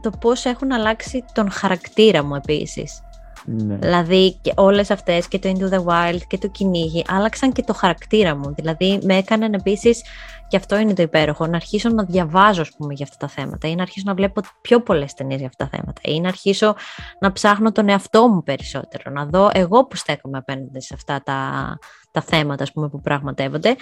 το 0.00 0.10
πώς 0.20 0.44
έχουν 0.44 0.72
αλλάξει 0.72 1.24
τον 1.34 1.50
χαρακτήρα 1.50 2.24
μου 2.24 2.34
επίσης. 2.34 3.00
Ναι. 3.46 3.74
Δηλαδή 3.76 4.38
και 4.42 4.52
όλες 4.56 4.90
αυτές 4.90 5.28
και 5.28 5.38
το 5.38 5.52
Into 5.54 5.72
the 5.72 5.84
Wild 5.84 6.20
και 6.26 6.38
το 6.38 6.48
κυνήγι 6.48 7.04
άλλαξαν 7.08 7.52
και 7.52 7.62
το 7.62 7.74
χαρακτήρα 7.74 8.36
μου. 8.36 8.54
Δηλαδή 8.54 8.98
με 9.02 9.16
έκαναν 9.16 9.52
επίσης, 9.52 10.02
και 10.48 10.56
αυτό 10.56 10.78
είναι 10.78 10.94
το 10.94 11.02
υπέροχο, 11.02 11.46
να 11.46 11.56
αρχίσω 11.56 11.88
να 11.88 12.04
διαβάζω 12.04 12.60
ας 12.60 12.70
πούμε, 12.76 12.94
για 12.94 13.04
αυτά 13.04 13.26
τα 13.26 13.32
θέματα 13.32 13.68
ή 13.68 13.74
να 13.74 13.82
αρχίσω 13.82 14.04
να 14.06 14.14
βλέπω 14.14 14.40
πιο 14.60 14.82
πολλές 14.82 15.14
ταινίες 15.14 15.38
για 15.38 15.48
αυτά 15.48 15.68
τα 15.68 15.76
θέματα 15.76 16.00
ή 16.04 16.20
να 16.20 16.28
αρχίσω 16.28 16.74
να 17.20 17.32
ψάχνω 17.32 17.72
τον 17.72 17.88
εαυτό 17.88 18.28
μου 18.28 18.42
περισσότερο, 18.42 19.10
να 19.10 19.26
δω 19.26 19.50
εγώ 19.52 19.86
που 19.86 19.96
στέκομαι 19.96 20.38
απέναντι 20.38 20.80
σε 20.80 20.94
αυτά 20.94 21.22
τα, 21.24 21.78
τα 22.10 22.20
θέματα 22.20 22.62
ας 22.62 22.72
πούμε, 22.72 22.88
που 22.88 23.00
πραγματεύονται 23.00 23.76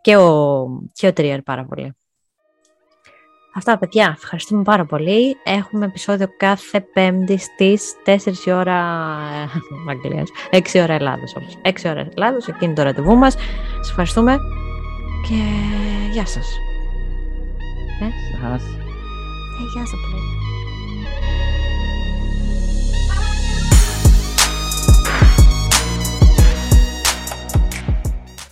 και 0.00 0.16
ο, 0.16 0.66
και 0.92 1.06
ο 1.06 1.12
Τρίερ 1.12 1.42
πάρα 1.42 1.64
πολύ. 1.64 1.96
Αυτά, 3.56 3.78
παιδιά. 3.78 4.14
Ευχαριστούμε 4.16 4.62
πάρα 4.62 4.84
πολύ. 4.84 5.36
Έχουμε 5.42 5.84
επεισόδιο 5.84 6.26
κάθε 6.36 6.80
Πέμπτη 6.80 7.38
στις 7.38 7.94
4 8.04 8.46
η 8.46 8.52
ώρα 8.52 8.78
ε, 9.86 9.90
Αγγλίας. 9.90 10.28
6 10.50 10.82
ώρα 10.82 10.94
Ελλάδος. 10.94 11.36
6 11.62 11.90
ώρα 11.90 12.08
Ελλάδος, 12.16 12.46
εκείνη 12.48 12.74
το 12.74 12.82
ραντεβού 12.82 13.16
μας. 13.16 13.32
Σας 13.76 13.88
ευχαριστούμε 13.88 14.38
και 15.28 15.34
γεια 16.12 16.26
σας. 16.26 16.46
Ε, 18.00 18.06
Σας. 18.42 18.62
ε 18.64 19.62
γεια 19.74 19.86
σας 19.86 20.00
πολύ. 20.10 20.43